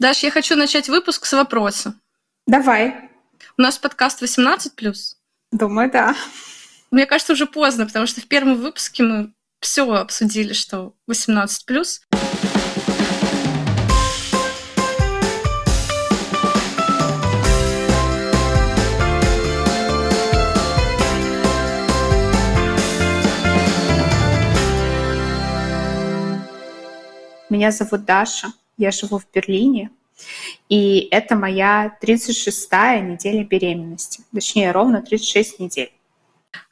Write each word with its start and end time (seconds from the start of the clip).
Даш, 0.00 0.22
я 0.22 0.30
хочу 0.30 0.56
начать 0.56 0.88
выпуск 0.88 1.26
с 1.26 1.32
вопроса. 1.34 1.94
Давай. 2.46 3.10
У 3.58 3.60
нас 3.60 3.76
подкаст 3.76 4.22
18+. 4.22 4.94
Думаю, 5.52 5.90
да. 5.90 6.16
Мне 6.90 7.04
кажется, 7.04 7.34
уже 7.34 7.44
поздно, 7.44 7.84
потому 7.84 8.06
что 8.06 8.22
в 8.22 8.26
первом 8.26 8.54
выпуске 8.54 9.02
мы 9.02 9.34
все 9.60 9.86
обсудили, 9.92 10.54
что 10.54 10.94
18+. 11.06 12.00
Меня 27.50 27.70
зовут 27.70 28.06
Даша, 28.06 28.50
я 28.80 28.90
живу 28.90 29.18
в 29.18 29.26
Берлине, 29.32 29.90
и 30.68 31.08
это 31.10 31.36
моя 31.36 31.96
36-я 32.02 33.00
неделя 33.00 33.44
беременности, 33.44 34.22
точнее, 34.32 34.72
ровно 34.72 35.02
36 35.02 35.60
недель. 35.60 35.92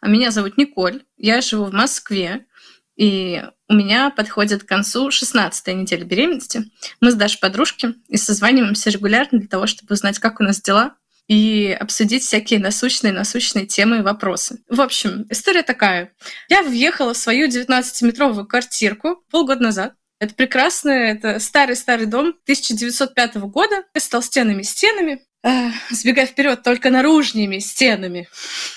А 0.01 0.09
меня 0.09 0.31
зовут 0.31 0.57
Николь, 0.57 1.05
я 1.17 1.41
живу 1.41 1.67
в 1.67 1.73
Москве, 1.73 2.47
и 2.97 3.43
у 3.69 3.75
меня 3.75 4.11
подходит 4.11 4.65
к 4.65 4.69
концу 4.69 5.09
16-я 5.09 5.75
неделя 5.75 6.05
беременности. 6.05 6.65
Мы 7.01 7.13
с 7.13 7.15
Дашей 7.15 7.39
подружки 7.39 7.95
и 8.09 8.17
созваниваемся 8.17 8.91
регулярно 8.91 9.39
для 9.39 9.49
того, 9.49 9.67
чтобы 9.67 9.93
узнать, 9.93 10.19
как 10.19 10.41
у 10.41 10.43
нас 10.43 10.61
дела, 10.61 10.97
и 11.29 11.77
обсудить 11.79 12.23
всякие 12.23 12.59
насущные-насущные 12.59 13.67
темы 13.67 13.99
и 13.99 14.03
вопросы. 14.03 14.63
В 14.69 14.81
общем, 14.81 15.27
история 15.29 15.63
такая. 15.63 16.13
Я 16.49 16.63
въехала 16.63 17.13
в 17.13 17.19
свою 17.19 17.49
19-метровую 17.49 18.47
квартирку 18.47 19.23
полгода 19.31 19.63
назад. 19.63 19.93
Это 20.21 20.35
прекрасно, 20.35 20.91
это 20.91 21.39
старый-старый 21.39 22.07
дом 22.07 22.29
1905 22.43 23.37
года 23.37 23.85
с 23.95 24.09
толстенными 24.09 24.63
стенами, 24.63 25.25
э, 25.45 25.71
сбегая 25.91 26.27
вперед 26.27 26.63
только 26.65 26.91
наружными 26.91 27.59
стенами. 27.61 28.29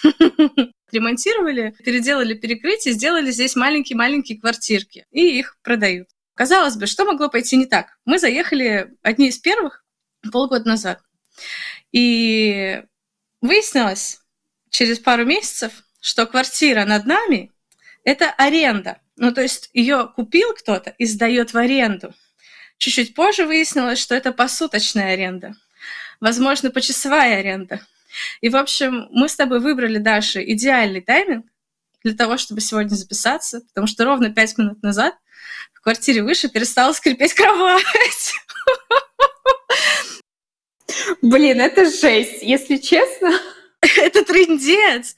Ремонтировали, 0.92 1.74
переделали 1.84 2.36
перекрытие, 2.36 2.94
сделали 2.94 3.32
здесь 3.32 3.56
маленькие-маленькие 3.56 4.40
квартирки, 4.40 5.06
и 5.10 5.40
их 5.40 5.58
продают. 5.64 6.10
Казалось 6.36 6.76
бы, 6.76 6.86
что 6.86 7.06
могло 7.06 7.28
пойти 7.28 7.58
не 7.58 7.66
так? 7.66 7.98
Мы 8.06 8.20
заехали 8.20 8.92
одни 9.02 9.30
из 9.30 9.40
первых 9.40 9.84
полгода 10.32 10.68
назад. 10.68 11.02
И 11.92 12.84
выяснилось 13.42 14.20
через 14.70 15.00
пару 15.00 15.26
месяцев, 15.26 15.72
что 16.02 16.28
квартира 16.28 16.86
над 16.86 17.06
нами– 17.06 17.52
это 18.04 18.32
аренда. 18.32 19.00
Ну, 19.18 19.32
то 19.34 19.42
есть 19.42 19.70
ее 19.74 20.12
купил 20.16 20.54
кто-то 20.54 20.94
и 20.98 21.06
сдает 21.06 21.54
в 21.54 21.58
аренду. 21.58 22.14
Чуть-чуть 22.78 23.14
позже 23.14 23.46
выяснилось, 23.46 24.00
что 24.00 24.16
это 24.16 24.32
посуточная 24.32 25.14
аренда. 25.14 25.54
Возможно, 26.20 26.72
почасовая 26.72 27.40
аренда. 27.40 27.82
И, 28.42 28.50
в 28.50 28.56
общем, 28.56 29.08
мы 29.12 29.30
с 29.30 29.36
тобой 29.36 29.60
выбрали, 29.60 29.98
Даша, 29.98 30.44
идеальный 30.44 31.02
тайминг 31.02 31.46
для 32.04 32.14
того, 32.14 32.38
чтобы 32.38 32.62
сегодня 32.62 32.96
записаться, 32.96 33.62
потому 33.62 33.88
что 33.88 34.06
ровно 34.06 34.34
пять 34.34 34.58
минут 34.58 34.82
назад 34.82 35.16
в 35.74 35.82
квартире 35.82 36.24
выше 36.24 36.50
перестала 36.50 36.94
скрипеть 36.94 37.34
кровать. 37.34 38.34
Блин, 41.22 41.62
это 41.62 41.86
жесть, 41.86 42.42
если 42.42 42.78
честно. 42.78 43.32
Это 43.98 44.24
трендец. 44.24 45.16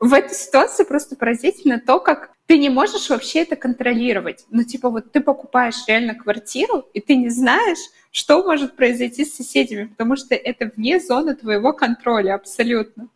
В 0.00 0.12
этой 0.12 0.34
ситуации 0.34 0.84
просто 0.84 1.16
поразительно 1.16 1.80
то, 1.80 1.98
как 1.98 2.32
ты 2.46 2.58
не 2.58 2.68
можешь 2.68 3.08
вообще 3.08 3.40
это 3.40 3.56
контролировать. 3.56 4.44
Ну, 4.50 4.64
типа, 4.64 4.90
вот 4.90 5.12
ты 5.12 5.20
покупаешь 5.20 5.86
реально 5.86 6.14
квартиру, 6.14 6.86
и 6.92 7.00
ты 7.00 7.16
не 7.16 7.30
знаешь, 7.30 7.78
что 8.10 8.42
может 8.42 8.76
произойти 8.76 9.24
с 9.24 9.36
соседями, 9.36 9.84
потому 9.84 10.16
что 10.16 10.34
это 10.34 10.70
вне 10.76 11.00
зоны 11.00 11.34
твоего 11.34 11.72
контроля 11.72 12.34
абсолютно. 12.34 13.08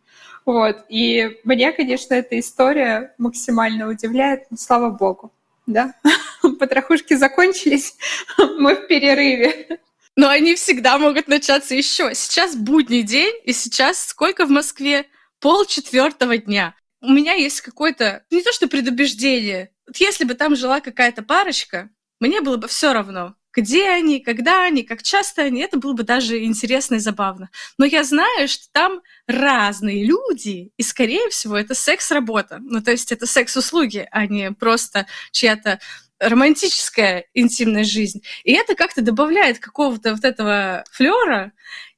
Вот. 0.45 0.85
И 0.89 1.39
меня, 1.43 1.71
конечно, 1.71 2.15
эта 2.15 2.39
история 2.39 3.13
максимально 3.17 3.89
удивляет, 3.89 4.49
но 4.49 4.57
слава 4.57 4.89
богу. 4.89 5.31
Да, 5.67 5.93
потрохушки 6.59 7.13
закончились, 7.13 7.95
мы 8.57 8.75
в 8.75 8.87
перерыве. 8.87 9.79
Но 10.17 10.29
они 10.29 10.55
всегда 10.55 10.97
могут 10.97 11.27
начаться 11.27 11.75
еще. 11.75 12.13
Сейчас 12.15 12.55
будний 12.55 13.03
день, 13.03 13.35
и 13.45 13.53
сейчас 13.53 14.03
сколько 14.03 14.45
в 14.45 14.49
Москве? 14.49 15.05
Пол 15.39 15.63
четвертого 15.65 16.37
дня. 16.37 16.73
У 17.01 17.11
меня 17.11 17.33
есть 17.33 17.61
какое-то, 17.61 18.25
не 18.31 18.41
то 18.41 18.51
что 18.51 18.67
предубеждение, 18.67 19.69
вот 19.85 19.97
если 19.97 20.25
бы 20.25 20.33
там 20.33 20.55
жила 20.55 20.81
какая-то 20.81 21.21
парочка, 21.21 21.91
мне 22.19 22.41
было 22.41 22.57
бы 22.57 22.67
все 22.67 22.93
равно, 22.93 23.35
где 23.53 23.89
они, 23.89 24.19
когда 24.19 24.63
они, 24.63 24.81
как 24.81 25.03
часто 25.03 25.43
они, 25.43 25.61
это 25.61 25.77
было 25.77 25.93
бы 25.93 26.01
даже 26.01 26.43
интересно 26.43 26.95
и 26.95 26.99
забавно. 26.99 27.51
Но 27.77 27.85
я 27.85 28.03
знаю, 28.03 28.47
что 28.47 28.65
там 28.71 29.01
разные 29.27 30.03
люди, 30.03 30.71
и, 30.77 30.81
скорее 30.81 31.29
всего, 31.29 31.55
это 31.55 31.75
секс-работа. 31.75 32.57
Ну, 32.59 32.81
то 32.81 32.89
есть 32.89 33.11
это 33.11 33.27
секс-услуги, 33.27 34.07
а 34.11 34.25
не 34.25 34.51
просто 34.51 35.05
чья-то 35.31 35.79
романтическая 36.19 37.25
интимная 37.33 37.83
жизнь. 37.83 38.23
И 38.43 38.53
это 38.53 38.75
как-то 38.75 39.01
добавляет 39.01 39.59
какого-то 39.59 40.13
вот 40.15 40.23
этого 40.23 40.83
флера, 40.91 41.51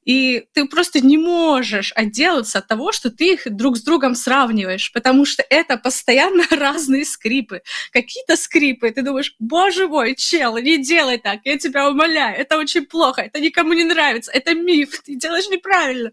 и 0.04 0.46
ты 0.54 0.66
просто 0.66 1.00
не 1.00 1.18
можешь 1.18 1.92
отделаться 1.94 2.58
от 2.58 2.66
того, 2.66 2.90
что 2.90 3.10
ты 3.10 3.34
их 3.34 3.42
друг 3.44 3.76
с 3.76 3.82
другом 3.82 4.14
сравниваешь, 4.14 4.92
потому 4.92 5.24
что 5.24 5.44
это 5.48 5.76
постоянно 5.76 6.44
разные 6.50 7.04
скрипы. 7.04 7.62
Какие-то 7.92 8.36
скрипы, 8.36 8.90
ты 8.90 9.02
думаешь, 9.02 9.34
боже 9.38 9.88
мой, 9.88 10.14
чел, 10.14 10.56
не 10.56 10.82
делай 10.82 11.18
так, 11.18 11.40
я 11.44 11.58
тебя 11.58 11.88
умоляю, 11.88 12.38
это 12.38 12.56
очень 12.56 12.86
плохо, 12.86 13.22
это 13.22 13.40
никому 13.40 13.72
не 13.74 13.84
нравится, 13.84 14.32
это 14.32 14.54
миф, 14.54 15.00
ты 15.04 15.16
делаешь 15.16 15.48
неправильно. 15.48 16.12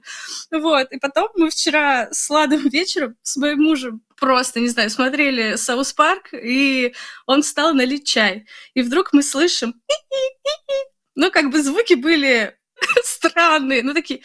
Вот, 0.51 0.91
и 0.91 0.99
потом 0.99 1.29
мы 1.35 1.49
вчера 1.49 2.09
с 2.11 2.29
Ладом 2.29 2.67
вечером 2.69 3.15
с 3.23 3.37
моим 3.37 3.63
мужем 3.63 4.01
просто, 4.19 4.59
не 4.59 4.67
знаю, 4.67 4.89
смотрели 4.89 5.55
South 5.55 5.93
Park, 5.93 6.29
и 6.33 6.93
он 7.25 7.43
стал 7.43 7.73
налить 7.73 8.07
чай. 8.07 8.45
И 8.73 8.81
вдруг 8.81 9.13
мы 9.13 9.23
слышим... 9.23 9.75
Ну, 11.15 11.31
как 11.31 11.49
бы 11.49 11.63
звуки 11.63 11.95
были 11.95 12.55
странные, 13.03 13.83
ну 13.83 13.93
такие... 13.93 14.21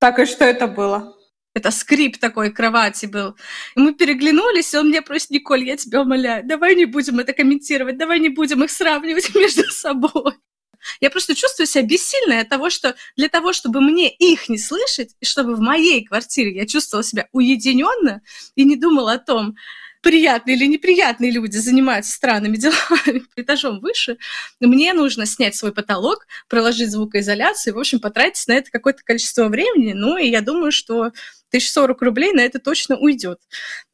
Так, 0.00 0.18
и 0.18 0.26
что 0.26 0.44
это 0.44 0.66
было? 0.66 1.14
Это 1.54 1.70
скрип 1.72 2.18
такой 2.18 2.52
кровати 2.52 3.06
был. 3.06 3.36
И 3.74 3.80
мы 3.80 3.92
переглянулись, 3.92 4.72
и 4.74 4.78
он 4.78 4.88
мне 4.88 5.02
просит, 5.02 5.30
Николь, 5.30 5.64
я 5.64 5.76
тебя 5.76 6.02
умоляю, 6.02 6.46
давай 6.46 6.76
не 6.76 6.84
будем 6.84 7.18
это 7.18 7.32
комментировать, 7.32 7.98
давай 7.98 8.20
не 8.20 8.28
будем 8.28 8.62
их 8.62 8.70
сравнивать 8.70 9.34
между 9.34 9.64
собой. 9.64 10.34
Я 11.00 11.10
просто 11.10 11.34
чувствую 11.34 11.66
себя 11.66 11.84
бессильной 11.84 12.40
от 12.40 12.48
того, 12.48 12.70
что 12.70 12.94
для 13.16 13.28
того, 13.28 13.52
чтобы 13.52 13.80
мне 13.80 14.08
их 14.10 14.48
не 14.48 14.58
слышать, 14.58 15.10
и 15.20 15.24
чтобы 15.24 15.54
в 15.54 15.60
моей 15.60 16.04
квартире 16.04 16.54
я 16.54 16.66
чувствовала 16.66 17.04
себя 17.04 17.28
уединенно 17.32 18.22
и 18.54 18.64
не 18.64 18.76
думала 18.76 19.12
о 19.12 19.18
том, 19.18 19.56
приятные 20.02 20.56
или 20.56 20.66
неприятные 20.66 21.30
люди 21.30 21.56
занимаются 21.56 22.12
странными 22.12 22.56
делами 22.58 23.24
этажом 23.36 23.80
выше, 23.80 24.18
мне 24.60 24.92
нужно 24.92 25.26
снять 25.26 25.56
свой 25.56 25.72
потолок, 25.72 26.26
проложить 26.48 26.90
звукоизоляцию, 26.90 27.74
в 27.74 27.78
общем, 27.78 28.00
потратить 28.00 28.46
на 28.48 28.52
это 28.52 28.70
какое-то 28.70 29.02
количество 29.04 29.48
времени. 29.48 29.92
Ну, 29.92 30.16
и 30.16 30.28
я 30.28 30.40
думаю, 30.40 30.72
что 30.72 31.12
1040 31.50 32.02
рублей 32.02 32.32
на 32.32 32.40
это 32.40 32.58
точно 32.58 32.96
уйдет 32.96 33.40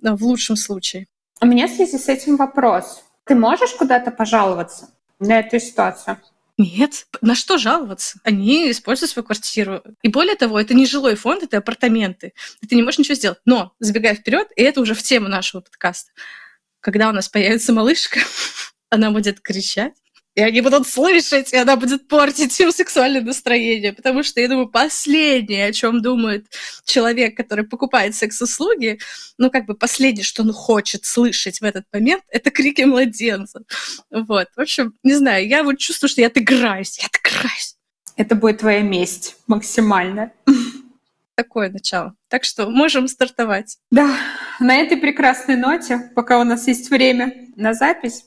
в 0.00 0.24
лучшем 0.24 0.56
случае. 0.56 1.06
У 1.40 1.46
меня 1.46 1.66
в 1.66 1.70
связи 1.70 1.98
с 1.98 2.08
этим 2.08 2.36
вопрос. 2.36 3.02
Ты 3.24 3.34
можешь 3.34 3.70
куда-то 3.70 4.10
пожаловаться 4.10 4.90
на 5.18 5.40
эту 5.40 5.58
ситуацию? 5.58 6.20
Нет, 6.56 7.06
на 7.20 7.34
что 7.34 7.58
жаловаться? 7.58 8.20
Они 8.22 8.70
используют 8.70 9.10
свою 9.10 9.24
квартиру. 9.24 9.82
И 10.02 10.08
более 10.08 10.36
того, 10.36 10.60
это 10.60 10.72
не 10.72 10.86
жилой 10.86 11.16
фонд, 11.16 11.42
это 11.42 11.58
апартаменты. 11.58 12.32
И 12.60 12.66
ты 12.66 12.76
не 12.76 12.82
можешь 12.82 12.98
ничего 12.98 13.16
сделать. 13.16 13.38
Но, 13.44 13.72
забегая 13.80 14.14
вперед, 14.14 14.48
и 14.54 14.62
это 14.62 14.80
уже 14.80 14.94
в 14.94 15.02
тему 15.02 15.28
нашего 15.28 15.62
подкаста, 15.62 16.12
когда 16.80 17.08
у 17.08 17.12
нас 17.12 17.28
появится 17.28 17.72
малышка, 17.72 18.20
она 18.90 19.10
будет 19.10 19.40
кричать, 19.40 19.94
и 20.34 20.42
они 20.42 20.60
будут 20.60 20.88
слышать, 20.88 21.52
и 21.52 21.56
она 21.56 21.76
будет 21.76 22.08
портить 22.08 22.58
им 22.58 22.72
сексуальное 22.72 23.20
настроение. 23.20 23.92
Потому 23.92 24.22
что, 24.22 24.40
я 24.40 24.48
думаю, 24.48 24.68
последнее, 24.68 25.66
о 25.66 25.72
чем 25.72 26.02
думает 26.02 26.46
человек, 26.84 27.36
который 27.36 27.64
покупает 27.64 28.16
секс-услуги, 28.16 28.98
ну, 29.38 29.50
как 29.50 29.66
бы 29.66 29.74
последнее, 29.74 30.24
что 30.24 30.42
он 30.42 30.52
хочет 30.52 31.04
слышать 31.04 31.60
в 31.60 31.64
этот 31.64 31.84
момент, 31.92 32.24
это 32.28 32.50
крики 32.50 32.82
младенца. 32.82 33.62
Вот. 34.10 34.48
В 34.56 34.60
общем, 34.60 34.94
не 35.04 35.14
знаю, 35.14 35.46
я 35.46 35.62
вот 35.62 35.78
чувствую, 35.78 36.10
что 36.10 36.20
я 36.20 36.26
отыграюсь, 36.26 36.98
я 36.98 37.06
отыграюсь. 37.06 37.76
Это 38.16 38.34
будет 38.34 38.58
твоя 38.58 38.80
месть 38.80 39.36
максимально. 39.46 40.32
Такое 41.36 41.68
начало. 41.68 42.14
Так 42.28 42.44
что 42.44 42.70
можем 42.70 43.08
стартовать. 43.08 43.78
Да, 43.90 44.16
на 44.60 44.76
этой 44.76 44.96
прекрасной 44.96 45.56
ноте, 45.56 46.10
пока 46.14 46.38
у 46.38 46.44
нас 46.44 46.68
есть 46.68 46.90
время 46.90 47.48
на 47.56 47.74
запись, 47.74 48.24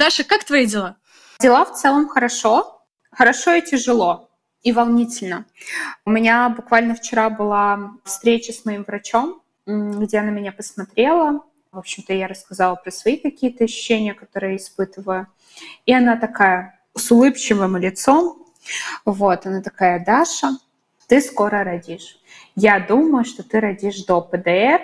Даша, 0.00 0.24
как 0.24 0.44
твои 0.44 0.64
дела? 0.64 0.96
Дела 1.40 1.62
в 1.66 1.74
целом 1.74 2.08
хорошо. 2.08 2.80
Хорошо 3.12 3.52
и 3.52 3.60
тяжело. 3.60 4.30
и 4.62 4.72
волнительно. 4.72 5.44
У 6.06 6.10
меня 6.10 6.48
буквально 6.48 6.94
вчера 6.94 7.28
была 7.28 7.92
встреча 8.04 8.50
с 8.54 8.64
моим 8.64 8.84
врачом, 8.84 9.42
где 9.66 10.18
она 10.18 10.30
меня 10.30 10.52
посмотрела. 10.52 11.42
В 11.70 11.78
общем-то, 11.78 12.14
я 12.14 12.28
рассказала 12.28 12.76
про 12.76 12.90
свои 12.90 13.18
какие-то 13.18 13.64
ощущения, 13.64 14.14
которые 14.14 14.52
я 14.52 14.56
испытываю. 14.56 15.26
И 15.84 15.92
она 15.92 16.16
такая 16.16 16.80
с 16.94 17.10
улыбчивым 17.10 17.76
лицом. 17.76 18.46
Вот, 19.04 19.44
она 19.44 19.60
такая, 19.60 20.02
Даша, 20.02 20.52
ты 21.08 21.20
скоро 21.20 21.62
родишь. 21.62 22.18
Я 22.56 22.80
думаю, 22.80 23.26
что 23.26 23.42
ты 23.42 23.60
родишь 23.60 24.04
до 24.04 24.22
ПДР, 24.22 24.80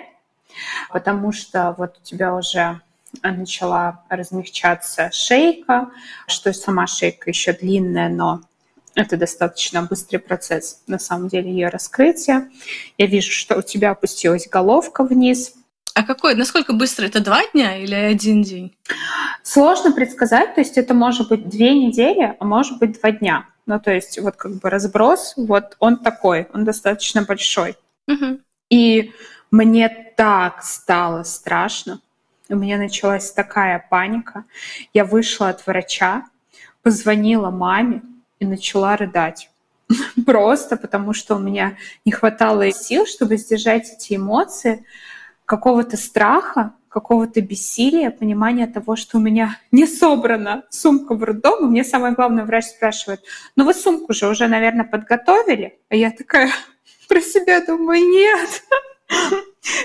потому 0.91 1.31
что 1.31 1.73
вот 1.75 1.97
у 1.97 2.03
тебя 2.03 2.35
уже 2.35 2.81
начала 3.23 4.03
размягчаться 4.09 5.09
шейка, 5.11 5.89
что 6.27 6.53
сама 6.53 6.87
шейка 6.87 7.29
еще 7.29 7.53
длинная, 7.53 8.09
но 8.09 8.41
это 8.95 9.15
достаточно 9.15 9.83
быстрый 9.83 10.17
процесс, 10.17 10.81
на 10.87 10.97
самом 10.97 11.27
деле, 11.27 11.51
ее 11.51 11.69
раскрытия. 11.69 12.49
Я 12.97 13.05
вижу, 13.05 13.31
что 13.31 13.55
у 13.57 13.61
тебя 13.61 13.91
опустилась 13.91 14.49
головка 14.49 15.03
вниз. 15.03 15.53
А 15.93 16.03
какой, 16.03 16.35
насколько 16.35 16.73
быстро? 16.73 17.05
Это 17.05 17.19
два 17.19 17.41
дня 17.53 17.77
или 17.77 17.93
один 17.93 18.41
день? 18.41 18.75
Сложно 19.43 19.91
предсказать, 19.91 20.55
то 20.55 20.61
есть 20.61 20.77
это 20.77 20.93
может 20.93 21.29
быть 21.29 21.47
две 21.47 21.73
недели, 21.73 22.35
а 22.39 22.45
может 22.45 22.79
быть 22.79 22.99
два 22.99 23.11
дня. 23.11 23.47
Ну, 23.67 23.79
то 23.79 23.91
есть 23.91 24.19
вот 24.19 24.35
как 24.35 24.55
бы 24.55 24.69
разброс, 24.69 25.33
вот 25.37 25.75
он 25.79 25.97
такой, 25.97 26.47
он 26.53 26.65
достаточно 26.65 27.21
большой. 27.21 27.75
Угу. 28.07 28.39
И 28.69 29.11
мне 29.51 29.89
так 30.17 30.63
стало 30.63 31.23
страшно, 31.23 31.99
у 32.49 32.55
меня 32.55 32.77
началась 32.77 33.31
такая 33.31 33.85
паника. 33.89 34.45
Я 34.93 35.05
вышла 35.05 35.49
от 35.49 35.65
врача, 35.65 36.25
позвонила 36.81 37.49
маме 37.49 38.01
и 38.39 38.45
начала 38.45 38.95
рыдать. 38.95 39.49
Просто 40.25 40.77
потому, 40.77 41.13
что 41.13 41.35
у 41.35 41.39
меня 41.39 41.77
не 42.05 42.11
хватало 42.11 42.71
сил, 42.71 43.05
чтобы 43.05 43.37
сдержать 43.37 43.91
эти 43.91 44.15
эмоции, 44.15 44.85
какого-то 45.45 45.97
страха, 45.97 46.73
какого-то 46.89 47.41
бессилия, 47.41 48.11
понимания 48.11 48.67
того, 48.67 48.95
что 48.95 49.17
у 49.17 49.21
меня 49.21 49.59
не 49.71 49.85
собрана 49.85 50.63
сумка 50.69 51.15
в 51.15 51.23
роддом. 51.23 51.65
И 51.65 51.69
мне 51.69 51.83
самое 51.83 52.13
главное, 52.13 52.45
врач 52.45 52.65
спрашивает, 52.65 53.23
ну 53.55 53.65
вы 53.65 53.73
сумку 53.73 54.13
же 54.13 54.27
уже, 54.27 54.47
наверное, 54.47 54.85
подготовили? 54.85 55.79
А 55.89 55.95
я 55.95 56.11
такая 56.11 56.51
про 57.07 57.21
себя 57.21 57.65
думаю, 57.65 58.01
нет 58.01 58.63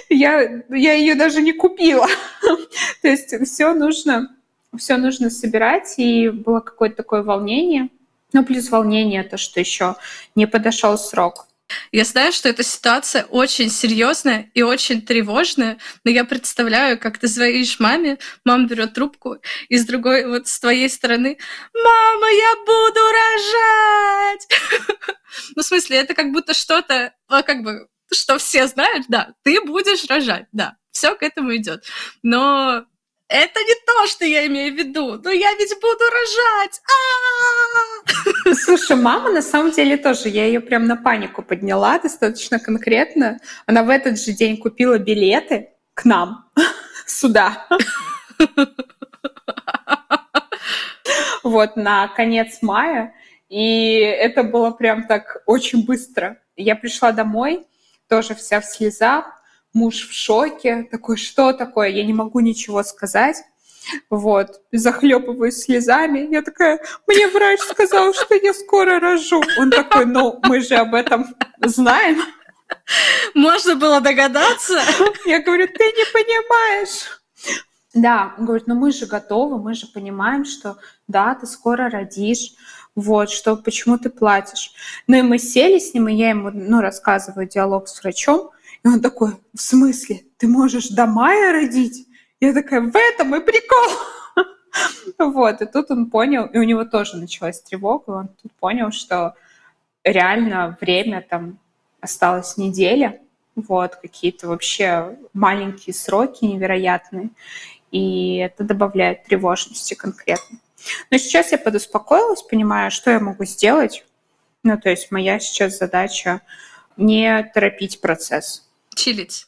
я, 0.09 0.63
я 0.69 0.93
ее 0.95 1.15
даже 1.15 1.43
не 1.43 1.53
купила. 1.53 2.07
То 3.03 3.09
есть 3.09 3.35
все 3.47 3.73
нужно, 3.75 4.35
все 4.77 4.97
нужно 4.97 5.31
собирать, 5.31 5.95
и 5.99 6.29
было 6.29 6.61
какое-то 6.61 6.97
такое 6.97 7.23
волнение. 7.23 7.89
Ну, 8.33 8.45
плюс 8.45 8.71
волнение, 8.71 9.23
то, 9.25 9.37
что 9.37 9.61
еще 9.61 9.97
не 10.35 10.47
подошел 10.47 10.97
срок. 10.97 11.47
Я 11.91 12.05
знаю, 12.05 12.33
что 12.33 12.49
эта 12.49 12.63
ситуация 12.63 13.25
очень 13.25 13.71
серьезная 13.71 14.51
и 14.55 14.63
очень 14.63 15.03
тревожная, 15.03 15.79
но 16.05 16.11
я 16.11 16.25
представляю, 16.25 16.99
как 16.99 17.19
ты 17.19 17.29
звонишь 17.29 17.81
маме, 17.81 18.19
мама 18.45 18.67
берет 18.67 18.95
трубку, 18.95 19.39
и 19.69 19.77
с 19.77 19.85
другой, 19.85 20.27
вот 20.27 20.49
с 20.49 20.59
твоей 20.61 20.89
стороны, 20.89 21.39
«Мама, 21.75 22.31
я 22.31 22.57
буду 22.67 23.01
рожать!» 23.01 23.52
Ну, 25.93 25.99
смысле, 25.99 25.99
это 25.99 26.15
как 26.15 26.33
будто 26.33 26.55
что-то, 26.55 27.13
а, 27.29 27.43
как 27.43 27.63
бы, 27.63 27.89
что 28.13 28.39
все 28.39 28.67
знают, 28.67 29.07
да, 29.09 29.35
ты 29.43 29.61
будешь 29.61 30.05
рожать, 30.09 30.47
да, 30.53 30.77
все 30.91 31.15
к 31.15 31.23
этому 31.23 31.55
идет. 31.57 31.85
Но 32.23 32.85
это 33.29 33.61
не 33.61 33.75
то, 33.87 34.07
что 34.07 34.25
я 34.25 34.47
имею 34.47 34.75
в 34.75 34.77
виду. 34.77 35.21
Но 35.23 35.31
я 35.31 35.53
ведь 35.53 35.75
буду 35.81 36.05
рожать. 36.11 36.81
А-а-а! 36.87 38.55
Слушай, 38.55 38.97
мама 38.97 39.31
на 39.31 39.43
самом 39.43 39.71
деле 39.71 39.97
тоже, 39.97 40.29
я 40.29 40.47
ее 40.47 40.61
прям 40.61 40.87
на 40.87 40.97
панику 40.97 41.43
подняла 41.43 41.99
достаточно 41.99 42.59
конкретно. 42.59 43.39
Она 43.67 43.83
в 43.83 43.91
этот 43.91 44.21
же 44.21 44.33
день 44.33 44.57
купила 44.57 44.99
билеты 44.99 45.69
к 45.95 46.05
нам 46.05 46.51
сюда. 47.07 47.67
Вот, 51.43 51.77
на 51.77 52.07
конец 52.07 52.59
мая. 52.63 53.15
И 53.53 53.99
это 53.99 54.45
было 54.45 54.71
прям 54.71 55.07
так 55.07 55.43
очень 55.45 55.85
быстро. 55.85 56.39
Я 56.57 56.75
пришла 56.75 57.13
домой, 57.13 57.67
тоже 58.09 58.35
вся 58.35 58.63
в 58.63 58.65
слезах, 58.65 59.27
муж 59.75 60.09
в 60.09 60.13
шоке, 60.15 60.89
такой, 60.91 61.19
что 61.19 61.53
такое, 61.53 61.89
я 61.89 62.03
не 62.03 62.15
могу 62.15 62.41
ничего 62.41 62.83
сказать. 62.83 63.37
Вот, 64.09 64.63
захлепываюсь 64.73 65.65
слезами. 65.65 66.33
Я 66.33 66.41
такая, 66.41 66.81
мне 67.07 67.29
врач 67.29 67.61
сказал, 67.61 68.15
что 68.15 68.35
я 68.37 68.55
скоро 68.55 68.99
рожу. 68.99 69.43
Он 69.59 69.71
такой, 69.71 70.07
ну, 70.07 70.41
мы 70.45 70.63
же 70.63 70.77
об 70.77 70.95
этом 70.95 71.27
знаем. 71.63 72.23
Можно 73.35 73.75
было 73.75 74.01
догадаться. 74.01 74.81
Я 75.27 75.43
говорю, 75.43 75.67
ты 75.67 75.85
не 75.85 76.11
понимаешь. 76.11 77.21
Да, 77.93 78.35
он 78.39 78.47
говорит, 78.47 78.67
ну 78.67 78.77
мы 78.77 78.93
же 78.93 79.05
готовы, 79.05 79.63
мы 79.63 79.75
же 79.75 79.87
понимаем, 79.87 80.47
что 80.47 80.79
да, 81.09 81.35
ты 81.35 81.47
скоро 81.47 81.91
родишь 81.91 82.55
вот, 82.95 83.31
что 83.31 83.57
почему 83.57 83.99
ты 83.99 84.11
платишь. 84.11 84.73
Ну 85.07 85.17
и 85.17 85.23
мы 85.23 85.39
сели 85.39 85.79
с 85.79 85.95
ним, 85.95 86.09
и 86.09 86.15
я 86.15 86.31
ему, 86.31 86.51
ну, 86.53 86.81
рассказываю 86.81 87.49
диалог 87.49 87.89
с 87.89 88.03
врачом, 88.03 88.51
и 88.85 88.89
он 88.89 89.01
такой, 89.01 89.33
в 89.55 89.61
смысле, 89.61 90.23
ты 90.37 90.49
можешь 90.49 90.89
до 90.89 91.07
мая 91.07 91.53
родить? 91.53 92.07
Я 92.41 92.53
такая, 92.53 92.81
в 92.81 92.95
этом 92.95 93.35
и 93.35 93.41
прикол. 93.41 93.99
Вот, 95.19 95.61
и 95.61 95.67
тут 95.67 95.91
он 95.91 96.09
понял, 96.09 96.47
и 96.47 96.57
у 96.57 96.63
него 96.63 96.87
тоже 96.87 97.19
началась 97.19 97.61
тревога, 97.61 98.11
он 98.11 98.29
тут 98.43 98.51
понял, 98.53 98.91
что 98.91 99.35
реально 100.03 100.79
время 100.81 101.25
там 101.29 101.59
осталось 102.01 102.57
неделя, 102.57 103.21
вот, 103.55 103.97
какие-то 103.97 104.49
вообще 104.49 105.19
маленькие 105.35 105.93
сроки 105.93 106.47
невероятные, 106.47 107.29
и 107.91 108.37
это 108.37 108.65
добавляет 108.65 109.25
тревожности 109.25 109.93
конкретно. 109.93 110.59
Но 111.11 111.19
сейчас 111.19 111.53
я 111.53 111.59
подуспокоилась, 111.59 112.43
понимаю, 112.43 112.91
что 112.91 113.11
я 113.11 113.21
могу 113.21 113.45
сделать. 113.45 114.05
Ну, 114.63 114.79
то 114.79 114.91
есть 114.91 115.11
моя 115.11 115.39
сейчас 115.41 115.79
задача 115.79 116.41
не 116.97 117.43
торопить 117.55 118.01
процесс. 118.01 118.69
Чилить. 118.95 119.47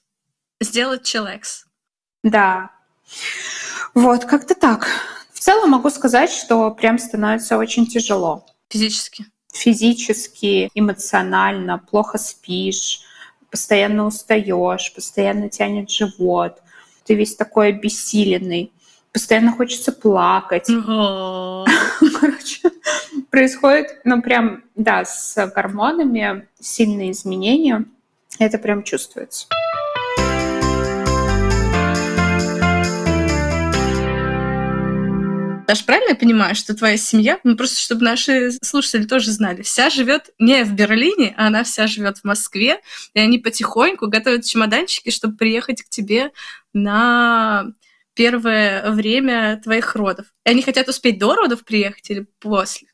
Сделать 0.60 1.04
чилекс. 1.04 1.66
Да. 2.22 2.70
Вот, 3.94 4.24
как-то 4.24 4.54
так. 4.54 4.86
В 5.32 5.40
целом 5.40 5.70
могу 5.70 5.90
сказать, 5.90 6.30
что 6.30 6.70
прям 6.70 6.98
становится 6.98 7.58
очень 7.58 7.86
тяжело. 7.86 8.46
Физически? 8.70 9.26
Физически, 9.52 10.70
эмоционально, 10.74 11.78
плохо 11.78 12.18
спишь, 12.18 13.02
постоянно 13.50 14.06
устаешь, 14.06 14.92
постоянно 14.92 15.48
тянет 15.48 15.90
живот. 15.90 16.60
Ты 17.04 17.14
весь 17.14 17.36
такой 17.36 17.68
обессиленный 17.68 18.72
постоянно 19.14 19.52
хочется 19.52 19.92
плакать. 19.92 20.66
Короче, 22.20 22.60
происходит, 23.30 24.00
ну, 24.04 24.20
прям, 24.20 24.64
да, 24.74 25.04
с 25.04 25.50
гормонами 25.54 26.48
сильные 26.60 27.12
изменения. 27.12 27.84
Это 28.40 28.58
прям 28.58 28.82
чувствуется. 28.82 29.46
Даш, 35.66 35.86
правильно 35.86 36.10
я 36.10 36.16
понимаю, 36.16 36.54
что 36.56 36.74
твоя 36.74 36.98
семья, 36.98 37.38
ну 37.42 37.56
просто 37.56 37.80
чтобы 37.80 38.02
наши 38.02 38.50
слушатели 38.62 39.04
тоже 39.04 39.30
знали, 39.30 39.62
вся 39.62 39.88
живет 39.88 40.28
не 40.38 40.62
в 40.64 40.74
Берлине, 40.74 41.34
а 41.38 41.46
она 41.46 41.64
вся 41.64 41.86
живет 41.86 42.18
в 42.18 42.24
Москве, 42.24 42.80
и 43.14 43.20
они 43.20 43.38
потихоньку 43.38 44.08
готовят 44.08 44.44
чемоданчики, 44.44 45.10
чтобы 45.10 45.36
приехать 45.36 45.82
к 45.82 45.88
тебе 45.88 46.32
на 46.74 47.72
первое 48.14 48.90
время 48.90 49.60
твоих 49.62 49.94
родов? 49.96 50.26
И 50.44 50.50
они 50.50 50.62
хотят 50.62 50.88
успеть 50.88 51.18
до 51.18 51.34
родов 51.34 51.64
приехать 51.64 52.10
или 52.10 52.26
после? 52.40 52.88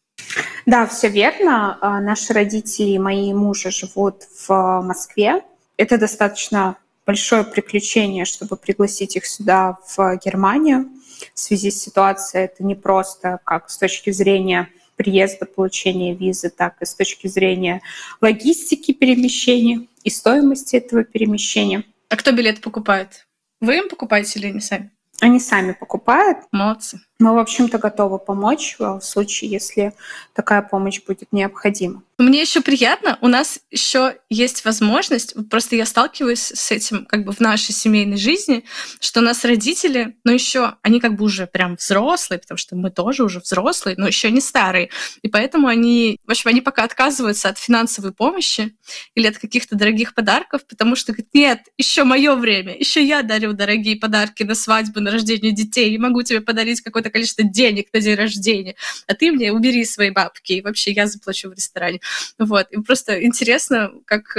Да, 0.66 0.86
все 0.86 1.08
верно. 1.08 1.78
А, 1.80 2.00
наши 2.00 2.32
родители, 2.32 2.98
мои 2.98 3.32
мужа 3.32 3.70
живут 3.70 4.24
в 4.46 4.82
Москве. 4.82 5.42
Это 5.76 5.98
достаточно 5.98 6.76
большое 7.06 7.44
приключение, 7.44 8.24
чтобы 8.24 8.56
пригласить 8.56 9.16
их 9.16 9.26
сюда, 9.26 9.78
в 9.96 10.18
Германию. 10.24 10.88
В 11.34 11.38
связи 11.38 11.70
с 11.70 11.82
ситуацией 11.82 12.44
это 12.44 12.64
не 12.64 12.74
просто 12.74 13.40
как 13.44 13.70
с 13.70 13.76
точки 13.78 14.10
зрения 14.10 14.68
приезда, 14.96 15.46
получения 15.46 16.14
визы, 16.14 16.50
так 16.50 16.80
и 16.82 16.84
с 16.84 16.94
точки 16.94 17.26
зрения 17.26 17.80
логистики 18.20 18.92
перемещения 18.92 19.86
и 20.04 20.10
стоимости 20.10 20.76
этого 20.76 21.04
перемещения. 21.04 21.84
А 22.10 22.16
кто 22.16 22.32
билет 22.32 22.60
покупает? 22.60 23.26
Вы 23.60 23.78
им 23.78 23.88
покупаете 23.88 24.38
или 24.38 24.48
они 24.48 24.60
сами? 24.60 24.90
Они 25.20 25.38
сами 25.40 25.72
покупают. 25.72 26.38
Молодцы. 26.52 27.00
Мы, 27.20 27.34
в 27.34 27.38
общем-то, 27.38 27.78
готовы 27.78 28.18
помочь 28.18 28.76
в 28.78 29.00
случае, 29.02 29.50
если 29.50 29.92
такая 30.34 30.62
помощь 30.62 31.02
будет 31.06 31.28
необходима. 31.32 32.02
Мне 32.20 32.42
еще 32.42 32.60
приятно, 32.60 33.16
у 33.22 33.28
нас 33.28 33.60
еще 33.70 34.18
есть 34.28 34.66
возможность, 34.66 35.34
просто 35.48 35.76
я 35.76 35.86
сталкиваюсь 35.86 36.52
с 36.54 36.70
этим 36.70 37.06
как 37.06 37.24
бы 37.24 37.32
в 37.32 37.40
нашей 37.40 37.72
семейной 37.72 38.18
жизни, 38.18 38.64
что 39.00 39.20
у 39.20 39.22
нас 39.22 39.42
родители, 39.42 40.16
но 40.22 40.32
еще 40.32 40.74
они 40.82 41.00
как 41.00 41.16
бы 41.16 41.24
уже 41.24 41.46
прям 41.46 41.76
взрослые, 41.76 42.38
потому 42.38 42.58
что 42.58 42.76
мы 42.76 42.90
тоже 42.90 43.24
уже 43.24 43.40
взрослые, 43.40 43.96
но 43.96 44.06
еще 44.06 44.30
не 44.30 44.42
старые. 44.42 44.90
И 45.22 45.28
поэтому 45.28 45.66
они, 45.66 46.18
в 46.26 46.30
общем, 46.30 46.50
они 46.50 46.60
пока 46.60 46.84
отказываются 46.84 47.48
от 47.48 47.58
финансовой 47.58 48.12
помощи 48.12 48.76
или 49.14 49.26
от 49.26 49.38
каких-то 49.38 49.76
дорогих 49.76 50.12
подарков, 50.14 50.66
потому 50.68 50.96
что 50.96 51.12
говорят, 51.12 51.28
нет, 51.32 51.60
еще 51.78 52.04
мое 52.04 52.34
время, 52.34 52.76
еще 52.76 53.02
я 53.02 53.22
дарю 53.22 53.54
дорогие 53.54 53.96
подарки 53.96 54.42
на 54.42 54.54
свадьбу, 54.54 55.00
на 55.00 55.10
рождение 55.10 55.52
детей, 55.52 55.96
могу 55.96 56.22
тебе 56.22 56.42
подарить 56.42 56.82
какое-то 57.10 57.12
количество 57.12 57.44
денег 57.44 57.88
на 57.92 58.00
день 58.00 58.14
рождения, 58.14 58.76
а 59.06 59.14
ты 59.14 59.32
мне 59.32 59.52
убери 59.52 59.84
свои 59.84 60.10
бабки, 60.10 60.54
и 60.54 60.62
вообще 60.62 60.92
я 60.92 61.06
заплачу 61.06 61.50
в 61.50 61.52
ресторане. 61.52 62.00
Вот. 62.38 62.70
И 62.70 62.80
просто 62.80 63.24
интересно, 63.24 63.92
как 64.06 64.36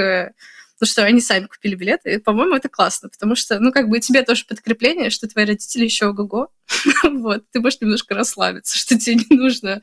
ну 0.81 0.87
что 0.87 1.03
они 1.03 1.21
сами 1.21 1.45
купили 1.45 1.75
билеты. 1.75 2.15
И, 2.15 2.17
по-моему, 2.17 2.55
это 2.55 2.67
классно, 2.67 3.07
потому 3.07 3.35
что, 3.35 3.59
ну, 3.59 3.71
как 3.71 3.87
бы 3.87 3.99
тебе 3.99 4.23
тоже 4.23 4.45
подкрепление, 4.45 5.11
что 5.11 5.27
твои 5.27 5.45
родители 5.45 5.83
еще 5.83 6.07
ого-го. 6.07 6.47
вот. 7.03 7.43
Ты 7.51 7.61
можешь 7.61 7.79
немножко 7.81 8.15
расслабиться, 8.15 8.77
что 8.77 8.97
тебе 8.97 9.23
не 9.29 9.37
нужно 9.37 9.81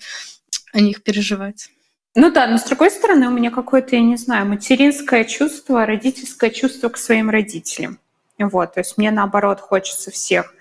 о 0.73 0.81
них 0.81 1.05
переживать. 1.05 1.71
Ну 2.17 2.33
да, 2.33 2.49
но 2.49 2.59
с 2.59 2.65
другой 2.65 2.91
стороны, 2.91 3.29
у 3.29 3.31
меня 3.31 3.53
какое-то, 3.53 3.95
я 3.95 4.03
не 4.03 4.17
знаю, 4.17 4.47
материнское 4.47 5.25
чувство, 5.25 5.87
родительское 5.87 6.51
чувство 6.51 6.89
к 6.89 6.99
своим 6.99 7.31
родителям. 7.31 8.01
Вот, 8.39 8.75
то 8.75 8.81
есть 8.81 8.99
мне 8.99 9.13
наоборот 9.13 9.61
хочется 9.61 10.11
всех, 10.11 10.53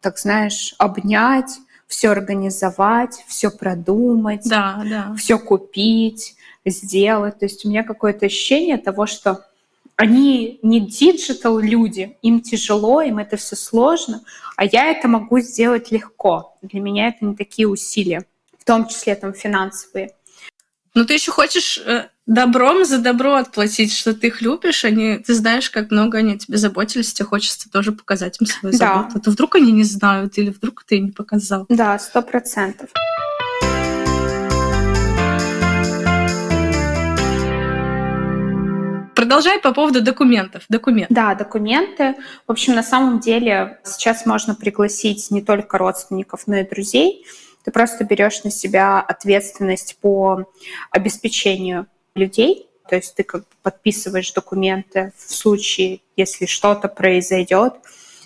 так 0.00 0.18
знаешь, 0.18 0.74
обнять, 0.78 1.58
все 1.88 2.10
организовать, 2.10 3.24
все 3.26 3.50
продумать, 3.50 4.42
да, 4.44 4.84
да. 4.88 5.14
все 5.16 5.38
купить, 5.38 6.36
сделать. 6.64 7.38
То 7.38 7.46
есть 7.46 7.64
у 7.64 7.68
меня 7.68 7.82
какое-то 7.82 8.26
ощущение 8.26 8.76
того, 8.76 9.06
что 9.06 9.44
они 9.96 10.60
не 10.62 10.80
digital 10.80 11.58
люди, 11.58 12.16
им 12.22 12.40
тяжело, 12.40 13.00
им 13.00 13.18
это 13.18 13.36
все 13.36 13.56
сложно, 13.56 14.22
а 14.56 14.64
я 14.64 14.90
это 14.92 15.08
могу 15.08 15.40
сделать 15.40 15.90
легко. 15.90 16.56
Для 16.62 16.80
меня 16.80 17.08
это 17.08 17.24
не 17.24 17.34
такие 17.34 17.66
усилия, 17.66 18.24
в 18.58 18.64
том 18.64 18.86
числе 18.86 19.16
там 19.16 19.32
финансовые. 19.32 20.12
Ну 20.94 21.04
ты 21.04 21.14
еще 21.14 21.32
хочешь 21.32 21.78
э, 21.78 22.10
добром 22.28 22.84
за 22.84 22.98
добро 22.98 23.34
отплатить, 23.34 23.92
что 23.92 24.14
ты 24.14 24.28
их 24.28 24.42
любишь, 24.42 24.84
они, 24.84 25.18
ты 25.18 25.34
знаешь, 25.34 25.70
как 25.70 25.90
много 25.90 26.18
они 26.18 26.38
тебе 26.38 26.58
заботились, 26.58 27.12
тебе 27.12 27.26
хочется 27.26 27.70
тоже 27.70 27.90
показать 27.90 28.40
им 28.40 28.46
свою 28.46 28.78
да. 28.78 28.86
заботу. 28.86 29.12
А 29.16 29.20
то 29.20 29.30
вдруг 29.30 29.56
они 29.56 29.72
не 29.72 29.82
знают, 29.82 30.38
или 30.38 30.50
вдруг 30.50 30.84
ты 30.84 31.00
не 31.00 31.10
показал. 31.10 31.66
Да, 31.68 31.98
сто 31.98 32.22
процентов. 32.22 32.90
Продолжай 39.16 39.58
по 39.58 39.72
поводу 39.72 40.00
документов. 40.00 40.64
Документы. 40.68 41.12
Да, 41.12 41.34
документы. 41.34 42.14
В 42.46 42.52
общем, 42.52 42.74
на 42.74 42.84
самом 42.84 43.18
деле 43.20 43.80
сейчас 43.84 44.26
можно 44.26 44.54
пригласить 44.54 45.30
не 45.30 45.42
только 45.42 45.76
родственников, 45.76 46.42
но 46.46 46.56
и 46.56 46.68
друзей. 46.68 47.26
Ты 47.64 47.72
просто 47.72 48.04
берешь 48.04 48.44
на 48.44 48.50
себя 48.50 49.00
ответственность 49.00 49.98
по 50.00 50.46
обеспечению 50.92 51.86
людей. 52.18 52.68
То 52.88 52.96
есть 52.96 53.14
ты 53.14 53.22
как 53.22 53.42
бы 53.42 53.46
подписываешь 53.62 54.32
документы 54.32 55.12
в 55.16 55.34
случае, 55.34 56.00
если 56.16 56.46
что-то 56.46 56.88
произойдет 56.88 57.74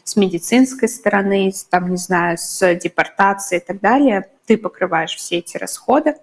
с 0.05 0.17
медицинской 0.17 0.89
стороны, 0.89 1.53
там, 1.71 1.91
не 1.91 1.97
знаю, 1.97 2.39
с 2.39 2.75
депортацией 2.75 3.61
и 3.61 3.65
так 3.65 3.81
далее. 3.81 4.29
Ты 4.47 4.57
покрываешь 4.57 5.15
все 5.15 5.39
эти 5.39 5.57
расходы. 5.57 6.17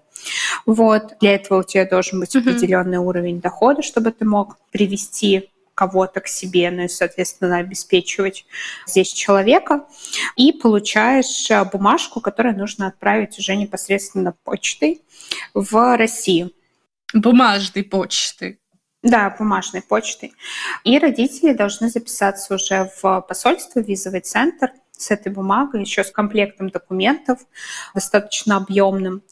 Вот. 0.66 1.16
Для 1.22 1.36
этого 1.36 1.60
у 1.60 1.64
тебя 1.64 1.86
должен 1.86 2.20
быть 2.20 2.36
определенный 2.36 2.98
mm-hmm. 2.98 3.08
уровень 3.08 3.42
дохода, 3.42 3.82
чтобы 3.82 4.12
ты 4.12 4.26
мог 4.26 4.58
привести 4.72 5.50
кого-то 5.80 6.20
к 6.20 6.28
себе, 6.28 6.70
ну 6.72 6.84
и, 6.84 6.88
соответственно, 6.90 7.58
обеспечивать 7.58 8.46
здесь 8.86 9.14
человека. 9.14 9.86
И 10.36 10.52
получаешь 10.52 11.50
э, 11.50 11.64
бумажку, 11.64 12.20
которую 12.20 12.58
нужно 12.58 12.88
отправить 12.88 13.40
уже 13.40 13.56
непосредственно 13.56 14.36
почтой 14.44 15.02
в 15.54 15.98
Россию. 15.98 16.52
Бумажной 17.14 17.84
почты. 17.84 18.60
Да, 19.02 19.34
бумажной 19.38 19.82
почтой. 19.82 20.34
И 20.84 21.00
родители 21.00 21.54
должны 21.54 21.90
записаться 21.90 22.54
уже 22.54 22.92
в 23.02 23.22
посольство, 23.22 23.80
визовый 23.80 24.22
центр 24.22 24.72
с 24.92 25.10
этой 25.10 25.32
бумагой, 25.32 25.82
еще 25.82 26.04
с 26.04 26.12
комплектом 26.12 26.70
документов, 26.70 27.40
достаточно 27.94 28.58
объемным 28.58 29.24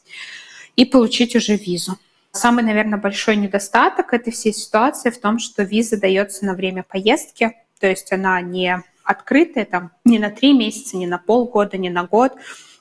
и 0.74 0.86
получить 0.86 1.36
уже 1.36 1.56
визу. 1.56 1.98
Самый, 2.32 2.64
наверное, 2.64 2.98
большой 2.98 3.36
недостаток 3.36 4.14
этой 4.14 4.32
всей 4.32 4.54
ситуации 4.54 5.10
в 5.10 5.20
том, 5.20 5.38
что 5.38 5.62
виза 5.62 6.00
дается 6.00 6.46
на 6.46 6.54
время 6.54 6.82
поездки, 6.82 7.54
то 7.78 7.86
есть 7.86 8.10
она 8.12 8.40
не 8.40 8.82
открытая 9.04 9.66
там 9.66 9.92
не 10.04 10.18
на 10.18 10.30
три 10.30 10.52
месяца, 10.52 10.96
не 10.96 11.06
на 11.06 11.18
полгода, 11.18 11.76
не 11.76 11.90
на 11.90 12.04
год, 12.04 12.32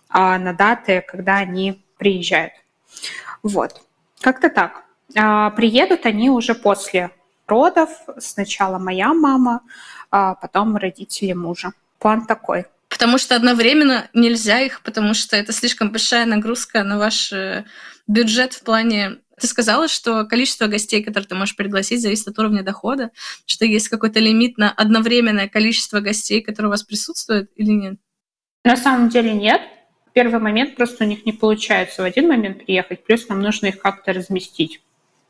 а 0.09 0.37
на 0.37 0.53
даты, 0.53 1.03
когда 1.05 1.37
они 1.37 1.85
приезжают. 1.97 2.53
Вот. 3.43 3.81
Как-то 4.21 4.49
так. 4.49 4.86
А, 5.15 5.49
приедут 5.51 6.05
они 6.05 6.29
уже 6.29 6.55
после 6.55 7.11
родов. 7.47 7.89
Сначала 8.17 8.77
моя 8.77 9.13
мама, 9.13 9.61
а 10.11 10.35
потом 10.35 10.75
родители 10.75 11.33
мужа. 11.33 11.71
План 11.99 12.25
такой. 12.25 12.65
Потому 12.89 13.17
что 13.17 13.35
одновременно 13.35 14.09
нельзя 14.13 14.59
их, 14.61 14.81
потому 14.81 15.13
что 15.13 15.35
это 15.35 15.51
слишком 15.51 15.91
большая 15.91 16.25
нагрузка 16.25 16.83
на 16.83 16.97
ваш 16.97 17.33
э, 17.33 17.65
бюджет 18.07 18.53
в 18.53 18.63
плане 18.63 19.17
ты 19.39 19.45
сказала, 19.45 19.87
что 19.87 20.25
количество 20.25 20.65
гостей, 20.65 21.03
которые 21.03 21.27
ты 21.27 21.35
можешь 21.35 21.55
пригласить, 21.55 22.01
зависит 22.01 22.27
от 22.27 22.39
уровня 22.39 22.63
дохода, 22.63 23.11
что 23.45 23.65
есть 23.65 23.87
какой-то 23.87 24.19
лимит 24.19 24.57
на 24.57 24.71
одновременное 24.71 25.47
количество 25.47 25.99
гостей, 25.99 26.41
которые 26.41 26.69
у 26.69 26.71
вас 26.71 26.83
присутствуют, 26.83 27.51
или 27.55 27.69
нет? 27.69 27.99
На 28.63 28.75
самом 28.75 29.09
деле 29.09 29.33
нет. 29.33 29.61
В 30.07 30.13
первый 30.13 30.39
момент 30.39 30.75
просто 30.75 31.03
у 31.03 31.07
них 31.07 31.25
не 31.25 31.33
получается 31.33 32.01
в 32.01 32.05
один 32.05 32.27
момент 32.27 32.65
приехать, 32.65 33.03
плюс 33.03 33.29
нам 33.29 33.41
нужно 33.41 33.67
их 33.67 33.79
как-то 33.79 34.11
разместить. 34.11 34.81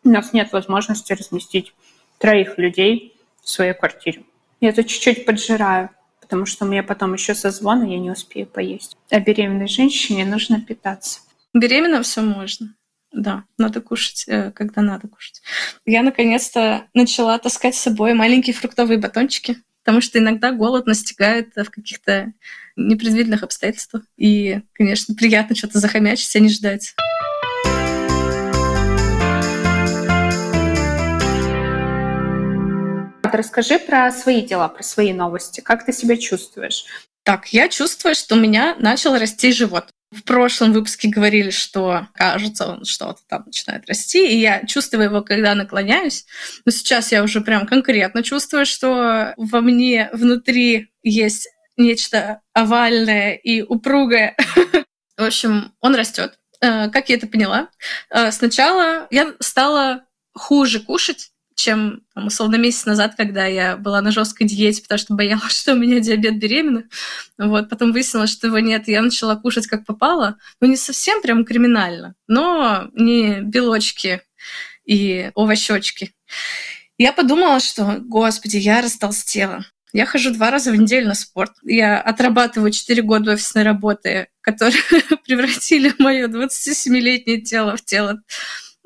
У 0.07 0.11
нас 0.11 0.33
нет 0.33 0.51
возможности 0.53 1.13
разместить 1.13 1.73
троих 2.17 2.57
людей 2.57 3.15
в 3.41 3.49
своей 3.49 3.73
квартире. 3.73 4.23
Я 4.61 4.73
тут 4.73 4.87
чуть-чуть 4.87 5.25
поджираю 5.25 5.89
потому 6.27 6.45
что 6.45 6.65
меня 6.65 6.83
потом 6.83 7.13
еще 7.13 7.33
созвон, 7.33 7.85
и 7.85 7.93
я 7.93 7.99
не 7.99 8.11
успею 8.11 8.47
поесть. 8.47 8.97
А 9.09 9.21
беременной 9.21 9.69
женщине 9.69 10.25
нужно 10.25 10.59
питаться. 10.59 11.21
Беременна 11.53 12.03
все 12.03 12.21
можно. 12.21 12.75
Да, 13.13 13.45
надо 13.57 13.79
кушать, 13.79 14.25
э, 14.27 14.51
когда 14.51 14.81
надо 14.81 15.07
кушать. 15.07 15.41
Я 15.85 16.03
наконец-то 16.03 16.85
начала 16.93 17.39
таскать 17.39 17.75
с 17.75 17.79
собой 17.79 18.13
маленькие 18.13 18.53
фруктовые 18.53 18.99
батончики, 18.99 19.55
потому 19.85 20.01
что 20.01 20.19
иногда 20.19 20.51
голод 20.51 20.85
настигает 20.85 21.55
в 21.55 21.69
каких-то 21.69 22.33
непредвиденных 22.75 23.43
обстоятельствах. 23.43 24.03
И, 24.17 24.59
конечно, 24.73 25.15
приятно 25.15 25.55
что-то 25.55 25.79
захомячить, 25.79 26.35
а 26.35 26.39
не 26.39 26.49
ждать. 26.49 26.93
Расскажи 33.33 33.79
про 33.79 34.11
свои 34.11 34.41
дела, 34.41 34.67
про 34.67 34.83
свои 34.83 35.13
новости. 35.13 35.61
Как 35.61 35.85
ты 35.85 35.93
себя 35.93 36.17
чувствуешь? 36.17 36.85
Так, 37.23 37.47
я 37.49 37.67
чувствую, 37.67 38.15
что 38.15 38.35
у 38.35 38.39
меня 38.39 38.75
начал 38.79 39.17
расти 39.17 39.51
живот. 39.51 39.89
В 40.11 40.23
прошлом 40.23 40.71
выпуске 40.71 41.09
говорили, 41.09 41.49
что 41.49 42.07
кажется, 42.13 42.67
он 42.67 42.85
что-то 42.85 43.19
там 43.27 43.43
начинает 43.45 43.87
расти, 43.89 44.25
и 44.25 44.39
я 44.39 44.65
чувствую 44.65 45.03
его, 45.03 45.21
когда 45.21 45.53
наклоняюсь. 45.53 46.25
Но 46.63 46.71
сейчас 46.71 47.11
я 47.11 47.23
уже 47.23 47.41
прям 47.41 47.67
конкретно 47.67 48.23
чувствую, 48.23 48.65
что 48.65 49.33
во 49.35 49.59
мне 49.59 50.09
внутри 50.13 50.93
есть 51.03 51.49
нечто 51.75 52.41
овальное 52.53 53.33
и 53.33 53.61
упругое. 53.61 54.37
В 55.17 55.23
общем, 55.23 55.73
он 55.81 55.95
растет. 55.95 56.39
Э, 56.61 56.89
как 56.89 57.09
я 57.09 57.15
это 57.15 57.27
поняла? 57.27 57.69
Э, 58.09 58.31
сначала 58.31 59.07
я 59.11 59.33
стала 59.39 60.05
хуже 60.33 60.79
кушать, 60.79 61.31
чем, 61.57 62.01
там, 62.13 62.27
условно, 62.27 62.55
месяц 62.55 62.85
назад, 62.85 63.15
когда 63.17 63.47
я 63.47 63.77
была 63.77 63.99
на 64.01 64.11
жесткой 64.11 64.47
диете, 64.47 64.83
потому 64.83 64.99
что 64.99 65.15
боялась, 65.15 65.51
что 65.59 65.73
у 65.73 65.77
меня 65.77 65.99
диабет 65.99 66.37
беременна. 66.37 66.83
Вот, 67.37 67.67
потом 67.67 67.91
выяснилось, 67.91 68.31
что 68.31 68.47
его 68.47 68.59
нет, 68.59 68.87
я 68.87 69.01
начала 69.01 69.35
кушать 69.35 69.65
как 69.65 69.85
попало. 69.85 70.37
Ну, 70.61 70.67
не 70.67 70.77
совсем 70.77 71.21
прям 71.21 71.43
криминально, 71.43 72.13
но 72.27 72.89
не 72.93 73.41
белочки 73.41 74.21
и 74.85 75.31
овощечки. 75.33 76.13
Я 76.99 77.11
подумала, 77.11 77.59
что, 77.59 77.97
господи, 78.01 78.57
я 78.57 78.81
растолстела. 78.81 79.65
Я 79.93 80.05
хожу 80.05 80.31
два 80.31 80.51
раза 80.51 80.71
в 80.71 80.75
неделю 80.75 81.07
на 81.07 81.15
спорт. 81.15 81.53
Я 81.63 81.99
отрабатываю 81.99 82.71
4 82.71 83.01
года 83.01 83.31
офисной 83.31 83.63
работы, 83.63 84.27
которые 84.41 84.81
превратили 85.25 85.91
мое 85.97 86.27
27-летнее 86.27 87.41
тело 87.41 87.75
в 87.75 87.83
тело 87.83 88.21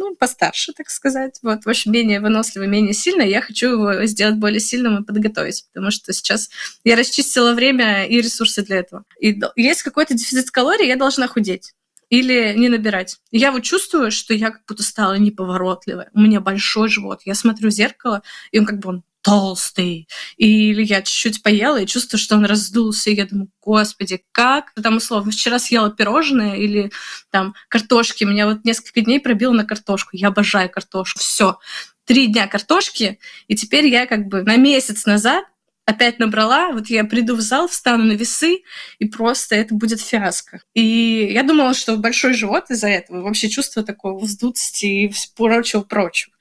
ну, 0.01 0.15
постарше, 0.15 0.74
так 0.74 0.89
сказать. 0.89 1.39
Вот, 1.43 1.63
в 1.63 1.70
общем, 1.70 1.91
менее 1.91 2.20
выносливый, 2.20 2.67
менее 2.67 2.93
сильный. 2.93 3.29
Я 3.29 3.41
хочу 3.41 3.70
его 3.70 4.05
сделать 4.05 4.38
более 4.38 4.60
сильным 4.60 5.01
и 5.01 5.05
подготовить, 5.05 5.65
потому 5.72 5.91
что 5.91 6.12
сейчас 6.12 6.50
я 6.84 6.96
расчистила 6.96 7.53
время 7.53 8.08
и 8.08 8.20
ресурсы 8.20 8.63
для 8.63 8.77
этого. 8.77 9.03
И 9.20 9.39
есть 9.55 9.84
какой-то 9.84 10.15
дефицит 10.15 10.50
калорий, 10.50 10.88
я 10.88 10.96
должна 10.96 11.27
худеть 11.27 11.74
или 12.10 12.53
не 12.58 12.67
набирать. 12.67 13.17
Я 13.31 13.51
вот 13.51 13.62
чувствую, 13.62 14.12
что 14.12 14.34
я 14.34 14.50
как 14.50 14.63
будто 14.67 14.84
стала 14.84 15.17
неповоротливой. 15.17 16.08
У 16.13 16.20
меня 16.20 16.41
большой 16.41 16.89
живот. 16.89 17.22
Я 17.25 17.36
смотрю 17.36 17.70
в 17.70 17.72
зеркало, 17.72 18.22
и 18.51 18.60
он 18.60 18.65
как 18.65 18.79
бы 18.79 18.89
он 18.89 19.03
толстый. 19.21 20.07
Или 20.37 20.83
я 20.83 21.01
чуть-чуть 21.01 21.43
поела 21.43 21.81
и 21.81 21.87
чувствую, 21.87 22.19
что 22.19 22.35
он 22.35 22.45
раздулся. 22.45 23.09
И 23.09 23.15
я 23.15 23.25
думаю, 23.25 23.49
господи, 23.61 24.23
как? 24.31 24.73
Там 24.81 24.97
условно, 24.97 25.31
вчера 25.31 25.59
съела 25.59 25.91
пирожное 25.91 26.55
или 26.55 26.91
там 27.29 27.53
картошки. 27.69 28.23
Меня 28.23 28.47
вот 28.47 28.65
несколько 28.65 29.01
дней 29.01 29.19
пробило 29.19 29.53
на 29.53 29.65
картошку. 29.65 30.11
Я 30.13 30.29
обожаю 30.29 30.69
картошку. 30.69 31.19
Все. 31.19 31.57
Три 32.05 32.27
дня 32.27 32.47
картошки, 32.47 33.19
и 33.47 33.55
теперь 33.55 33.87
я 33.87 34.07
как 34.07 34.27
бы 34.27 34.41
на 34.41 34.57
месяц 34.57 35.05
назад 35.05 35.45
опять 35.85 36.19
набрала, 36.19 36.71
вот 36.71 36.87
я 36.87 37.03
приду 37.03 37.35
в 37.35 37.41
зал, 37.41 37.67
встану 37.67 38.05
на 38.05 38.13
весы, 38.13 38.63
и 38.99 39.05
просто 39.05 39.55
это 39.55 39.75
будет 39.75 40.01
фиаско. 40.01 40.61
И 40.73 41.29
я 41.31 41.43
думала, 41.43 41.73
что 41.73 41.97
большой 41.97 42.33
живот 42.33 42.69
из-за 42.69 42.87
этого, 42.87 43.21
вообще 43.21 43.49
чувство 43.49 43.83
такого 43.83 44.19
вздутости 44.19 44.85
и 44.85 45.13
прочего-прочего. 45.35 46.33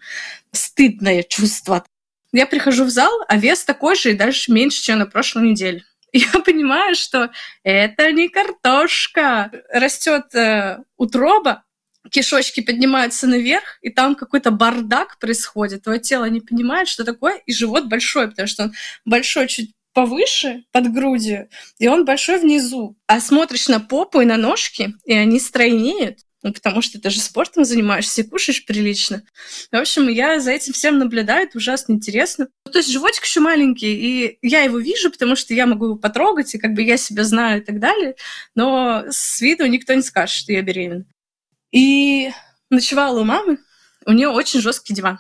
Стыдное 0.53 1.23
чувство. 1.23 1.85
Я 2.33 2.47
прихожу 2.47 2.85
в 2.85 2.91
зал, 2.91 3.13
а 3.29 3.37
вес 3.37 3.65
такой 3.65 3.97
же 3.97 4.11
и 4.11 4.15
дальше 4.15 4.53
меньше, 4.53 4.83
чем 4.83 4.99
на 4.99 5.07
прошлой 5.07 5.49
неделе. 5.49 5.85
Я 6.13 6.41
понимаю, 6.45 6.95
что 6.95 7.31
это 7.63 8.11
не 8.13 8.29
картошка. 8.29 9.51
Растет 9.73 10.35
э, 10.35 10.79
утроба, 10.97 11.65
кишочки 12.11 12.61
поднимаются 12.61 13.27
наверх, 13.27 13.79
и 13.83 13.91
там 13.91 14.15
какой-то 14.15 14.51
бардак 14.51 15.19
происходит. 15.19 15.85
Твое 15.85 16.01
тело 16.01 16.25
не 16.27 16.41
понимает, 16.41 16.89
что 16.89 17.05
такое, 17.05 17.37
и 17.47 17.53
живот 17.53 17.87
большой, 17.87 18.29
потому 18.29 18.49
что 18.49 18.65
он 18.65 18.73
большой 19.05 19.49
чуть 19.49 19.73
повыше, 19.93 20.65
под 20.73 20.93
грудью, 20.93 21.49
и 21.79 21.89
он 21.89 22.05
большой 22.05 22.39
внизу. 22.39 22.97
А 23.07 23.21
смотришь 23.21 23.69
на 23.69 23.81
попу 23.81 24.21
и 24.21 24.25
на 24.25 24.37
ножки, 24.37 24.95
и 25.05 25.13
они 25.13 25.41
стройнеют, 25.41 26.21
ну, 26.43 26.53
потому 26.53 26.81
что 26.81 27.01
ты 27.01 27.11
же 27.11 27.21
спортом 27.21 27.65
занимаешься 27.65 28.23
и 28.23 28.25
кушаешь 28.25 28.65
прилично. 28.65 29.23
В 29.71 29.77
общем, 29.77 30.09
я 30.09 30.41
за 30.41 30.53
этим 30.53 30.73
всем 30.73 30.99
наблюдаю, 30.99 31.47
это 31.47 31.59
ужасно 31.59 31.93
интересно. 31.93 32.49
Ну, 32.65 32.73
то 32.73 32.79
есть 32.79 32.91
животик 32.91 33.25
еще 33.25 33.41
маленький, 33.41 33.95
и 33.95 34.39
я 34.43 34.63
его 34.63 34.79
вижу, 34.79 35.11
потому 35.11 35.37
что 35.37 35.53
я 35.53 35.67
могу 35.67 35.87
его 35.87 35.97
потрогать, 35.97 36.55
и 36.55 36.59
как 36.59 36.73
бы 36.73 36.83
я 36.83 36.97
себя 36.97 37.25
знаю 37.25 37.61
и 37.61 37.65
так 37.65 37.79
далее, 37.79 38.17
но 38.55 39.05
с 39.11 39.41
виду 39.41 39.67
никто 39.67 39.93
не 39.93 40.03
скажет, 40.03 40.35
что 40.35 40.53
я 40.53 40.63
беременна. 40.63 41.05
И 41.73 42.31
ночевала 42.71 43.21
у 43.21 43.25
мамы, 43.25 43.59
у 44.07 44.13
нее 44.13 44.29
очень 44.29 44.61
жесткий 44.61 44.95
диван. 44.95 45.19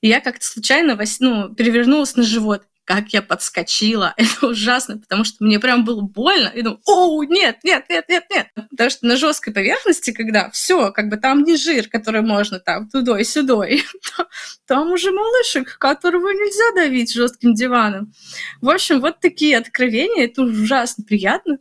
И 0.00 0.08
я 0.08 0.20
как-то 0.20 0.44
случайно 0.44 0.98
ну, 1.20 1.54
перевернулась 1.54 2.16
на 2.16 2.22
живот. 2.22 2.64
Как 2.88 3.10
я 3.10 3.20
подскочила. 3.20 4.14
Это 4.16 4.46
ужасно, 4.46 4.96
потому 4.96 5.22
что 5.22 5.44
мне 5.44 5.60
прям 5.60 5.84
было 5.84 6.00
больно. 6.00 6.48
И 6.48 6.62
думаю, 6.62 6.80
о, 6.86 7.22
нет, 7.22 7.58
нет, 7.62 7.84
нет, 7.90 8.06
нет, 8.08 8.24
нет. 8.30 8.46
Потому 8.70 8.88
что 8.88 9.06
на 9.06 9.18
жесткой 9.18 9.52
поверхности, 9.52 10.10
когда 10.10 10.48
все, 10.52 10.90
как 10.90 11.10
бы 11.10 11.18
там 11.18 11.44
не 11.44 11.58
жир, 11.58 11.90
который 11.90 12.22
можно 12.22 12.60
там 12.60 12.88
сюда, 12.90 13.68
и 13.68 13.82
там 14.66 14.90
уже 14.90 15.12
малышек, 15.12 15.76
которого 15.76 16.30
нельзя 16.30 16.82
давить 16.82 17.12
жестким 17.12 17.52
диваном. 17.52 18.14
В 18.62 18.70
общем, 18.70 19.02
вот 19.02 19.20
такие 19.20 19.58
откровения, 19.58 20.24
это 20.24 20.40
ужасно 20.40 21.04
приятно. 21.04 21.58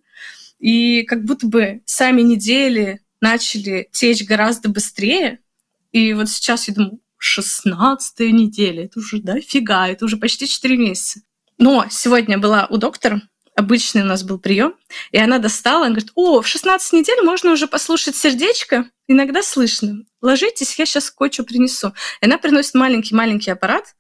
И 0.60 1.04
как 1.04 1.26
будто 1.26 1.46
бы 1.46 1.82
сами 1.86 2.22
недели 2.22 3.02
начали 3.20 3.90
течь 3.92 4.24
гораздо 4.24 4.70
быстрее. 4.70 5.40
И 5.92 6.14
вот 6.14 6.30
сейчас 6.30 6.70
я 6.70 6.74
думаю, 6.74 7.02
16 7.18 8.20
неделя, 8.32 8.86
это 8.86 9.00
уже 9.00 9.20
дофига, 9.20 9.88
это 9.88 10.06
уже 10.06 10.18
почти 10.18 10.48
4 10.48 10.78
месяца. 10.78 11.22
Но 11.58 11.86
сегодня 11.90 12.38
была 12.38 12.68
у 12.70 12.78
доктора, 12.78 13.22
обычный 13.56 14.04
у 14.04 14.06
нас 14.06 14.24
был 14.24 14.40
прием, 14.40 14.76
и 15.12 15.18
она 15.18 15.40
достала, 15.40 15.86
она 15.86 15.96
говорит, 15.96 16.12
о, 16.16 16.42
в 16.42 16.48
16 16.48 16.94
недель 16.94 17.22
можно 17.24 17.52
уже 17.52 17.68
послушать 17.68 18.16
сердечко, 18.16 18.90
иногда 19.08 19.42
слышно. 19.42 20.04
Ложитесь, 20.22 20.78
я 20.78 20.86
сейчас 20.86 21.10
кое-что 21.10 21.44
принесу. 21.44 21.94
И 22.22 22.26
она 22.26 22.38
приносит 22.38 22.76
маленький-маленький 22.76 23.50
аппарат, 23.52 23.96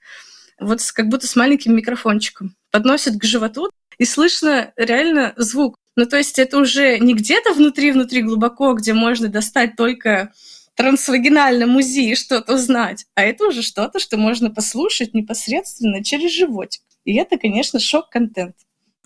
вот 0.59 0.79
как 0.93 1.07
будто 1.07 1.27
с 1.27 1.35
маленьким 1.35 1.75
микрофончиком, 1.75 2.55
подносит 2.71 3.19
к 3.19 3.23
животу, 3.23 3.69
и 3.97 4.05
слышно 4.05 4.73
реально 4.75 5.33
звук. 5.37 5.75
Ну, 5.95 6.05
то 6.05 6.17
есть 6.17 6.37
это 6.37 6.59
уже 6.59 6.99
не 6.99 7.15
где-то 7.15 7.53
внутри-внутри 7.53 8.21
глубоко, 8.21 8.73
где 8.73 8.93
можно 8.93 9.27
достать 9.27 9.75
только 9.75 10.31
трансвагинальном 10.77 11.75
УЗИ 11.75 12.15
что-то 12.15 12.53
узнать, 12.53 13.05
а 13.15 13.23
это 13.23 13.47
уже 13.47 13.63
что-то, 13.63 13.99
что 13.99 14.15
можно 14.15 14.51
послушать 14.51 15.13
непосредственно 15.13 16.03
через 16.03 16.31
животик. 16.31 16.81
И 17.03 17.15
это, 17.15 17.37
конечно, 17.37 17.79
шок-контент. 17.79 18.55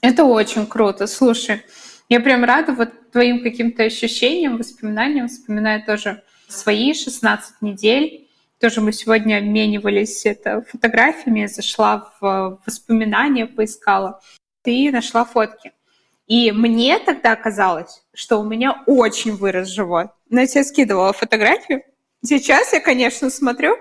Это 0.02 0.26
очень 0.26 0.66
круто. 0.66 1.08
Слушай, 1.08 1.62
я 2.10 2.20
прям 2.20 2.44
рада 2.44 2.74
вот 2.74 3.12
твоим 3.12 3.42
каким-то 3.42 3.84
ощущениям, 3.84 4.58
воспоминаниям. 4.58 5.30
Вспоминаю 5.30 5.84
тоже 5.86 6.24
свои 6.48 6.94
16 6.94 7.62
недель. 7.62 8.28
Тоже 8.60 8.82
мы 8.82 8.92
сегодня 8.92 9.38
обменивались 9.38 10.26
это 10.26 10.64
фотографиями, 10.70 11.46
зашла 11.46 12.12
в 12.20 12.60
воспоминания, 12.66 13.48
поискала. 13.48 14.20
Ты 14.62 14.92
нашла 14.92 15.24
фотки. 15.24 15.72
И 16.28 16.52
мне 16.52 17.00
тогда 17.00 17.36
казалось, 17.36 18.04
что 18.14 18.38
у 18.40 18.44
меня 18.44 18.84
очень 18.86 19.36
вырос 19.36 19.68
живот. 19.68 20.12
Но 20.30 20.42
я 20.42 20.48
тебе 20.48 20.64
скидывала 20.64 21.14
фотографию. 21.14 21.84
Сейчас 22.24 22.74
я, 22.74 22.80
конечно, 22.80 23.30
смотрю. 23.30 23.78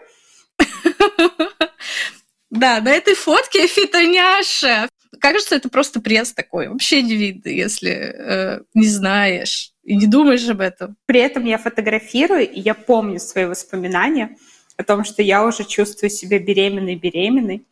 Да, 2.50 2.80
на 2.80 2.90
этой 2.90 3.14
фотке 3.14 3.66
фитоняша. 3.68 4.88
Кажется, 5.20 5.54
это 5.54 5.68
просто 5.68 6.00
пресс 6.00 6.32
такой. 6.32 6.68
Вообще 6.68 7.02
не 7.02 7.14
видно, 7.14 7.48
если 7.48 7.90
э, 7.90 8.60
не 8.74 8.88
знаешь 8.88 9.72
и 9.84 9.96
не 9.96 10.06
думаешь 10.06 10.48
об 10.48 10.60
этом. 10.60 10.96
При 11.06 11.20
этом 11.20 11.44
я 11.44 11.58
фотографирую, 11.58 12.50
и 12.50 12.60
я 12.60 12.74
помню 12.74 13.20
свои 13.20 13.44
воспоминания 13.44 14.36
о 14.76 14.82
том, 14.82 15.04
что 15.04 15.22
я 15.22 15.44
уже 15.44 15.64
чувствую 15.64 16.10
себя 16.10 16.38
беременной-беременной. 16.38 17.66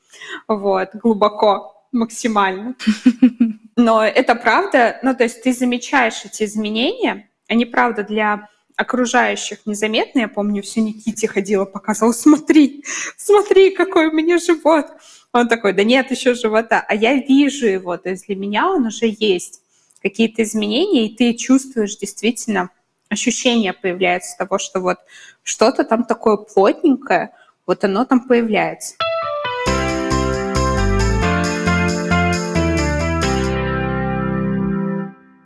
Вот, 0.46 0.90
глубоко, 0.94 1.86
максимально. 1.90 2.74
Но 3.78 4.04
это 4.04 4.34
правда, 4.34 4.98
ну 5.04 5.14
то 5.14 5.22
есть 5.22 5.40
ты 5.40 5.52
замечаешь 5.52 6.24
эти 6.24 6.42
изменения, 6.42 7.30
они 7.46 7.64
правда 7.64 8.02
для 8.02 8.48
окружающих 8.74 9.66
незаметны. 9.66 10.20
Я 10.20 10.28
помню, 10.28 10.64
все 10.64 10.80
Никите 10.80 11.28
ходила, 11.28 11.64
показывала, 11.64 12.12
смотри, 12.12 12.84
смотри, 13.16 13.70
какой 13.70 14.08
у 14.08 14.12
меня 14.12 14.38
живот. 14.38 14.86
Он 15.32 15.46
такой, 15.46 15.74
да 15.74 15.84
нет 15.84 16.10
еще 16.10 16.34
живота. 16.34 16.84
А 16.88 16.92
я 16.92 17.14
вижу 17.14 17.68
его, 17.68 17.96
то 17.96 18.10
есть 18.10 18.26
для 18.26 18.34
меня 18.34 18.68
он 18.68 18.86
уже 18.86 19.14
есть. 19.16 19.60
Какие-то 20.02 20.42
изменения, 20.42 21.06
и 21.06 21.16
ты 21.16 21.34
чувствуешь 21.34 21.96
действительно, 21.98 22.70
ощущение 23.08 23.72
появляется 23.72 24.36
того, 24.36 24.58
что 24.58 24.80
вот 24.80 24.98
что-то 25.44 25.84
там 25.84 26.02
такое 26.02 26.36
плотненькое, 26.36 27.30
вот 27.64 27.84
оно 27.84 28.04
там 28.04 28.26
появляется. 28.26 28.96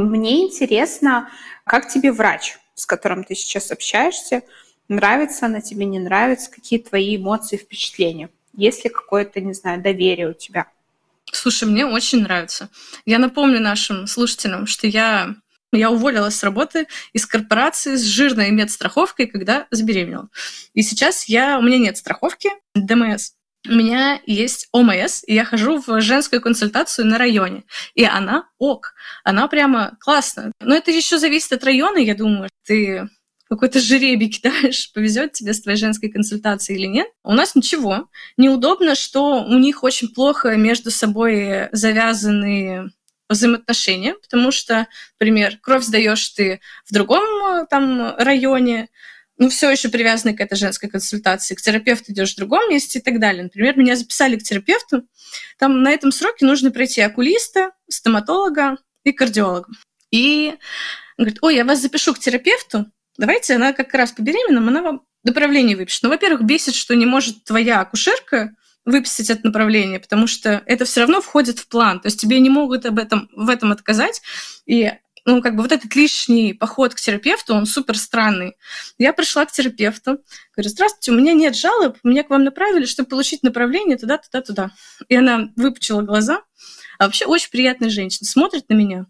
Мне 0.03 0.45
интересно, 0.45 1.31
как 1.65 1.89
тебе 1.89 2.13
врач, 2.13 2.59
с 2.75 2.87
которым 2.87 3.25
ты 3.25 3.35
сейчас 3.35 3.71
общаешься, 3.71 4.43
нравится 4.89 5.47
она 5.47 5.61
тебе, 5.61 5.85
не 5.85 5.99
нравится, 5.99 6.51
какие 6.51 6.79
твои 6.79 7.17
эмоции, 7.17 7.57
впечатления? 7.57 8.31
Есть 8.55 8.85
ли 8.85 8.91
какое-то, 8.91 9.41
не 9.41 9.55
знаю, 9.55 9.83
доверие 9.83 10.29
у 10.29 10.35
тебя? 10.35 10.67
Слушай, 11.33 11.69
мне 11.69 11.87
очень 11.87 12.23
нравится. 12.23 12.69
Я 13.07 13.19
напомню 13.19 13.61
нашим 13.61 14.07
слушателям, 14.07 14.67
что 14.67 14.87
я 14.87 15.35
я 15.75 15.91
уволилась 15.91 16.37
с 16.37 16.43
работы 16.43 16.87
из 17.15 17.25
корпорации 17.25 17.97
с 17.97 18.03
жирной 18.03 18.51
медстраховкой, 18.51 19.27
когда 19.27 19.67
забеременела. 19.71 20.29
И 20.75 20.83
сейчас 20.83 21.25
я, 21.31 21.59
у 21.59 21.63
меня 21.63 21.79
нет 21.79 21.97
страховки 21.97 22.51
ДМС 22.75 23.33
у 23.69 23.73
меня 23.73 24.21
есть 24.27 24.69
ОМС, 24.73 25.23
и 25.27 25.35
я 25.35 25.45
хожу 25.45 25.81
в 25.81 26.01
женскую 26.01 26.43
консультацию 26.43 27.07
на 27.07 27.19
районе. 27.19 27.65
И 27.95 28.05
она 28.05 28.49
ок, 28.59 28.95
она 29.25 29.47
прямо 29.49 29.97
классная. 30.01 30.53
Но 30.61 30.75
это 30.75 30.91
еще 30.91 31.19
зависит 31.19 31.53
от 31.53 31.65
района, 31.65 31.99
я 31.99 32.15
думаю. 32.15 32.49
Ты 32.65 33.09
какой-то 33.49 33.81
жеребий 33.81 34.31
кидаешь, 34.31 34.93
повезет 34.93 35.33
тебе 35.33 35.53
с 35.53 35.61
твоей 35.61 35.79
женской 35.79 36.09
консультацией 36.09 36.79
или 36.79 36.87
нет. 36.87 37.09
У 37.23 37.33
нас 37.33 37.55
ничего. 37.55 38.09
Неудобно, 38.37 38.95
что 38.95 39.45
у 39.45 39.59
них 39.59 39.85
очень 39.85 40.09
плохо 40.09 40.57
между 40.57 40.91
собой 40.91 41.69
завязаны 41.73 42.91
взаимоотношения, 43.29 44.15
потому 44.15 44.51
что, 44.53 44.87
например, 45.19 45.59
кровь 45.61 45.85
сдаешь 45.85 46.29
ты 46.31 46.61
в 46.85 46.93
другом 46.93 47.67
там 47.69 48.15
районе, 48.17 48.89
ну, 49.43 49.49
все 49.49 49.69
еще 49.69 49.89
привязаны 49.89 50.35
к 50.35 50.41
этой 50.41 50.55
женской 50.55 50.89
консультации, 50.89 51.57
к 51.57 51.61
терапевту 51.61 52.13
идешь 52.13 52.35
в 52.35 52.37
другом 52.37 52.71
месте 52.71 53.01
и 53.01 53.03
так 53.03 53.19
далее. 53.19 53.43
Например, 53.43 53.77
меня 53.77 53.97
записали 53.97 54.37
к 54.37 54.45
терапевту, 54.45 55.03
там 55.59 55.83
на 55.83 55.91
этом 55.91 56.13
сроке 56.13 56.47
нужно 56.47 56.71
пройти 56.71 57.01
окулиста, 57.01 57.73
стоматолога 57.91 58.77
и 59.03 59.11
кардиолога. 59.11 59.69
И 60.13 60.55
говорит, 61.19 61.39
ой, 61.41 61.57
я 61.57 61.65
вас 61.65 61.81
запишу 61.81 62.15
к 62.15 62.21
терапевту, 62.21 62.87
давайте, 63.19 63.57
она 63.57 63.73
как 63.73 63.93
раз 63.95 64.13
по 64.13 64.23
беременным, 64.23 64.69
она 64.69 64.81
вам 64.81 65.03
направление 65.25 65.77
выпишет. 65.77 66.05
Ну, 66.05 66.11
во-первых, 66.11 66.45
бесит, 66.45 66.77
что 66.77 66.95
не 66.95 67.05
может 67.05 67.43
твоя 67.43 67.81
акушерка 67.81 68.55
выписать 68.85 69.29
это 69.29 69.45
направление, 69.45 69.99
потому 69.99 70.29
что 70.29 70.63
это 70.67 70.85
все 70.85 71.01
равно 71.01 71.21
входит 71.21 71.59
в 71.59 71.67
план. 71.67 71.99
То 71.99 72.07
есть 72.07 72.21
тебе 72.21 72.39
не 72.39 72.49
могут 72.49 72.87
об 72.87 73.01
этом, 73.01 73.29
в 73.35 73.49
этом 73.49 73.73
отказать. 73.73 74.23
И 74.67 74.93
ну, 75.25 75.41
как 75.41 75.55
бы 75.55 75.63
вот 75.63 75.73
этот 75.73 75.95
лишний 75.95 76.53
поход 76.53 76.95
к 76.95 77.01
терапевту, 77.01 77.55
он 77.55 77.67
супер 77.67 77.97
странный. 77.97 78.57
Я 78.99 79.13
пришла 79.13 79.45
к 79.47 79.53
терапевту, 79.53 80.19
говорю, 80.57 80.71
здравствуйте, 80.71 81.13
у 81.13 81.15
меня 81.15 81.33
нет 81.33 81.57
жалоб, 81.57 81.97
меня 82.03 82.25
к 82.25 82.31
вам 82.31 82.45
направили, 82.45 82.87
чтобы 82.87 83.09
получить 83.09 83.43
направление 83.43 83.97
туда, 83.97 84.19
туда, 84.19 84.43
туда. 84.43 84.71
И 85.09 85.15
она 85.15 85.51
выпучила 85.57 86.03
глаза, 86.03 86.43
а 86.99 87.05
вообще 87.05 87.27
очень 87.27 87.51
приятная 87.51 87.91
женщина, 87.91 88.27
смотрит 88.27 88.69
на 88.69 88.75
меня, 88.75 89.07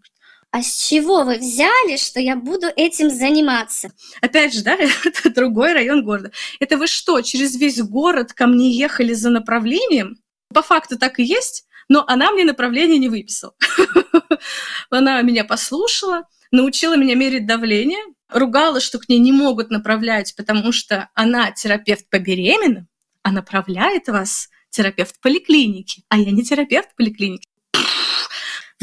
а 0.53 0.61
с 0.61 0.87
чего 0.87 1.23
вы 1.23 1.39
взяли, 1.39 1.97
что 1.97 2.19
я 2.19 2.35
буду 2.35 2.67
этим 2.75 3.09
заниматься? 3.09 3.89
Опять 4.21 4.53
же, 4.53 4.61
да, 4.61 4.77
это 5.03 5.33
другой 5.33 5.73
район 5.73 6.03
города. 6.03 6.31
Это 6.59 6.77
вы 6.77 6.85
что, 6.85 7.19
через 7.21 7.55
весь 7.55 7.81
город 7.81 8.33
ко 8.33 8.45
мне 8.45 8.69
ехали 8.69 9.13
за 9.13 9.31
направлением? 9.31 10.17
По 10.53 10.61
факту 10.61 10.99
так 10.99 11.19
и 11.19 11.23
есть, 11.23 11.65
но 11.89 12.03
она 12.07 12.31
мне 12.31 12.43
направление 12.43 12.97
не 12.97 13.09
выписала. 13.09 13.53
Она 14.89 15.21
меня 15.21 15.43
послушала, 15.43 16.27
научила 16.51 16.95
меня 16.95 17.15
мерить 17.15 17.45
давление, 17.45 18.01
ругала, 18.29 18.79
что 18.79 18.99
к 18.99 19.09
ней 19.09 19.19
не 19.19 19.31
могут 19.31 19.69
направлять, 19.69 20.35
потому 20.35 20.71
что 20.71 21.09
она 21.13 21.51
терапевт 21.51 22.09
по 22.09 22.19
беременным, 22.19 22.87
а 23.21 23.31
направляет 23.31 24.07
вас 24.07 24.49
терапевт 24.69 25.19
поликлиники, 25.21 26.03
а 26.09 26.17
я 26.17 26.31
не 26.31 26.43
терапевт 26.43 26.95
поликлиники 26.95 27.47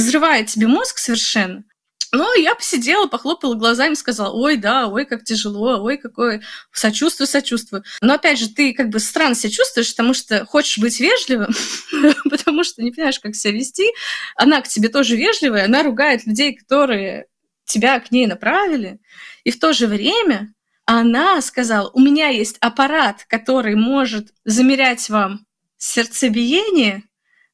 взрывает 0.01 0.49
тебе 0.49 0.67
мозг 0.67 0.99
совершенно. 0.99 1.65
Ну, 2.13 2.35
я 2.35 2.57
посидела, 2.57 3.07
похлопала 3.07 3.55
глазами, 3.55 3.95
сказала, 3.95 4.33
ой, 4.33 4.57
да, 4.57 4.89
ой, 4.89 5.05
как 5.05 5.23
тяжело, 5.23 5.81
ой, 5.81 5.97
какое 5.97 6.43
сочувствую, 6.73 7.29
сочувствую. 7.29 7.85
Но 8.01 8.15
опять 8.15 8.39
же, 8.39 8.49
ты 8.49 8.73
как 8.75 8.89
бы 8.89 8.99
странно 8.99 9.37
себя 9.37 9.53
чувствуешь, 9.53 9.91
потому 9.91 10.13
что 10.13 10.45
хочешь 10.45 10.79
быть 10.79 10.99
вежливым, 10.99 11.55
потому 12.31 12.65
что 12.65 12.83
не 12.83 12.91
понимаешь, 12.91 13.21
как 13.21 13.37
себя 13.37 13.55
вести. 13.55 13.87
Она 14.35 14.61
к 14.61 14.67
тебе 14.67 14.89
тоже 14.89 15.15
вежливая, 15.15 15.67
она 15.67 15.85
ругает 15.85 16.27
людей, 16.27 16.55
которые 16.57 17.27
тебя 17.65 18.01
к 18.01 18.11
ней 18.11 18.27
направили. 18.27 18.99
И 19.45 19.53
в 19.53 19.61
то 19.61 19.73
же 19.73 19.87
время 19.87 20.53
она 20.87 21.41
сказала, 21.41 21.91
у 21.91 22.01
меня 22.01 22.29
есть 22.29 22.57
аппарат, 22.61 23.25
который 23.29 23.77
может 23.77 24.33
замерять 24.45 25.09
вам 25.09 25.47
сердцебиение, 25.77 27.05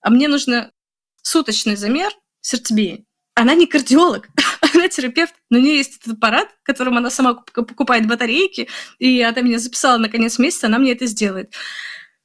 а 0.00 0.08
мне 0.08 0.28
нужно 0.28 0.72
суточный 1.20 1.76
замер, 1.76 2.10
сердцебиение. 2.40 3.04
Она 3.38 3.54
не 3.54 3.66
кардиолог, 3.66 4.28
она 4.74 4.88
терапевт, 4.88 5.34
но 5.50 5.58
у 5.58 5.60
нее 5.60 5.76
есть 5.76 5.98
этот 5.98 6.14
аппарат, 6.14 6.48
которым 6.62 6.96
она 6.96 7.10
сама 7.10 7.34
покупает 7.34 8.08
батарейки, 8.08 8.66
и 8.98 9.20
она 9.20 9.42
меня 9.42 9.58
записала 9.58 9.98
на 9.98 10.08
конец 10.08 10.38
месяца, 10.38 10.68
она 10.68 10.78
мне 10.78 10.92
это 10.92 11.04
сделает. 11.04 11.52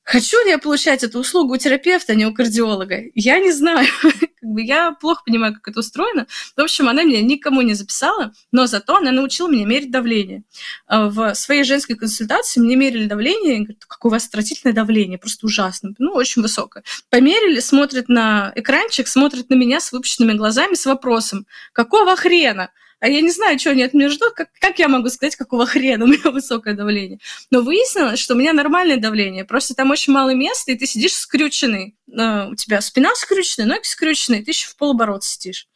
Хочу 0.03 0.43
ли 0.43 0.51
я 0.51 0.57
получать 0.57 1.03
эту 1.03 1.19
услугу 1.19 1.53
у 1.53 1.57
терапевта, 1.57 2.13
а 2.13 2.15
не 2.15 2.25
у 2.25 2.33
кардиолога? 2.33 3.03
Я 3.13 3.39
не 3.39 3.51
знаю. 3.51 3.87
как 4.41 4.49
бы 4.49 4.61
я 4.63 4.91
плохо 4.91 5.21
понимаю, 5.25 5.53
как 5.53 5.67
это 5.67 5.79
устроено. 5.79 6.25
В 6.57 6.61
общем, 6.61 6.89
она 6.89 7.03
меня 7.03 7.21
никому 7.21 7.61
не 7.61 7.75
записала, 7.75 8.33
но 8.51 8.65
зато 8.65 8.97
она 8.97 9.11
научила 9.11 9.47
меня 9.47 9.65
мерить 9.65 9.91
давление. 9.91 10.43
А, 10.87 11.07
в 11.09 11.35
своей 11.35 11.63
женской 11.63 11.95
консультации 11.95 12.59
мне 12.59 12.75
мерили 12.75 13.05
давление, 13.05 13.57
и 13.57 13.59
говорят, 13.59 13.85
как 13.85 14.03
у 14.03 14.09
вас 14.09 14.27
отвратительное 14.27 14.73
давление, 14.73 15.19
просто 15.19 15.45
ужасно, 15.45 15.93
ну, 15.99 16.13
очень 16.13 16.41
высокое. 16.41 16.83
Померили, 17.09 17.59
смотрят 17.59 18.09
на 18.09 18.51
экранчик, 18.55 19.07
смотрят 19.07 19.49
на 19.49 19.55
меня 19.55 19.79
с 19.79 19.91
выпущенными 19.91 20.33
глазами 20.33 20.73
с 20.73 20.85
вопросом, 20.85 21.45
какого 21.73 22.15
хрена? 22.15 22.71
А 23.01 23.09
я 23.09 23.21
не 23.21 23.31
знаю, 23.31 23.57
что 23.57 23.71
они 23.71 23.81
от 23.81 23.95
меня 23.95 24.09
ждут, 24.09 24.33
как, 24.33 24.49
как 24.59 24.77
я 24.77 24.87
могу 24.87 25.09
сказать, 25.09 25.35
какого 25.35 25.65
хрена 25.67 26.05
у 26.05 26.07
меня 26.07 26.29
высокое 26.31 26.75
давление. 26.75 27.19
Но 27.49 27.61
выяснилось, 27.61 28.19
что 28.19 28.35
у 28.35 28.37
меня 28.37 28.53
нормальное 28.53 28.97
давление, 28.97 29.43
просто 29.43 29.73
там 29.73 29.89
очень 29.89 30.13
мало 30.13 30.35
места, 30.35 30.71
и 30.71 30.75
ты 30.75 30.85
сидишь 30.85 31.13
скрюченный. 31.13 31.95
Э, 32.15 32.47
у 32.49 32.55
тебя 32.55 32.79
спина 32.79 33.13
скрюченная, 33.15 33.67
ноги 33.67 33.85
скрюченные, 33.85 34.43
ты 34.43 34.51
еще 34.51 34.69
в 34.69 34.77
полоборот 34.77 35.23
сидишь. 35.23 35.67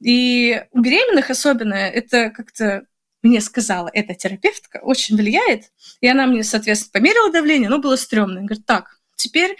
И 0.00 0.62
у 0.72 0.80
беременных 0.80 1.30
особенно 1.30 1.74
это 1.74 2.30
как-то 2.30 2.84
мне 3.22 3.40
сказала 3.40 3.88
эта 3.94 4.14
терапевтка, 4.14 4.80
очень 4.82 5.16
влияет. 5.16 5.70
И 6.00 6.08
она 6.08 6.26
мне, 6.26 6.42
соответственно, 6.42 6.90
померила 6.92 7.30
давление, 7.30 7.70
но 7.70 7.78
было 7.78 7.94
стрёмно. 7.94 8.42
Говорит, 8.42 8.66
так, 8.66 8.98
теперь 9.14 9.56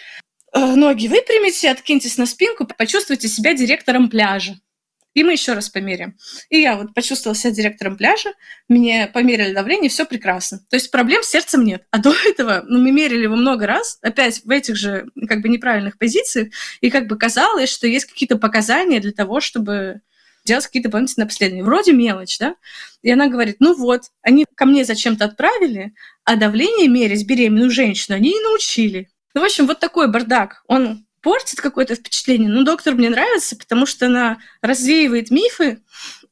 э, 0.53 0.59
ноги 0.59 1.07
выпрямите, 1.07 1.71
откиньтесь 1.71 2.19
на 2.19 2.27
спинку, 2.27 2.67
почувствуйте 2.67 3.29
себя 3.29 3.55
директором 3.55 4.11
пляжа 4.11 4.59
и 5.15 5.25
мы 5.25 5.33
еще 5.33 5.55
раз 5.55 5.71
померяем. 5.71 6.17
И 6.51 6.61
я 6.61 6.77
вот 6.77 6.93
почувствовала 6.93 7.37
себя 7.37 7.53
директором 7.53 7.97
пляжа, 7.97 8.33
мне 8.69 9.09
померили 9.13 9.55
давление, 9.55 9.89
все 9.89 10.05
прекрасно. 10.05 10.59
То 10.69 10.77
есть 10.77 10.91
проблем 10.91 11.23
с 11.23 11.29
сердцем 11.29 11.65
нет. 11.65 11.85
А 11.91 11.99
до 11.99 12.13
этого, 12.27 12.65
ну, 12.67 12.81
мы 12.81 12.91
мерили 12.91 13.23
его 13.23 13.37
много 13.37 13.67
раз, 13.67 13.99
опять 14.03 14.45
в 14.45 14.51
этих 14.51 14.77
же, 14.77 15.07
как 15.29 15.41
бы, 15.41 15.49
неправильных 15.49 15.99
позициях, 15.99 16.49
и 16.81 16.91
как 16.91 17.07
бы 17.07 17.17
казалось, 17.17 17.71
что 17.71 17.87
есть 17.87 18.07
какие-то 18.07 18.37
показания 18.37 19.01
для 19.01 19.13
того, 19.13 19.41
чтобы 19.41 20.01
делать 20.45 20.67
какие-то 20.67 20.89
дополнительные 20.89 21.25
обследования. 21.25 21.65
Вроде 21.65 21.93
мелочь, 21.93 22.39
да? 22.39 22.57
И 23.03 23.11
она 23.11 23.29
говорит, 23.29 23.57
ну 23.61 23.75
вот, 23.75 24.03
они 24.21 24.45
ко 24.55 24.67
мне 24.67 24.85
зачем-то 24.85 25.25
отправили, 25.25 25.95
а 26.25 26.37
давление 26.37 26.89
мерить 26.89 27.27
беременную 27.27 27.71
женщину 27.71 28.17
они 28.17 28.35
не 28.35 28.41
научили. 28.41 29.09
Ну, 29.35 29.41
в 29.41 29.45
общем, 29.45 29.67
вот 29.67 29.81
такой 29.81 30.11
бардак. 30.11 30.63
Он 30.67 31.07
портит 31.25 31.61
какое-то 31.61 31.97
впечатление. 31.97 32.51
Ну, 32.51 32.65
доктор 32.65 32.95
мне 32.95 33.09
нравится, 33.09 33.57
потому 33.57 33.87
что 33.87 34.07
она 34.07 34.37
развеивает 34.61 35.31
мифы. 35.31 35.81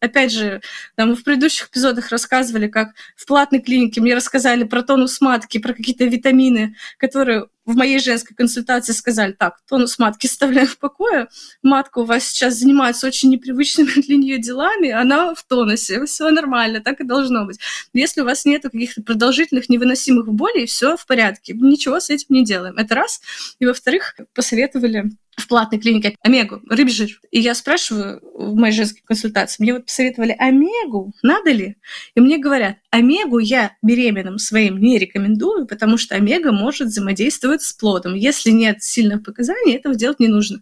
Опять 0.03 0.33
же, 0.33 0.61
там 0.97 1.15
в 1.15 1.23
предыдущих 1.23 1.69
эпизодах 1.69 2.11
рассказывали, 2.11 2.67
как 2.67 2.89
в 3.15 3.25
платной 3.25 3.61
клинике 3.61 4.01
мне 4.01 4.17
рассказали 4.17 4.65
про 4.65 4.83
тонус 4.83 5.21
матки, 5.21 5.59
про 5.59 5.75
какие-то 5.75 6.07
витамины, 6.07 6.75
которые 6.99 7.47
в 7.65 7.77
моей 7.77 8.01
женской 8.01 8.35
консультации 8.35 8.95
сказали, 8.95 9.31
так, 9.31 9.61
тонус 9.69 10.01
матки 10.01 10.27
оставляем 10.27 10.67
в 10.67 10.79
покое, 10.79 11.29
матка 11.63 12.01
у 12.01 12.05
вас 12.05 12.25
сейчас 12.25 12.55
занимается 12.55 13.07
очень 13.07 13.31
непривычными 13.31 13.93
для 14.03 14.17
нее 14.17 14.39
делами, 14.39 14.91
она 14.91 15.37
в 15.37 15.45
тонусе, 15.45 16.05
все 16.05 16.31
нормально, 16.31 16.81
так 16.81 17.01
и 17.01 17.05
должно 17.05 17.45
быть. 17.45 17.61
Если 17.93 18.23
у 18.23 18.25
вас 18.25 18.45
нет 18.45 18.63
каких-то 18.65 19.03
продолжительных 19.03 19.69
невыносимых 19.69 20.27
болей, 20.33 20.67
все 20.67 20.97
в 20.97 21.07
порядке, 21.07 21.53
ничего 21.53 22.01
с 22.01 22.11
этим 22.11 22.27
не 22.31 22.45
делаем. 22.45 22.77
Это 22.77 22.97
раз. 22.97 23.21
И 23.61 23.67
во-вторых, 23.67 24.17
посоветовали 24.35 25.13
в 25.37 25.49
платной 25.49 25.81
клинике 25.81 26.17
омегу, 26.23 26.61
рыбий 26.69 26.93
жир. 26.93 27.21
И 27.31 27.41
я 27.41 27.55
спрашиваю 27.55 28.21
в 28.35 28.55
моей 28.55 28.75
женской 28.75 29.03
консультации, 29.05 29.63
мне 29.63 29.73
вот 29.73 29.87
посоветовали 29.87 30.37
омегу, 30.39 31.13
надо 31.23 31.53
ли? 31.53 31.77
И 32.15 32.21
мне 32.21 32.39
говорят, 32.39 32.77
омегу 32.91 33.39
я 33.39 33.77
беременным 33.83 34.39
своим 34.39 34.79
не 34.79 34.99
рекомендую, 34.99 35.67
потому 35.67 35.97
что 35.97 36.15
омега 36.15 36.53
может 36.53 36.89
взаимодействовать 36.89 37.63
с 37.63 37.73
плодом. 37.73 38.15
Если 38.15 38.51
нет 38.51 38.83
сильных 38.83 39.25
показаний, 39.25 39.75
этого 39.75 39.95
делать 39.95 40.21
не 40.21 40.29
нужно. 40.29 40.61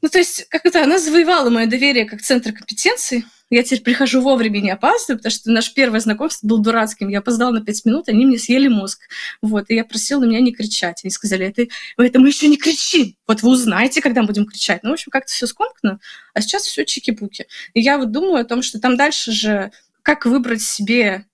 Ну, 0.00 0.08
то 0.08 0.18
есть, 0.18 0.48
как 0.48 0.64
это, 0.64 0.82
она 0.84 0.98
завоевала 0.98 1.50
мое 1.50 1.66
доверие 1.66 2.04
как 2.04 2.22
центр 2.22 2.52
компетенции, 2.52 3.24
я 3.50 3.62
теперь 3.62 3.82
прихожу 3.82 4.20
вовремя, 4.20 4.60
не 4.60 4.70
опаздываю, 4.70 5.18
потому 5.18 5.32
что 5.32 5.50
наше 5.50 5.72
первое 5.74 6.00
знакомство 6.00 6.46
было 6.46 6.62
дурацким. 6.62 7.08
Я 7.08 7.20
опоздала 7.20 7.50
на 7.50 7.64
пять 7.64 7.84
минут, 7.84 8.08
они 8.08 8.26
мне 8.26 8.38
съели 8.38 8.68
мозг. 8.68 9.00
Вот, 9.40 9.70
и 9.70 9.74
я 9.74 9.84
просила 9.84 10.20
на 10.20 10.26
меня 10.26 10.40
не 10.40 10.52
кричать. 10.52 11.00
Они 11.02 11.10
сказали, 11.10 11.46
это, 11.46 11.66
это 11.96 12.20
мы 12.20 12.28
еще 12.28 12.48
не 12.48 12.58
кричим. 12.58 13.16
Вот 13.26 13.42
вы 13.42 13.50
узнаете, 13.50 14.02
когда 14.02 14.22
будем 14.22 14.44
кричать. 14.44 14.82
Ну, 14.82 14.90
в 14.90 14.92
общем, 14.94 15.10
как-то 15.10 15.32
все 15.32 15.46
скомкано, 15.46 15.98
а 16.34 16.40
сейчас 16.40 16.64
все 16.64 16.84
чики-пуки. 16.84 17.46
И 17.72 17.80
я 17.80 17.98
вот 17.98 18.10
думаю 18.10 18.42
о 18.42 18.44
том, 18.44 18.62
что 18.62 18.78
там 18.80 18.96
дальше 18.96 19.32
же, 19.32 19.72
как 20.02 20.26
выбрать 20.26 20.62
себе 20.62 21.24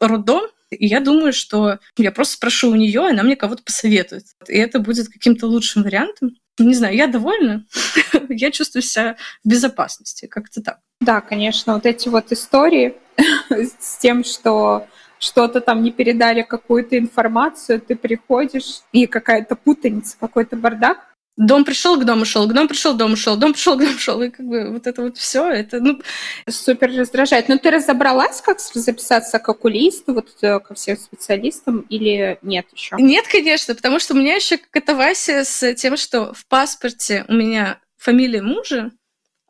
роддом, 0.00 0.44
и 0.70 0.86
я 0.86 1.00
думаю, 1.00 1.32
что 1.32 1.78
я 1.98 2.12
просто 2.12 2.34
спрошу 2.34 2.70
у 2.70 2.76
нее, 2.76 3.08
она 3.08 3.22
мне 3.22 3.36
кого-то 3.36 3.62
посоветует. 3.62 4.24
И 4.48 4.56
это 4.56 4.78
будет 4.78 5.08
каким-то 5.08 5.46
лучшим 5.46 5.82
вариантом. 5.82 6.36
Не 6.58 6.74
знаю, 6.74 6.96
я 6.96 7.06
довольна. 7.06 7.66
я 8.28 8.50
чувствую 8.50 8.82
себя 8.82 9.16
в 9.44 9.48
безопасности. 9.48 10.26
Как-то 10.26 10.62
так. 10.62 10.78
Да, 11.00 11.20
конечно, 11.20 11.74
вот 11.74 11.86
эти 11.86 12.08
вот 12.08 12.30
истории 12.32 12.94
с 13.50 13.98
тем, 13.98 14.24
что 14.24 14.86
что-то 15.18 15.60
там 15.60 15.82
не 15.82 15.92
передали 15.92 16.42
какую-то 16.42 16.98
информацию, 16.98 17.80
ты 17.80 17.96
приходишь, 17.96 18.80
и 18.92 19.06
какая-то 19.06 19.56
путаница, 19.56 20.16
какой-то 20.18 20.56
бардак, 20.56 21.10
Дом 21.40 21.64
пришел, 21.64 21.98
к 21.98 22.04
дому 22.04 22.26
шел, 22.26 22.46
к 22.46 22.52
дому 22.52 22.68
пришел, 22.68 22.92
к 22.92 22.98
дому 22.98 23.16
шел, 23.16 23.34
дом 23.34 23.54
пришел, 23.54 23.74
к 23.74 23.80
дому 23.80 23.98
шел. 23.98 24.20
И 24.20 24.28
как 24.28 24.44
бы 24.44 24.72
вот 24.72 24.86
это 24.86 25.00
вот 25.00 25.16
все, 25.16 25.48
это, 25.48 25.80
ну... 25.80 26.02
Супер 26.46 26.94
раздражает. 26.94 27.48
Но 27.48 27.56
ты 27.56 27.70
разобралась, 27.70 28.42
как 28.42 28.60
записаться 28.60 29.38
к 29.38 29.48
окулисту, 29.48 30.12
вот 30.12 30.28
э, 30.42 30.60
ко 30.60 30.74
всем 30.74 30.98
специалистам, 30.98 31.86
или 31.88 32.38
нет 32.42 32.66
еще? 32.74 32.96
Нет, 32.98 33.26
конечно, 33.26 33.74
потому 33.74 34.00
что 34.00 34.12
у 34.12 34.18
меня 34.18 34.34
еще 34.34 34.58
катавасия 34.58 35.44
с 35.44 35.74
тем, 35.76 35.96
что 35.96 36.34
в 36.34 36.44
паспорте 36.46 37.24
у 37.26 37.32
меня 37.32 37.78
фамилия 37.96 38.42
мужа, 38.42 38.90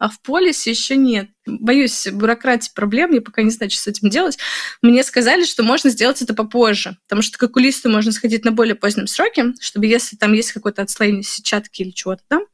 а 0.01 0.09
в 0.09 0.21
полисе 0.23 0.71
еще 0.71 0.97
нет. 0.97 1.29
Боюсь 1.47 2.07
бюрократии 2.07 2.73
проблем, 2.75 3.13
я 3.13 3.21
пока 3.21 3.43
не 3.43 3.51
знаю, 3.51 3.71
что 3.71 3.83
с 3.83 3.87
этим 3.87 4.09
делать. 4.09 4.39
Мне 4.81 5.05
сказали, 5.05 5.45
что 5.45 5.63
можно 5.63 5.91
сделать 5.91 6.23
это 6.23 6.33
попозже, 6.33 6.97
потому 7.07 7.21
что 7.21 7.37
к 7.37 7.43
окулисту 7.43 7.91
можно 7.91 8.11
сходить 8.11 8.47
на 8.47 8.51
более 8.51 8.75
позднем 8.75 9.07
сроке, 9.07 9.53
чтобы 9.61 9.87
если 9.87 10.17
там 10.17 10.33
есть 10.33 10.53
какое-то 10.53 10.81
отслоение 10.81 11.23
сетчатки 11.23 11.83
или 11.83 11.91
чего-то 11.91 12.23
там, 12.29 12.45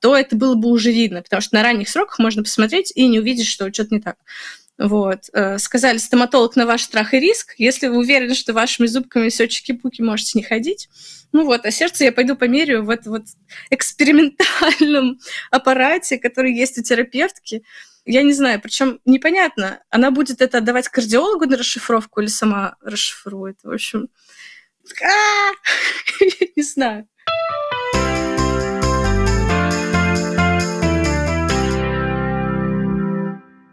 то 0.00 0.16
это 0.16 0.36
было 0.36 0.54
бы 0.54 0.68
уже 0.68 0.92
видно, 0.92 1.22
потому 1.22 1.42
что 1.42 1.56
на 1.56 1.64
ранних 1.64 1.88
сроках 1.88 2.20
можно 2.20 2.44
посмотреть 2.44 2.92
и 2.94 3.08
не 3.08 3.18
увидеть, 3.18 3.48
что 3.48 3.72
что-то 3.72 3.92
не 3.92 4.00
так. 4.00 4.16
Вот. 4.78 5.30
Э, 5.32 5.58
сказали, 5.58 5.98
стоматолог 5.98 6.56
на 6.56 6.66
ваш 6.66 6.82
страх 6.82 7.14
и 7.14 7.20
риск. 7.20 7.54
Если 7.58 7.86
вы 7.86 7.98
уверены, 7.98 8.34
что 8.34 8.52
вашими 8.52 8.86
зубками 8.86 9.28
все 9.28 9.46
чики-пуки 9.46 10.02
можете 10.02 10.38
не 10.38 10.42
ходить. 10.42 10.88
Ну 11.32 11.44
вот, 11.44 11.64
а 11.64 11.70
сердце 11.70 12.04
я 12.04 12.12
пойду 12.12 12.36
померяю 12.36 12.84
в 12.84 12.90
этом 12.90 13.12
вот 13.12 13.24
экспериментальном 13.70 15.18
аппарате, 15.50 16.18
который 16.18 16.54
есть 16.54 16.78
у 16.78 16.82
терапевтки. 16.82 17.62
Я 18.04 18.22
не 18.22 18.32
знаю, 18.32 18.60
причем 18.60 19.00
непонятно, 19.04 19.80
она 19.90 20.10
будет 20.10 20.42
это 20.42 20.58
отдавать 20.58 20.88
кардиологу 20.88 21.46
на 21.46 21.56
расшифровку 21.56 22.20
или 22.20 22.28
сама 22.28 22.76
расшифрует. 22.82 23.58
В 23.62 23.70
общем, 23.70 24.08
не 26.56 26.62
знаю. 26.62 27.08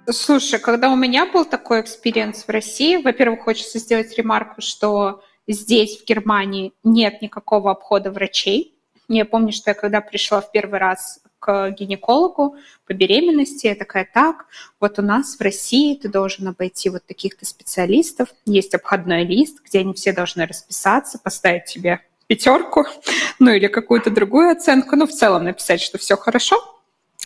Слушай, 0.09 0.59
когда 0.59 0.91
у 0.91 0.95
меня 0.95 1.25
был 1.25 1.45
такой 1.45 1.81
experience 1.81 2.43
в 2.45 2.49
России, 2.49 2.97
во-первых, 2.97 3.43
хочется 3.43 3.77
сделать 3.77 4.17
ремарку, 4.17 4.61
что 4.61 5.23
здесь, 5.47 6.01
в 6.01 6.05
Германии, 6.05 6.73
нет 6.83 7.21
никакого 7.21 7.71
обхода 7.71 8.11
врачей. 8.11 8.75
Я 9.07 9.25
помню, 9.25 9.51
что 9.51 9.71
я 9.71 9.75
когда 9.75 10.01
пришла 10.01 10.41
в 10.41 10.51
первый 10.51 10.79
раз 10.79 11.21
к 11.39 11.71
гинекологу 11.71 12.55
по 12.87 12.93
беременности, 12.93 13.67
я 13.67 13.75
такая, 13.75 14.07
так, 14.11 14.45
вот 14.79 14.99
у 14.99 15.01
нас 15.01 15.35
в 15.35 15.41
России 15.41 15.95
ты 15.95 16.07
должен 16.07 16.47
обойти 16.47 16.89
вот 16.89 17.05
таких-то 17.05 17.45
специалистов, 17.45 18.29
есть 18.45 18.73
обходной 18.73 19.23
лист, 19.23 19.59
где 19.63 19.79
они 19.79 19.93
все 19.93 20.13
должны 20.13 20.45
расписаться, 20.45 21.19
поставить 21.19 21.65
тебе 21.65 22.01
пятерку, 22.27 22.85
ну 23.39 23.51
или 23.51 23.67
какую-то 23.67 24.09
другую 24.09 24.51
оценку, 24.51 24.95
ну 24.95 25.05
в 25.05 25.11
целом 25.11 25.43
написать, 25.43 25.81
что 25.81 25.97
все 25.97 26.15
хорошо. 26.15 26.57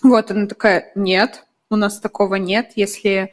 Вот 0.01 0.31
она 0.31 0.47
такая, 0.47 0.91
нет, 0.95 1.44
у 1.69 1.75
нас 1.75 1.99
такого 1.99 2.35
нет. 2.35 2.71
Если 2.75 3.31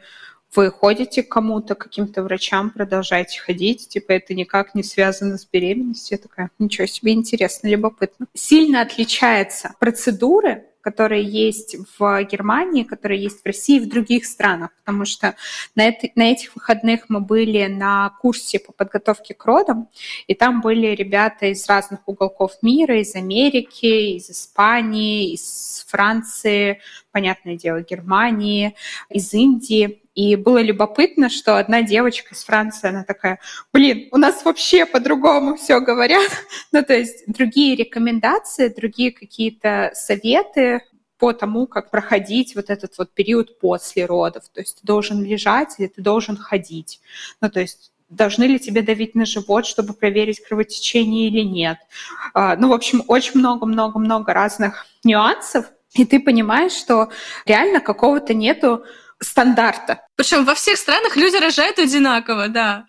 вы 0.55 0.71
ходите 0.71 1.23
к 1.23 1.29
кому-то, 1.29 1.75
каким-то 1.75 2.23
врачам, 2.23 2.69
продолжаете 2.69 3.39
ходить, 3.39 3.89
типа 3.89 4.11
это 4.13 4.33
никак 4.33 4.75
не 4.75 4.83
связано 4.83 5.37
с 5.37 5.45
беременностью. 5.45 6.17
Я 6.17 6.21
такая, 6.21 6.51
ничего 6.59 6.85
себе, 6.87 7.13
интересно, 7.13 7.67
любопытно. 7.67 8.27
Сильно 8.33 8.81
отличается 8.81 9.73
процедуры 9.79 10.65
которые 10.83 11.23
есть 11.23 11.77
в 11.97 12.23
Германии, 12.25 12.83
которые 12.83 13.23
есть 13.23 13.41
в 13.41 13.45
России 13.45 13.77
и 13.77 13.79
в 13.79 13.87
других 13.87 14.25
странах, 14.25 14.69
потому 14.83 15.05
что 15.05 15.35
на, 15.75 15.87
это, 15.87 16.09
на 16.15 16.23
этих 16.23 16.53
выходных 16.55 17.05
мы 17.07 17.21
были 17.21 17.65
на 17.67 18.09
курсе 18.21 18.59
по 18.59 18.73
подготовке 18.73 19.33
к 19.33 19.45
родам, 19.45 19.87
и 20.27 20.35
там 20.35 20.61
были 20.61 20.87
ребята 20.87 21.47
из 21.47 21.65
разных 21.67 22.01
уголков 22.05 22.51
мира, 22.61 22.99
из 22.99 23.15
Америки, 23.15 24.17
из 24.17 24.29
Испании, 24.29 25.33
из 25.33 25.85
Франции, 25.87 26.81
понятное 27.11 27.55
дело, 27.55 27.81
Германии, 27.81 28.75
из 29.09 29.33
Индии. 29.33 30.02
И 30.15 30.35
было 30.35 30.61
любопытно, 30.61 31.29
что 31.29 31.57
одна 31.57 31.81
девочка 31.81 32.35
из 32.35 32.43
Франции, 32.43 32.89
она 32.89 33.03
такая, 33.03 33.39
блин, 33.71 34.09
у 34.11 34.17
нас 34.17 34.45
вообще 34.45 34.85
по-другому 34.85 35.55
все 35.55 35.79
говорят. 35.79 36.31
ну, 36.71 36.83
то 36.83 36.93
есть 36.93 37.23
другие 37.27 37.75
рекомендации, 37.75 38.67
другие 38.67 39.11
какие-то 39.11 39.91
советы 39.95 40.81
по 41.17 41.33
тому, 41.33 41.67
как 41.67 41.89
проходить 41.89 42.55
вот 42.55 42.69
этот 42.69 42.97
вот 42.97 43.13
период 43.13 43.59
после 43.59 44.05
родов. 44.05 44.43
То 44.53 44.59
есть 44.61 44.81
ты 44.81 44.87
должен 44.87 45.23
лежать 45.23 45.75
или 45.79 45.87
ты 45.87 46.01
должен 46.01 46.37
ходить. 46.37 46.99
Ну, 47.41 47.49
то 47.49 47.59
есть 47.59 47.91
должны 48.09 48.43
ли 48.43 48.59
тебе 48.59 48.81
давить 48.81 49.15
на 49.15 49.25
живот, 49.25 49.65
чтобы 49.65 49.93
проверить 49.93 50.43
кровотечение 50.43 51.27
или 51.27 51.41
нет. 51.41 51.77
А, 52.33 52.55
ну, 52.55 52.69
в 52.69 52.73
общем, 52.73 53.03
очень 53.07 53.39
много-много-много 53.39 54.33
разных 54.33 54.85
нюансов, 55.03 55.65
и 55.93 56.05
ты 56.05 56.19
понимаешь, 56.19 56.73
что 56.73 57.09
реально 57.45 57.79
какого-то 57.79 58.33
нету 58.33 58.83
стандарта. 59.23 60.05
Причем 60.15 60.45
во 60.45 60.53
всех 60.53 60.77
странах 60.77 61.15
люди 61.15 61.37
рожают 61.37 61.79
одинаково, 61.79 62.47
да. 62.49 62.85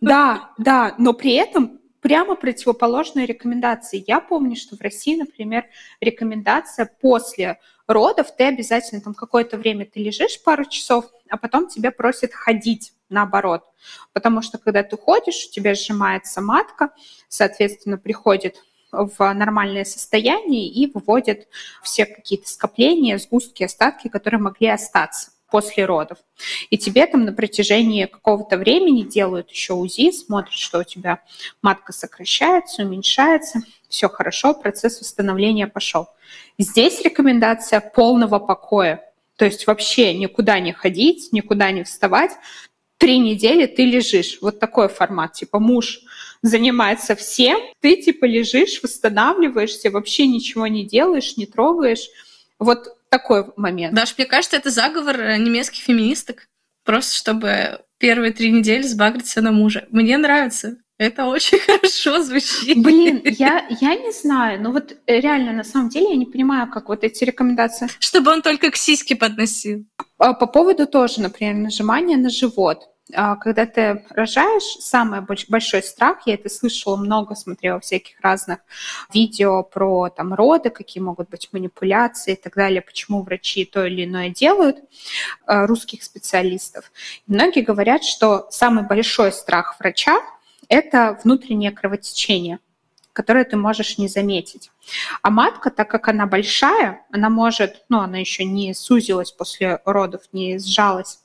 Да, 0.00 0.50
да, 0.58 0.94
но 0.98 1.12
при 1.12 1.34
этом 1.34 1.80
прямо 2.00 2.36
противоположные 2.36 3.26
рекомендации. 3.26 4.04
Я 4.06 4.20
помню, 4.20 4.54
что 4.56 4.76
в 4.76 4.80
России, 4.80 5.16
например, 5.16 5.64
рекомендация 6.00 6.88
после 7.00 7.58
родов, 7.88 8.28
ты 8.36 8.44
обязательно 8.44 9.00
там 9.00 9.14
какое-то 9.14 9.56
время 9.56 9.86
ты 9.86 10.00
лежишь 10.00 10.40
пару 10.42 10.64
часов, 10.66 11.06
а 11.28 11.36
потом 11.36 11.68
тебя 11.68 11.90
просят 11.90 12.32
ходить 12.32 12.92
наоборот. 13.08 13.64
Потому 14.12 14.42
что 14.42 14.58
когда 14.58 14.82
ты 14.82 14.96
ходишь, 14.96 15.46
у 15.48 15.52
тебя 15.52 15.74
сжимается 15.74 16.40
матка, 16.40 16.90
соответственно, 17.28 17.98
приходит 17.98 18.56
в 18.92 19.34
нормальное 19.34 19.84
состояние 19.84 20.68
и 20.68 20.90
выводят 20.90 21.48
все 21.82 22.06
какие-то 22.06 22.48
скопления, 22.48 23.18
сгустки, 23.18 23.64
остатки, 23.64 24.08
которые 24.08 24.40
могли 24.40 24.68
остаться 24.68 25.32
после 25.50 25.84
родов. 25.84 26.18
И 26.70 26.78
тебе 26.78 27.06
там 27.06 27.24
на 27.24 27.32
протяжении 27.32 28.06
какого-то 28.06 28.56
времени 28.56 29.02
делают 29.02 29.50
еще 29.50 29.74
УЗИ, 29.74 30.10
смотрят, 30.10 30.54
что 30.54 30.80
у 30.80 30.84
тебя 30.84 31.20
матка 31.62 31.92
сокращается, 31.92 32.82
уменьшается, 32.82 33.62
все 33.88 34.08
хорошо, 34.08 34.54
процесс 34.54 35.00
восстановления 35.00 35.66
пошел. 35.66 36.08
Здесь 36.58 37.00
рекомендация 37.02 37.80
полного 37.80 38.38
покоя, 38.38 39.02
то 39.36 39.44
есть 39.44 39.66
вообще 39.66 40.14
никуда 40.14 40.58
не 40.58 40.72
ходить, 40.72 41.32
никуда 41.32 41.70
не 41.70 41.84
вставать, 41.84 42.32
три 42.98 43.18
недели 43.18 43.66
ты 43.66 43.84
лежишь. 43.84 44.38
Вот 44.40 44.58
такой 44.58 44.88
формат, 44.88 45.34
типа 45.34 45.58
муж 45.58 46.00
занимается 46.42 47.14
всем, 47.14 47.60
ты 47.80 47.96
типа 47.96 48.24
лежишь, 48.24 48.82
восстанавливаешься, 48.82 49.90
вообще 49.90 50.26
ничего 50.26 50.66
не 50.66 50.84
делаешь, 50.84 51.36
не 51.36 51.46
трогаешь. 51.46 52.08
Вот 52.58 52.95
такой 53.10 53.46
момент. 53.56 53.94
Даш, 53.94 54.14
мне 54.16 54.26
кажется, 54.26 54.56
это 54.56 54.70
заговор 54.70 55.20
э, 55.20 55.38
немецких 55.38 55.82
феминисток. 55.82 56.46
Просто 56.84 57.16
чтобы 57.16 57.80
первые 57.98 58.32
три 58.32 58.52
недели 58.52 58.82
сбагриться 58.82 59.40
на 59.40 59.52
мужа. 59.52 59.86
Мне 59.90 60.16
нравится. 60.18 60.76
Это 60.98 61.26
очень 61.26 61.58
хорошо 61.66 62.22
звучит. 62.22 62.82
Блин, 62.82 63.22
я, 63.24 63.66
я 63.80 63.94
не 63.96 64.12
знаю, 64.12 64.62
но 64.62 64.72
вот 64.72 64.96
э, 65.06 65.20
реально, 65.20 65.52
на 65.52 65.64
самом 65.64 65.88
деле, 65.88 66.10
я 66.10 66.16
не 66.16 66.26
понимаю, 66.26 66.70
как 66.70 66.88
вот 66.88 67.04
эти 67.04 67.24
рекомендации. 67.24 67.88
Чтобы 67.98 68.30
он 68.30 68.42
только 68.42 68.70
к 68.70 68.76
сиське 68.76 69.16
подносил. 69.16 69.84
А 70.18 70.32
по 70.32 70.46
поводу 70.46 70.86
тоже, 70.86 71.20
например, 71.20 71.54
нажимания 71.54 72.16
на 72.16 72.30
живот. 72.30 72.88
А, 73.14 73.36
когда 73.36 73.66
ты 73.66 74.04
рожаешь, 74.10 74.78
самый 74.80 75.20
большой 75.20 75.82
страх, 75.82 76.26
я 76.26 76.34
это 76.34 76.48
слышала 76.48 76.96
много, 76.96 77.36
смотрела 77.36 77.78
всяких 77.78 78.20
разных 78.20 78.58
видео 79.12 79.62
про 79.62 80.08
там 80.08 80.34
роды, 80.34 80.70
какие 80.70 81.02
могут 81.02 81.30
быть 81.30 81.48
манипуляции 81.52 82.32
и 82.32 82.36
так 82.36 82.54
далее, 82.54 82.82
почему 82.82 83.22
врачи 83.22 83.64
то 83.64 83.86
или 83.86 84.04
иное 84.04 84.30
делают, 84.30 84.78
а, 85.46 85.66
русских 85.66 86.02
специалистов. 86.02 86.90
многие 87.28 87.62
говорят, 87.62 88.02
что 88.02 88.48
самый 88.50 88.84
большой 88.84 89.32
страх 89.32 89.76
врача– 89.78 90.20
это 90.68 91.18
внутреннее 91.22 91.70
кровотечение 91.70 92.58
которое 93.16 93.46
ты 93.46 93.56
можешь 93.56 93.96
не 93.96 94.08
заметить. 94.08 94.70
А 95.22 95.30
матка, 95.30 95.70
так 95.70 95.88
как 95.88 96.08
она 96.08 96.26
большая, 96.26 97.00
она 97.10 97.30
может, 97.30 97.86
ну, 97.88 98.00
она 98.00 98.18
еще 98.18 98.44
не 98.44 98.74
сузилась 98.74 99.32
после 99.32 99.80
родов, 99.86 100.20
не 100.32 100.58
сжалась, 100.58 101.20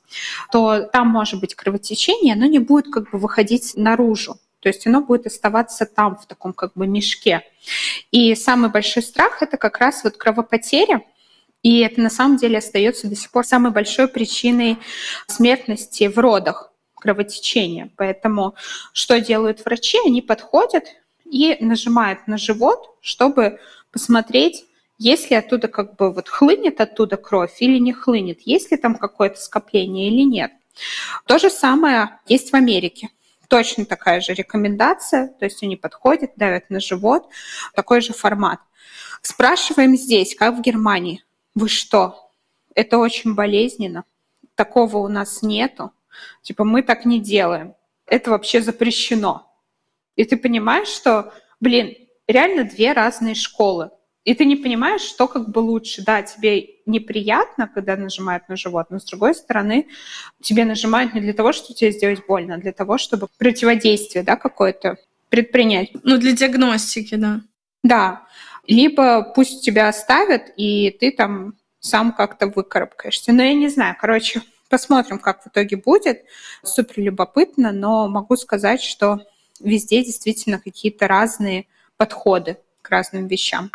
то 0.53 0.83
там 0.83 1.09
может 1.09 1.41
быть 1.41 1.53
кровотечение, 1.53 2.35
но 2.35 2.45
не 2.45 2.59
будет 2.59 2.85
как 2.89 3.11
бы 3.11 3.17
выходить 3.17 3.73
наружу. 3.75 4.37
То 4.61 4.69
есть 4.69 4.87
оно 4.87 5.01
будет 5.01 5.27
оставаться 5.27 5.85
там, 5.85 6.15
в 6.15 6.25
таком 6.27 6.53
как 6.53 6.71
бы 6.75 6.87
мешке. 6.87 7.41
И 8.11 8.35
самый 8.35 8.69
большой 8.69 9.03
страх– 9.03 9.41
это 9.41 9.57
как 9.57 9.79
раз 9.79 10.05
вот 10.05 10.15
кровопотеря, 10.15 11.01
и 11.61 11.79
это 11.79 11.99
на 11.99 12.09
самом 12.09 12.37
деле 12.37 12.59
остается 12.59 13.07
до 13.07 13.17
сих 13.17 13.31
пор 13.31 13.45
самой 13.45 13.73
большой 13.73 14.07
причиной 14.07 14.77
смертности 15.27 16.07
в 16.07 16.17
родах 16.17 16.71
кровотечения. 16.95 17.89
Поэтому 17.97 18.55
что 18.93 19.19
делают 19.19 19.65
врачи? 19.65 19.97
Они 20.05 20.21
подходят 20.21 20.85
и 21.31 21.57
нажимает 21.63 22.27
на 22.27 22.37
живот, 22.37 22.97
чтобы 22.99 23.59
посмотреть, 23.91 24.65
есть 24.97 25.31
ли 25.31 25.37
оттуда 25.37 25.69
как 25.69 25.95
бы 25.95 26.13
вот 26.13 26.27
хлынет 26.27 26.81
оттуда 26.81 27.15
кровь 27.15 27.55
или 27.59 27.79
не 27.79 27.93
хлынет, 27.93 28.41
есть 28.41 28.69
ли 28.69 28.77
там 28.77 28.95
какое-то 28.95 29.39
скопление 29.39 30.09
или 30.09 30.23
нет. 30.23 30.51
То 31.25 31.39
же 31.39 31.49
самое 31.49 32.19
есть 32.27 32.51
в 32.51 32.55
Америке. 32.55 33.09
Точно 33.47 33.85
такая 33.85 34.21
же 34.21 34.33
рекомендация, 34.33 35.29
то 35.39 35.45
есть 35.45 35.63
они 35.63 35.75
подходят, 35.77 36.31
давят 36.35 36.69
на 36.69 36.79
живот, 36.79 37.27
такой 37.73 38.01
же 38.01 38.13
формат. 38.13 38.59
Спрашиваем 39.21 39.95
здесь, 39.95 40.35
как 40.35 40.57
в 40.57 40.61
Германии, 40.61 41.23
вы 41.55 41.69
что? 41.69 42.29
Это 42.75 42.97
очень 42.97 43.35
болезненно, 43.35 44.03
такого 44.55 44.97
у 44.97 45.07
нас 45.07 45.41
нету, 45.41 45.91
типа 46.41 46.63
мы 46.63 46.83
так 46.83 47.05
не 47.05 47.19
делаем, 47.19 47.75
это 48.05 48.31
вообще 48.31 48.61
запрещено. 48.61 49.50
И 50.15 50.23
ты 50.25 50.37
понимаешь, 50.37 50.87
что, 50.87 51.33
блин, 51.59 51.95
реально 52.27 52.63
две 52.63 52.93
разные 52.93 53.35
школы. 53.35 53.91
И 54.23 54.35
ты 54.35 54.45
не 54.45 54.55
понимаешь, 54.55 55.01
что 55.01 55.27
как 55.27 55.49
бы 55.49 55.59
лучше. 55.59 56.03
Да, 56.03 56.21
тебе 56.21 56.67
неприятно, 56.85 57.67
когда 57.67 57.95
нажимают 57.95 58.47
на 58.49 58.55
живот, 58.55 58.87
но 58.89 58.99
с 58.99 59.05
другой 59.05 59.33
стороны, 59.33 59.87
тебе 60.41 60.63
нажимают 60.65 61.13
не 61.13 61.21
для 61.21 61.33
того, 61.33 61.53
чтобы 61.53 61.73
тебе 61.73 61.91
сделать 61.91 62.25
больно, 62.27 62.55
а 62.55 62.59
для 62.59 62.71
того, 62.71 62.97
чтобы 62.97 63.27
противодействие 63.37 64.23
да, 64.23 64.35
какое-то 64.35 64.97
предпринять. 65.29 65.91
Ну, 66.03 66.17
для 66.17 66.33
диагностики, 66.33 67.15
да. 67.15 67.41
Да. 67.83 68.27
Либо 68.67 69.23
пусть 69.23 69.65
тебя 69.65 69.87
оставят, 69.87 70.53
и 70.55 70.95
ты 70.99 71.11
там 71.11 71.55
сам 71.79 72.11
как-то 72.13 72.45
выкарабкаешься. 72.45 73.33
Но 73.33 73.41
я 73.41 73.55
не 73.55 73.69
знаю, 73.69 73.95
короче, 73.99 74.41
Посмотрим, 74.71 75.19
как 75.19 75.43
в 75.43 75.47
итоге 75.47 75.75
будет. 75.75 76.23
Супер 76.63 77.03
любопытно, 77.03 77.73
но 77.73 78.07
могу 78.07 78.37
сказать, 78.37 78.81
что 78.81 79.19
везде 79.63 80.03
действительно 80.03 80.59
какие-то 80.59 81.07
разные 81.07 81.65
подходы 81.97 82.57
к 82.81 82.89
разным 82.89 83.27
вещам. 83.27 83.69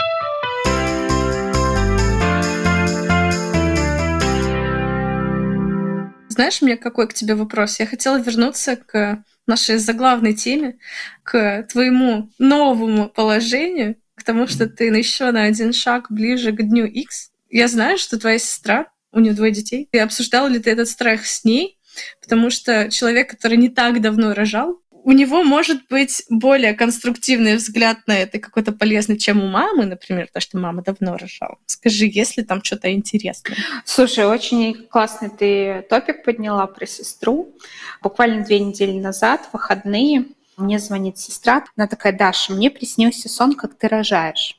Знаешь, 6.28 6.60
у 6.60 6.66
меня 6.66 6.76
какой 6.76 7.08
к 7.08 7.14
тебе 7.14 7.34
вопрос? 7.34 7.80
Я 7.80 7.86
хотела 7.86 8.18
вернуться 8.18 8.76
к 8.76 9.24
нашей 9.46 9.78
заглавной 9.78 10.34
теме, 10.34 10.78
к 11.22 11.62
твоему 11.72 12.30
новому 12.38 13.08
положению, 13.08 13.96
к 14.14 14.22
тому, 14.22 14.46
что 14.46 14.68
ты 14.68 14.84
еще 14.84 15.30
на 15.30 15.44
один 15.44 15.72
шаг 15.72 16.06
ближе 16.10 16.52
к 16.52 16.62
дню 16.62 16.84
X. 16.84 17.30
Я 17.48 17.68
знаю, 17.68 17.96
что 17.96 18.18
твоя 18.18 18.38
сестра, 18.38 18.88
у 19.12 19.20
нее 19.20 19.32
двое 19.32 19.50
детей. 19.50 19.88
Ты 19.90 20.00
обсуждал 20.00 20.48
ли 20.48 20.58
ты 20.58 20.70
этот 20.70 20.88
страх 20.88 21.24
с 21.24 21.42
ней? 21.44 21.78
Потому 22.20 22.50
что 22.50 22.90
человек, 22.90 23.30
который 23.30 23.56
не 23.56 23.70
так 23.70 24.02
давно 24.02 24.34
рожал, 24.34 24.82
у 25.06 25.12
него 25.12 25.44
может 25.44 25.86
быть 25.88 26.24
более 26.28 26.74
конструктивный 26.74 27.54
взгляд 27.54 27.98
на 28.08 28.18
это, 28.18 28.40
какой-то 28.40 28.72
полезный, 28.72 29.16
чем 29.16 29.40
у 29.40 29.46
мамы, 29.46 29.86
например, 29.86 30.26
потому 30.26 30.40
что 30.40 30.58
мама 30.58 30.82
давно 30.82 31.16
рожала. 31.16 31.58
Скажи, 31.66 32.10
если 32.12 32.42
там 32.42 32.60
что-то 32.64 32.92
интересное. 32.92 33.56
Слушай, 33.84 34.26
очень 34.26 34.74
классный 34.88 35.30
ты 35.30 35.86
топик 35.88 36.24
подняла 36.24 36.66
про 36.66 36.86
сестру. 36.86 37.54
Буквально 38.02 38.44
две 38.44 38.58
недели 38.58 38.98
назад, 38.98 39.42
в 39.48 39.52
выходные, 39.52 40.24
мне 40.56 40.80
звонит 40.80 41.18
сестра. 41.18 41.64
Она 41.76 41.86
такая, 41.86 42.12
Даша, 42.12 42.52
мне 42.52 42.68
приснился 42.68 43.28
сон, 43.28 43.54
как 43.54 43.74
ты 43.74 43.86
рожаешь. 43.86 44.58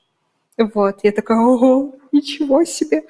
Вот, 0.57 0.99
я 1.03 1.11
такая, 1.11 1.39
ого, 1.39 1.93
ничего 2.13 2.63
себе. 2.63 3.03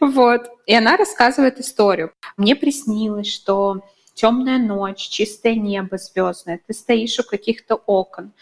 Вот. 0.00 0.48
И 0.66 0.74
она 0.76 0.96
рассказывает 0.96 1.58
историю. 1.58 2.12
Мне 2.36 2.54
приснилось, 2.54 3.26
что 3.26 3.82
темная 4.18 4.58
ночь, 4.58 5.08
чистое 5.08 5.54
небо 5.54 5.96
звездное, 5.96 6.60
ты 6.66 6.74
стоишь 6.74 7.20
у 7.20 7.22
каких-то 7.22 7.76
окон 7.76 8.32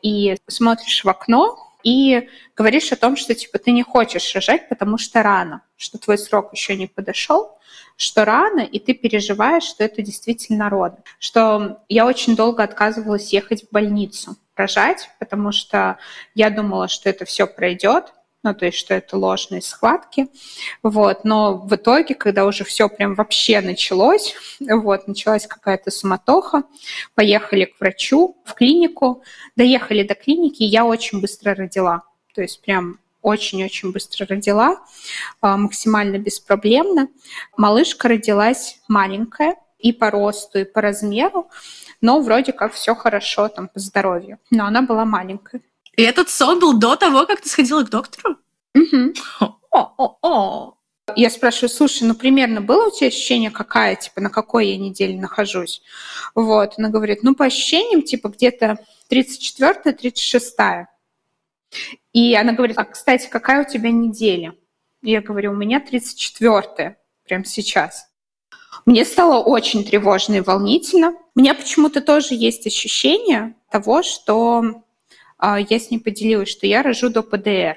и 0.00 0.36
смотришь 0.48 1.04
в 1.04 1.08
окно, 1.08 1.58
и 1.82 2.28
говоришь 2.56 2.90
о 2.90 2.96
том, 2.96 3.16
что 3.16 3.34
типа 3.34 3.58
ты 3.58 3.70
не 3.70 3.82
хочешь 3.82 4.34
рожать, 4.34 4.68
потому 4.70 4.96
что 4.96 5.22
рано, 5.22 5.60
что 5.76 5.98
твой 5.98 6.16
срок 6.16 6.52
еще 6.52 6.74
не 6.74 6.86
подошел, 6.86 7.58
что 7.98 8.24
рано, 8.24 8.60
и 8.60 8.78
ты 8.78 8.94
переживаешь, 8.94 9.64
что 9.64 9.84
это 9.84 10.00
действительно 10.00 10.70
родно. 10.70 11.04
Что 11.18 11.82
я 11.88 12.06
очень 12.06 12.34
долго 12.34 12.62
отказывалась 12.62 13.32
ехать 13.32 13.64
в 13.64 13.70
больницу 13.70 14.36
рожать, 14.56 15.10
потому 15.18 15.52
что 15.52 15.98
я 16.34 16.48
думала, 16.48 16.88
что 16.88 17.10
это 17.10 17.26
все 17.26 17.46
пройдет, 17.46 18.14
ну, 18.46 18.54
то 18.54 18.66
есть, 18.66 18.78
что 18.78 18.94
это 18.94 19.16
ложные 19.16 19.60
схватки, 19.60 20.28
вот, 20.84 21.24
но 21.24 21.56
в 21.56 21.74
итоге, 21.74 22.14
когда 22.14 22.44
уже 22.44 22.62
все 22.62 22.88
прям 22.88 23.14
вообще 23.14 23.60
началось, 23.60 24.36
вот, 24.60 25.08
началась 25.08 25.48
какая-то 25.48 25.90
суматоха, 25.90 26.62
поехали 27.16 27.64
к 27.64 27.80
врачу 27.80 28.36
в 28.44 28.54
клинику, 28.54 29.24
доехали 29.56 30.04
до 30.04 30.14
клиники, 30.14 30.62
и 30.62 30.66
я 30.66 30.84
очень 30.84 31.20
быстро 31.20 31.56
родила, 31.56 32.04
то 32.34 32.42
есть 32.42 32.62
прям 32.62 33.00
очень-очень 33.20 33.90
быстро 33.90 34.24
родила, 34.26 34.78
а, 35.40 35.56
максимально 35.56 36.18
беспроблемно. 36.18 37.08
Малышка 37.56 38.06
родилась 38.06 38.78
маленькая 38.86 39.56
и 39.80 39.92
по 39.92 40.12
росту, 40.12 40.60
и 40.60 40.64
по 40.64 40.80
размеру, 40.80 41.50
но 42.00 42.20
вроде 42.20 42.52
как 42.52 42.74
все 42.74 42.94
хорошо 42.94 43.48
там 43.48 43.66
по 43.66 43.80
здоровью, 43.80 44.38
но 44.52 44.66
она 44.66 44.82
была 44.82 45.04
маленькая. 45.04 45.60
И 45.96 46.02
этот 46.02 46.28
сон 46.28 46.60
был 46.60 46.78
до 46.78 46.96
того, 46.96 47.26
как 47.26 47.40
ты 47.40 47.48
сходила 47.48 47.82
к 47.82 47.90
доктору? 47.90 48.36
Угу. 48.74 49.14
О-о-о. 49.70 50.74
Я 51.14 51.30
спрашиваю, 51.30 51.70
слушай, 51.70 52.02
ну 52.02 52.14
примерно 52.14 52.60
было 52.60 52.88
у 52.88 52.90
тебя 52.90 53.08
ощущение, 53.08 53.50
какая, 53.50 53.94
типа, 53.94 54.20
на 54.20 54.28
какой 54.28 54.68
я 54.68 54.76
неделе 54.76 55.18
нахожусь? 55.18 55.80
Вот, 56.34 56.74
она 56.78 56.88
говорит, 56.88 57.22
ну 57.22 57.34
по 57.34 57.44
ощущениям, 57.44 58.02
типа, 58.02 58.28
где-то 58.28 58.78
34-я, 59.10 59.92
36-я. 59.92 60.88
И 62.12 62.34
она 62.34 62.52
говорит, 62.52 62.76
а, 62.78 62.84
кстати, 62.84 63.28
какая 63.28 63.64
у 63.64 63.70
тебя 63.70 63.90
неделя? 63.90 64.54
Я 65.00 65.22
говорю, 65.22 65.52
у 65.52 65.56
меня 65.56 65.80
34-я, 65.80 66.96
прямо 67.24 67.44
сейчас. 67.44 68.08
Мне 68.84 69.04
стало 69.04 69.42
очень 69.42 69.84
тревожно 69.84 70.34
и 70.34 70.40
волнительно. 70.40 71.14
У 71.34 71.40
меня 71.40 71.54
почему-то 71.54 72.00
тоже 72.00 72.34
есть 72.34 72.66
ощущение 72.66 73.54
того, 73.70 74.02
что 74.02 74.82
я 75.40 75.78
с 75.78 75.90
ней 75.90 75.98
поделилась, 75.98 76.48
что 76.48 76.66
я 76.66 76.82
рожу 76.82 77.08
до 77.10 77.22
ПДР. 77.22 77.76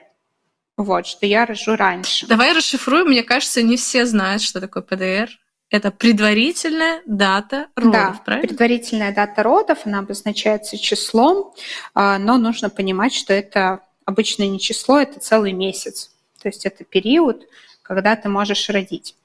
Вот, 0.77 1.07
что 1.07 1.25
я 1.25 1.45
рожу 1.45 1.75
раньше. 1.75 2.25
Давай 2.27 2.53
расшифруем. 2.53 3.07
Мне 3.07 3.23
кажется, 3.23 3.61
не 3.61 3.75
все 3.75 4.05
знают, 4.05 4.41
что 4.41 4.61
такое 4.61 4.81
ПДР. 4.81 5.29
Это 5.69 5.91
предварительная 5.91 7.01
дата 7.05 7.67
родов, 7.75 7.91
да, 7.91 8.21
правильно? 8.25 8.47
предварительная 8.47 9.13
дата 9.13 9.43
родов, 9.43 9.79
она 9.85 9.99
обозначается 9.99 10.79
числом, 10.79 11.53
а, 11.93 12.17
но 12.17 12.37
нужно 12.37 12.71
понимать, 12.71 13.13
что 13.13 13.33
это 13.33 13.81
обычно 14.05 14.43
не 14.47 14.59
число, 14.59 14.99
это 14.99 15.19
целый 15.19 15.53
месяц. 15.53 16.11
То 16.41 16.47
есть 16.47 16.65
это 16.65 16.83
период, 16.83 17.47
когда 17.83 18.15
ты 18.15 18.29
можешь 18.29 18.69
родить. 18.69 19.15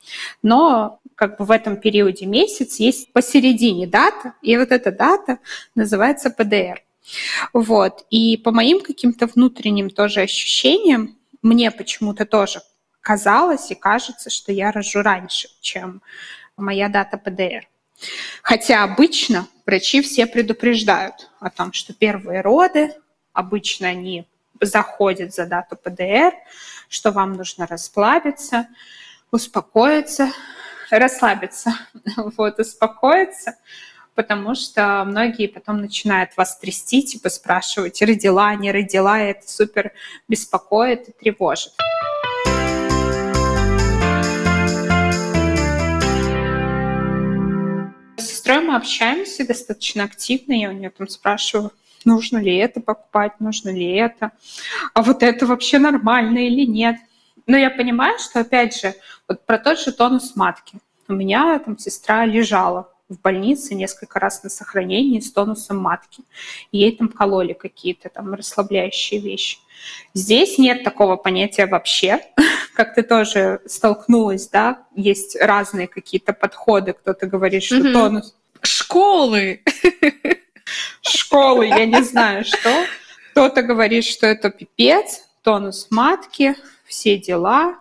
Но 0.42 1.01
как 1.14 1.38
бы 1.38 1.47
в 1.47 1.51
этом 1.51 1.79
периоде 1.79 2.27
месяц 2.27 2.77
есть 2.77 3.12
посередине 3.12 3.87
дата, 3.87 4.35
и 4.42 4.57
вот 4.59 4.70
эта 4.70 4.92
дата 4.92 5.38
называется 5.75 6.29
ПДР. 6.29 6.83
Вот. 7.53 8.07
И 8.11 8.37
по 8.37 8.51
моим 8.51 8.81
каким-то 8.81 9.27
внутренним 9.27 9.90
тоже 9.90 10.21
ощущениям, 10.23 11.17
мне 11.43 11.71
почему-то 11.71 12.25
тоже 12.25 12.61
казалось 13.01 13.71
и 13.71 13.75
кажется, 13.75 14.31
что 14.31 14.51
я 14.53 14.73
рожу 14.73 15.03
раньше, 15.03 15.49
чем 15.61 16.03
моя 16.57 16.88
дата 16.88 17.19
ПДР. 17.19 17.69
Хотя 18.43 18.83
обычно 18.83 19.47
врачи 19.67 20.03
все 20.03 20.27
предупреждают 20.27 21.31
о 21.40 21.51
том, 21.51 21.73
что 21.73 21.93
первые 21.93 22.40
роды, 22.40 22.95
обычно 23.33 23.88
они 23.88 24.27
заходят 24.61 25.35
за 25.35 25.47
дату 25.47 25.77
ПДР, 25.77 26.33
что 26.88 27.11
вам 27.11 27.35
нужно 27.35 27.67
расслабиться, 27.67 28.69
успокоиться, 29.31 30.33
расслабиться, 30.90 31.75
вот, 32.17 32.59
успокоиться, 32.59 33.57
потому 34.14 34.55
что 34.55 35.05
многие 35.05 35.48
потом 35.48 35.81
начинают 35.81 36.37
вас 36.37 36.59
трясти, 36.59 37.03
типа 37.03 37.29
спрашивать, 37.29 38.00
родила, 38.03 38.55
не 38.55 38.70
родила, 38.70 39.20
и 39.20 39.31
это 39.31 39.48
супер 39.50 39.92
беспокоит 40.29 41.09
и 41.09 41.12
тревожит. 41.12 41.72
С 48.16 48.27
сестрой 48.27 48.61
мы 48.61 48.77
общаемся 48.77 49.46
достаточно 49.46 50.05
активно, 50.05 50.53
я 50.53 50.70
у 50.70 50.72
нее 50.72 50.90
там 50.90 51.09
спрашиваю, 51.09 51.72
нужно 52.05 52.38
ли 52.38 52.57
это 52.57 52.81
покупать, 52.81 53.40
нужно 53.40 53.70
ли 53.70 53.94
это, 53.94 54.33
а 54.92 55.03
вот 55.03 55.22
это 55.22 55.46
вообще 55.46 55.79
нормально 55.79 56.46
или 56.46 56.64
нет. 56.64 56.96
Но 57.46 57.59
я 57.59 57.70
понимаю, 57.70 58.18
что, 58.18 58.40
опять 58.40 58.81
же, 58.81 58.94
вот 59.29 59.44
про 59.44 59.59
тот 59.59 59.79
же 59.79 59.92
тонус 59.92 60.35
матки. 60.35 60.79
У 61.09 61.12
меня 61.12 61.59
там 61.59 61.77
сестра 61.79 62.24
лежала 62.24 62.94
в 63.09 63.21
больнице 63.21 63.75
несколько 63.75 64.19
раз 64.19 64.43
на 64.43 64.51
сохранении 64.51 65.21
с 65.21 65.31
тонусом 65.31 65.79
матки. 65.79 66.23
И 66.73 66.79
ей 66.79 66.97
там 66.97 67.09
кололи 67.09 67.53
какие-то 67.53 68.09
там 68.09 68.33
расслабляющие 68.35 69.21
вещи. 69.21 69.59
Здесь 70.14 70.59
нет 70.59 70.85
такого 70.85 71.17
понятия 71.17 71.67
вообще, 71.67 72.21
как 72.75 72.95
ты 72.95 73.03
тоже 73.03 73.61
столкнулась, 73.67 74.49
да, 74.49 74.85
есть 74.95 75.37
разные 75.40 75.88
какие-то 75.88 76.33
подходы, 76.33 76.93
кто-то 76.95 77.27
говорит, 77.27 77.62
что 77.62 77.77
mm-hmm. 77.77 77.93
тонус... 77.93 78.35
Школы! 78.62 79.62
Школы, 81.03 81.67
я 81.67 81.85
не 81.85 82.03
знаю, 82.03 82.45
что. 82.45 82.87
Кто-то 83.33 83.62
говорит, 83.62 84.05
что 84.05 84.27
это 84.27 84.49
пипец, 84.49 85.29
тонус 85.43 85.88
матки, 85.90 86.57
все 86.87 87.19
дела, 87.19 87.79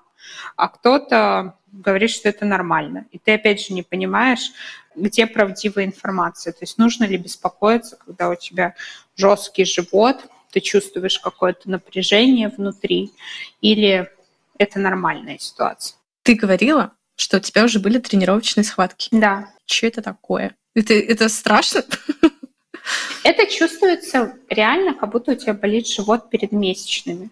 а 0.55 0.67
кто-то 0.67 1.55
говорит, 1.73 2.12
что 2.12 2.29
это 2.29 2.45
нормально. 2.45 3.05
И 3.12 3.17
ты 3.17 3.33
опять 3.33 3.65
же 3.65 3.73
не 3.73 3.83
понимаешь, 3.83 4.51
где 4.95 5.25
правдивая 5.25 5.86
информация. 5.86 6.53
То 6.53 6.59
есть 6.62 6.77
нужно 6.77 7.05
ли 7.05 7.17
беспокоиться, 7.17 7.97
когда 7.97 8.29
у 8.29 8.36
тебя 8.36 8.75
жесткий 9.15 9.65
живот, 9.65 10.17
ты 10.51 10.59
чувствуешь 10.59 11.19
какое-то 11.19 11.69
напряжение 11.69 12.49
внутри, 12.49 13.12
или 13.59 14.09
это 14.57 14.79
нормальная 14.79 15.39
ситуация. 15.39 15.97
Ты 16.21 16.36
говорила, 16.36 16.91
что 17.15 17.38
у 17.38 17.39
тебя 17.39 17.63
уже 17.63 17.79
были 17.79 17.97
тренировочные 17.97 18.63
схватки. 18.63 19.09
Да. 19.12 19.49
Что 19.65 19.88
это 19.88 20.01
такое? 20.01 20.55
Это, 20.75 20.93
это 20.93 21.27
страшно? 21.29 21.83
Это 23.23 23.47
чувствуется 23.49 24.36
реально, 24.49 24.93
как 24.93 25.12
будто 25.12 25.31
у 25.31 25.36
тебя 25.36 25.53
болит 25.53 25.88
живот 25.88 26.29
перед 26.29 26.51
месячными. 26.51 27.29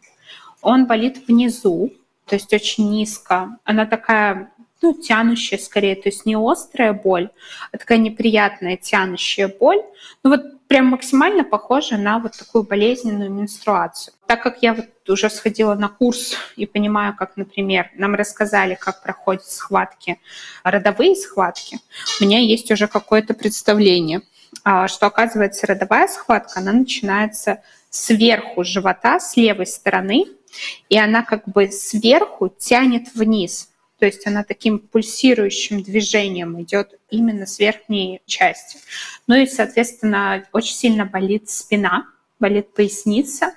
Он 0.61 0.85
болит 0.85 1.27
внизу, 1.27 1.91
то 2.31 2.35
есть 2.35 2.53
очень 2.53 2.89
низко. 2.89 3.57
Она 3.65 3.85
такая 3.85 4.53
ну, 4.81 4.93
тянущая 4.93 5.59
скорее, 5.59 5.95
то 5.95 6.07
есть 6.07 6.25
не 6.25 6.37
острая 6.37 6.93
боль, 6.93 7.29
а 7.73 7.77
такая 7.77 7.97
неприятная 7.97 8.77
тянущая 8.77 9.49
боль. 9.49 9.81
Ну 10.23 10.29
вот 10.29 10.65
прям 10.69 10.85
максимально 10.85 11.43
похожа 11.43 11.97
на 11.97 12.19
вот 12.19 12.37
такую 12.37 12.63
болезненную 12.63 13.29
менструацию. 13.29 14.13
так 14.27 14.41
как 14.41 14.63
я 14.63 14.73
вот 14.73 14.85
уже 15.09 15.29
сходила 15.29 15.75
на 15.75 15.89
курс 15.89 16.35
и 16.55 16.65
понимаю, 16.65 17.17
как, 17.17 17.35
например, 17.35 17.91
нам 17.95 18.15
рассказали, 18.15 18.75
как 18.79 19.03
проходят 19.03 19.43
схватки, 19.43 20.21
родовые 20.63 21.17
схватки, 21.17 21.79
у 22.21 22.23
меня 22.23 22.39
есть 22.39 22.71
уже 22.71 22.87
какое-то 22.87 23.33
представление, 23.33 24.21
а, 24.63 24.87
что, 24.87 25.07
оказывается, 25.07 25.67
родовая 25.67 26.07
схватка, 26.07 26.61
она 26.61 26.71
начинается 26.71 27.61
сверху 27.91 28.63
живота, 28.63 29.19
с 29.19 29.37
левой 29.37 29.67
стороны, 29.67 30.25
и 30.89 30.97
она 30.97 31.23
как 31.23 31.47
бы 31.47 31.71
сверху 31.71 32.49
тянет 32.49 33.13
вниз. 33.13 33.69
То 33.99 34.07
есть 34.07 34.25
она 34.25 34.43
таким 34.43 34.79
пульсирующим 34.79 35.83
движением 35.83 36.59
идет 36.59 36.99
именно 37.11 37.45
с 37.45 37.59
верхней 37.59 38.21
части. 38.25 38.79
Ну 39.27 39.35
и, 39.35 39.45
соответственно, 39.45 40.43
очень 40.53 40.73
сильно 40.73 41.05
болит 41.05 41.51
спина, 41.51 42.07
болит 42.39 42.73
поясница 42.73 43.53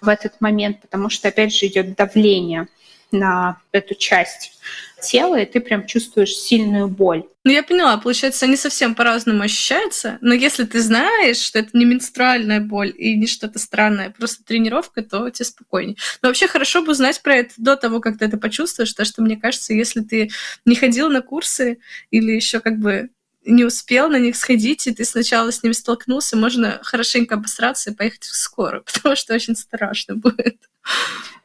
в 0.00 0.08
этот 0.08 0.40
момент, 0.40 0.80
потому 0.80 1.08
что, 1.08 1.28
опять 1.28 1.52
же, 1.52 1.66
идет 1.66 1.96
давление 1.96 2.68
на 3.12 3.60
эту 3.72 3.94
часть 3.94 4.58
тела, 5.00 5.40
и 5.40 5.46
ты 5.46 5.60
прям 5.60 5.86
чувствуешь 5.86 6.34
сильную 6.34 6.88
боль. 6.88 7.24
Ну, 7.44 7.50
я 7.50 7.62
поняла, 7.62 7.96
получается, 7.96 8.44
они 8.44 8.56
совсем 8.56 8.94
по-разному 8.94 9.42
ощущаются, 9.42 10.18
но 10.20 10.34
если 10.34 10.64
ты 10.64 10.82
знаешь, 10.82 11.38
что 11.38 11.58
это 11.58 11.70
не 11.72 11.86
менструальная 11.86 12.60
боль 12.60 12.92
и 12.96 13.16
не 13.16 13.26
что-то 13.26 13.58
странное, 13.58 14.10
просто 14.10 14.44
тренировка, 14.44 15.02
то 15.02 15.30
тебе 15.30 15.46
спокойнее. 15.46 15.96
Но 16.20 16.28
вообще 16.28 16.46
хорошо 16.48 16.82
бы 16.82 16.92
узнать 16.92 17.22
про 17.22 17.36
это 17.36 17.54
до 17.56 17.76
того, 17.76 18.00
как 18.00 18.18
ты 18.18 18.26
это 18.26 18.36
почувствуешь, 18.36 18.90
потому 18.90 19.06
что 19.06 19.22
мне 19.22 19.36
кажется, 19.36 19.72
если 19.72 20.02
ты 20.02 20.30
не 20.66 20.76
ходил 20.76 21.08
на 21.08 21.22
курсы 21.22 21.78
или 22.10 22.32
еще 22.32 22.60
как 22.60 22.78
бы 22.78 23.08
не 23.50 23.64
успел 23.64 24.08
на 24.08 24.18
них 24.18 24.36
сходить, 24.36 24.86
и 24.86 24.94
ты 24.94 25.04
сначала 25.04 25.50
с 25.50 25.62
ними 25.62 25.72
столкнулся, 25.72 26.36
можно 26.36 26.80
хорошенько 26.82 27.34
обосраться 27.34 27.90
и 27.90 27.94
поехать 27.94 28.24
в 28.24 28.36
скорую, 28.36 28.84
потому 28.92 29.16
что 29.16 29.34
очень 29.34 29.56
страшно 29.56 30.16
будет. 30.16 30.56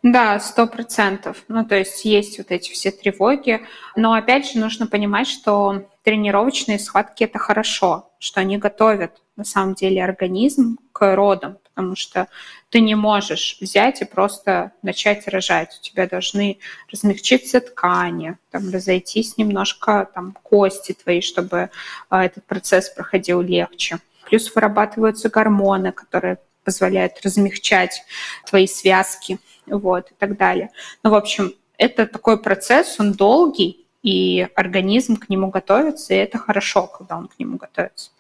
Да, 0.04 0.40
сто 0.40 0.68
процентов. 0.68 1.44
Ну, 1.48 1.66
то 1.66 1.76
есть 1.76 2.06
есть 2.06 2.38
вот 2.38 2.52
эти 2.52 2.72
все 2.72 2.92
тревоги. 2.92 3.62
Но 3.96 4.14
опять 4.14 4.52
же 4.52 4.60
нужно 4.60 4.86
понимать, 4.86 5.28
что 5.28 5.90
тренировочные 6.04 6.78
схватки– 6.78 7.24
это 7.26 7.40
хорошо, 7.40 8.12
что 8.20 8.42
они 8.42 8.60
готовят 8.60 9.14
на 9.36 9.44
самом 9.44 9.74
деле 9.74 10.04
организм 10.04 10.78
к 10.92 11.16
родам, 11.16 11.58
потому 11.76 11.96
что 11.96 12.30
ты 12.70 12.80
не 12.80 12.96
можешь 12.96 13.58
взять 13.60 14.02
и 14.02 14.06
просто 14.06 14.72
начать 14.82 15.28
рожать. 15.28 15.78
У 15.80 15.84
тебя 15.84 16.08
должны 16.08 16.60
размягчиться 16.90 17.60
ткани, 17.60 18.38
там, 18.50 18.72
разойтись 18.72 19.38
немножко 19.38 20.10
там, 20.16 20.38
кости 20.42 20.94
твои, 20.94 21.20
чтобы 21.20 21.70
э, 22.10 22.18
этот 22.18 22.46
процесс 22.46 22.90
проходил 22.90 23.42
легче. 23.42 24.00
Плюс 24.30 24.56
вырабатываются 24.56 25.30
гормоны, 25.30 25.92
которые 25.92 26.38
позволяют 26.64 27.20
размягчать 27.24 28.04
твои 28.46 28.68
связки, 28.68 29.38
вот, 29.68 30.12
и 30.12 30.14
так 30.18 30.38
далее. 30.38 30.72
Ну, 31.04 31.10
в 31.12 31.16
общем, 31.16 31.54
это 31.78 32.08
такой 32.08 32.42
процесс, 32.42 32.96
он 33.00 33.12
долгий, 33.12 33.86
и 34.02 34.48
организм 34.56 35.18
к 35.18 35.30
нему 35.30 35.50
готовится, 35.50 36.14
и 36.14 36.18
это 36.18 36.38
хорошо, 36.38 36.88
когда 36.88 37.18
он 37.18 37.28
к 37.28 37.40
нему 37.40 37.58
готовится. 37.58 38.12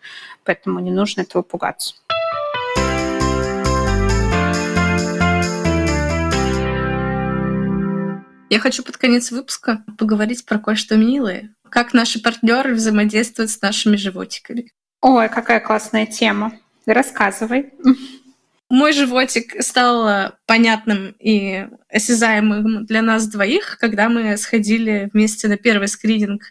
Поэтому 0.43 0.79
не 0.79 0.91
нужно 0.91 1.21
этого 1.21 1.43
пугаться. 1.43 1.95
Я 8.55 8.61
хочу 8.61 8.83
под 8.83 8.95
конец 8.95 9.31
выпуска 9.31 9.83
поговорить 9.97 10.45
про 10.45 10.59
кое-что 10.59 10.95
милое. 10.95 11.53
Как 11.67 11.93
наши 11.93 12.21
партнеры 12.21 12.73
взаимодействуют 12.73 13.51
с 13.51 13.61
нашими 13.61 13.97
животиками. 13.97 14.71
Ой, 15.01 15.27
какая 15.27 15.59
классная 15.59 16.05
тема. 16.05 16.53
Рассказывай. 16.85 17.73
Мой 18.69 18.93
животик 18.93 19.61
стал 19.61 20.31
понятным 20.45 21.17
и 21.19 21.67
осязаемым 21.89 22.85
для 22.85 23.01
нас 23.01 23.27
двоих, 23.27 23.77
когда 23.77 24.07
мы 24.07 24.37
сходили 24.37 25.09
вместе 25.11 25.49
на 25.49 25.57
первый 25.57 25.89
скрининг 25.89 26.43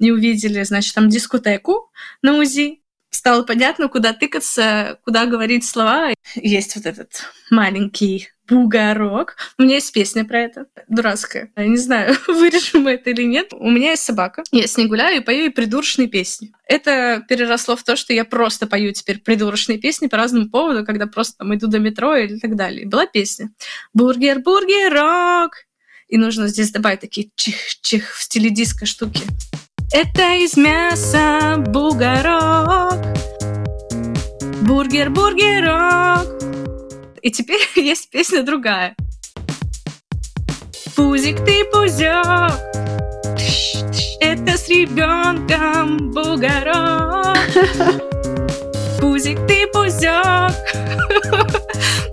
и 0.00 0.10
увидели, 0.10 0.64
значит, 0.64 0.96
там 0.96 1.08
дискотеку 1.08 1.92
на 2.22 2.38
УЗИ. 2.38 2.80
Стало 3.10 3.44
понятно, 3.44 3.86
куда 3.86 4.12
тыкаться, 4.12 4.98
куда 5.04 5.26
говорить 5.26 5.64
слова. 5.64 6.12
Есть 6.34 6.74
вот 6.74 6.86
этот 6.86 7.22
маленький 7.50 8.30
бугорок. 8.48 9.36
У 9.58 9.62
меня 9.62 9.76
есть 9.76 9.92
песня 9.92 10.24
про 10.24 10.40
это, 10.40 10.66
дурацкая. 10.88 11.50
Я 11.56 11.66
не 11.66 11.76
знаю, 11.76 12.16
вырежем 12.26 12.82
мы 12.82 12.92
это 12.92 13.10
или 13.10 13.22
нет. 13.22 13.52
У 13.52 13.70
меня 13.70 13.90
есть 13.90 14.02
собака. 14.02 14.42
Я 14.52 14.66
с 14.66 14.76
ней 14.76 14.86
гуляю 14.86 15.18
и 15.18 15.24
пою 15.24 15.40
ей 15.40 15.50
придурочные 15.50 16.08
песни. 16.08 16.52
Это 16.66 17.24
переросло 17.28 17.76
в 17.76 17.82
то, 17.84 17.96
что 17.96 18.12
я 18.12 18.24
просто 18.24 18.66
пою 18.66 18.92
теперь 18.92 19.18
придурочные 19.20 19.78
песни 19.78 20.06
по 20.06 20.16
разному 20.16 20.50
поводу, 20.50 20.84
когда 20.84 21.06
просто 21.06 21.38
там 21.38 21.54
иду 21.54 21.66
до 21.66 21.78
метро 21.78 22.16
или 22.16 22.38
так 22.38 22.56
далее. 22.56 22.86
Была 22.86 23.06
песня 23.06 23.50
«Бургер, 23.94 24.40
бургерок». 24.40 25.66
И 26.08 26.18
нужно 26.18 26.48
здесь 26.48 26.70
добавить 26.70 27.00
такие 27.00 27.30
чих-чих 27.36 28.14
в 28.14 28.22
стиле 28.22 28.50
диска 28.50 28.84
штуки. 28.84 29.22
Это 29.94 30.34
из 30.34 30.56
мяса 30.56 31.56
бугорок. 31.58 33.00
Бургер, 34.62 35.10
бургерок. 35.10 36.41
И 37.22 37.30
теперь 37.30 37.60
есть 37.76 38.10
песня 38.10 38.42
другая. 38.42 38.96
Пузик 40.96 41.44
ты 41.44 41.64
пузек, 41.64 42.52
это 44.20 44.58
с 44.58 44.68
ребенком 44.68 46.10
бугорок. 46.10 47.38
Пузик 49.00 49.38
ты 49.46 49.66
пузек. 49.68 50.52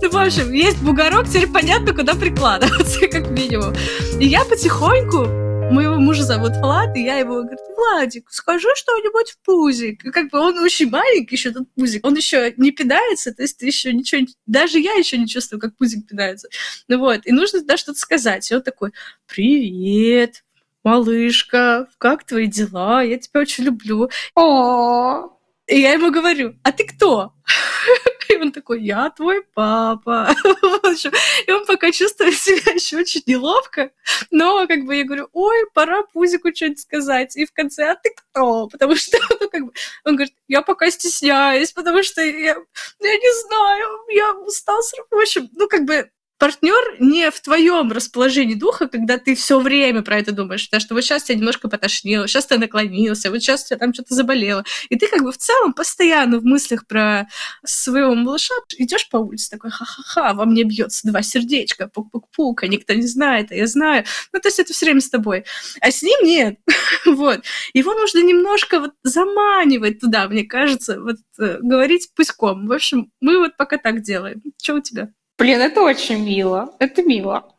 Ну, 0.00 0.10
в 0.10 0.16
общем, 0.16 0.52
есть 0.52 0.78
бугорок, 0.78 1.28
теперь 1.28 1.48
понятно, 1.48 1.92
куда 1.92 2.14
прикладываться, 2.14 3.06
как 3.08 3.30
минимум. 3.30 3.74
И 4.18 4.26
я 4.26 4.44
потихоньку 4.44 5.49
моего 5.70 5.96
мужа 5.96 6.24
зовут 6.24 6.56
Влад, 6.56 6.96
и 6.96 7.02
я 7.02 7.18
его 7.18 7.42
говорю, 7.42 7.58
Владик, 7.76 8.30
скажи 8.30 8.68
что-нибудь 8.74 9.30
в 9.30 9.38
пузик. 9.44 10.04
И 10.04 10.10
как 10.10 10.30
бы 10.30 10.38
он 10.38 10.58
очень 10.58 10.90
маленький 10.90 11.36
еще, 11.36 11.50
этот 11.50 11.72
пузик. 11.74 12.06
Он 12.06 12.14
еще 12.14 12.52
не 12.56 12.70
пидается, 12.70 13.32
то 13.34 13.42
есть 13.42 13.58
ты 13.58 13.66
еще 13.66 13.92
ничего... 13.92 14.26
Даже 14.46 14.78
я 14.78 14.92
еще 14.94 15.18
не 15.18 15.26
чувствую, 15.26 15.60
как 15.60 15.76
пузик 15.76 16.06
пидается. 16.06 16.48
Ну 16.88 16.98
вот, 16.98 17.20
и 17.24 17.32
нужно 17.32 17.60
туда 17.60 17.76
что-то 17.76 17.98
сказать. 17.98 18.50
И 18.50 18.54
он 18.54 18.62
такой, 18.62 18.92
привет, 19.26 20.44
малышка, 20.84 21.88
как 21.98 22.24
твои 22.24 22.46
дела? 22.46 23.02
Я 23.02 23.18
тебя 23.18 23.40
очень 23.40 23.64
люблю. 23.64 24.10
О, 24.34 25.39
и 25.70 25.80
я 25.80 25.92
ему 25.92 26.10
говорю, 26.10 26.56
а 26.64 26.72
ты 26.72 26.84
кто? 26.84 27.32
И 28.28 28.36
он 28.36 28.52
такой, 28.52 28.82
я 28.82 29.10
твой 29.10 29.42
папа. 29.54 30.34
И 31.46 31.52
он 31.52 31.64
пока 31.66 31.90
чувствует 31.92 32.34
себя 32.34 32.72
еще 32.72 32.98
очень 32.98 33.22
неловко, 33.26 33.90
но 34.30 34.66
как 34.66 34.84
бы 34.84 34.96
я 34.96 35.04
говорю, 35.04 35.28
ой, 35.32 35.66
пора 35.72 36.02
Пузику 36.02 36.54
что-нибудь 36.54 36.80
сказать. 36.80 37.36
И 37.36 37.44
в 37.44 37.52
конце, 37.52 37.90
а 37.90 37.96
ты 37.96 38.10
кто? 38.14 38.68
Потому 38.68 38.96
что 38.96 39.18
ну, 39.40 39.48
как 39.48 39.64
бы, 39.64 39.72
он 40.04 40.16
говорит, 40.16 40.34
я 40.48 40.62
пока 40.62 40.90
стесняюсь, 40.90 41.72
потому 41.72 42.02
что 42.02 42.20
я, 42.22 42.56
я 43.00 43.16
не 43.16 43.42
знаю, 43.46 43.88
я 44.10 44.32
устал. 44.34 44.80
В 45.10 45.18
общем, 45.18 45.48
ну 45.52 45.68
как 45.68 45.84
бы 45.84 46.10
партнер 46.40 46.96
не 46.98 47.30
в 47.30 47.38
твоем 47.40 47.92
расположении 47.92 48.54
духа, 48.54 48.88
когда 48.88 49.18
ты 49.18 49.34
все 49.34 49.60
время 49.60 50.00
про 50.00 50.18
это 50.18 50.32
думаешь, 50.32 50.64
потому 50.66 50.80
что 50.80 50.94
вот 50.94 51.02
сейчас 51.02 51.24
тебя 51.24 51.36
немножко 51.36 51.68
потошнило, 51.68 52.26
сейчас 52.26 52.46
ты 52.46 52.56
наклонился, 52.56 53.30
вот 53.30 53.42
сейчас 53.42 53.64
тебя 53.64 53.76
там 53.76 53.92
что-то 53.92 54.14
заболело. 54.14 54.64
И 54.88 54.96
ты 54.96 55.06
как 55.06 55.22
бы 55.22 55.32
в 55.32 55.36
целом 55.36 55.74
постоянно 55.74 56.38
в 56.38 56.44
мыслях 56.44 56.86
про 56.86 57.28
своего 57.62 58.14
малыша 58.14 58.54
идешь 58.78 59.10
по 59.10 59.18
улице 59.18 59.50
такой, 59.50 59.70
ха-ха-ха, 59.70 60.32
во 60.32 60.46
мне 60.46 60.64
бьется 60.64 61.06
два 61.06 61.20
сердечка, 61.20 61.88
пук-пук-пук, 61.88 62.62
а 62.62 62.68
никто 62.68 62.94
не 62.94 63.06
знает, 63.06 63.52
а 63.52 63.54
я 63.54 63.66
знаю. 63.66 64.06
Ну, 64.32 64.40
то 64.40 64.48
есть 64.48 64.58
это 64.58 64.72
все 64.72 64.86
время 64.86 65.02
с 65.02 65.10
тобой. 65.10 65.44
А 65.82 65.90
с 65.90 66.02
ним 66.02 66.24
нет. 66.24 66.58
вот. 67.04 67.44
Его 67.74 67.92
нужно 67.92 68.20
немножко 68.20 68.80
вот 68.80 68.92
заманивать 69.02 70.00
туда, 70.00 70.26
мне 70.26 70.44
кажется, 70.44 71.02
вот 71.02 71.16
э, 71.38 71.58
говорить 71.60 72.08
пуськом. 72.16 72.66
В 72.66 72.72
общем, 72.72 73.12
мы 73.20 73.38
вот 73.38 73.58
пока 73.58 73.76
так 73.76 74.00
делаем. 74.00 74.42
Что 74.58 74.76
у 74.76 74.80
тебя? 74.80 75.10
Блин, 75.40 75.62
это 75.62 75.80
очень 75.80 76.22
мило. 76.22 76.74
Это 76.78 77.02
мило. 77.02 77.50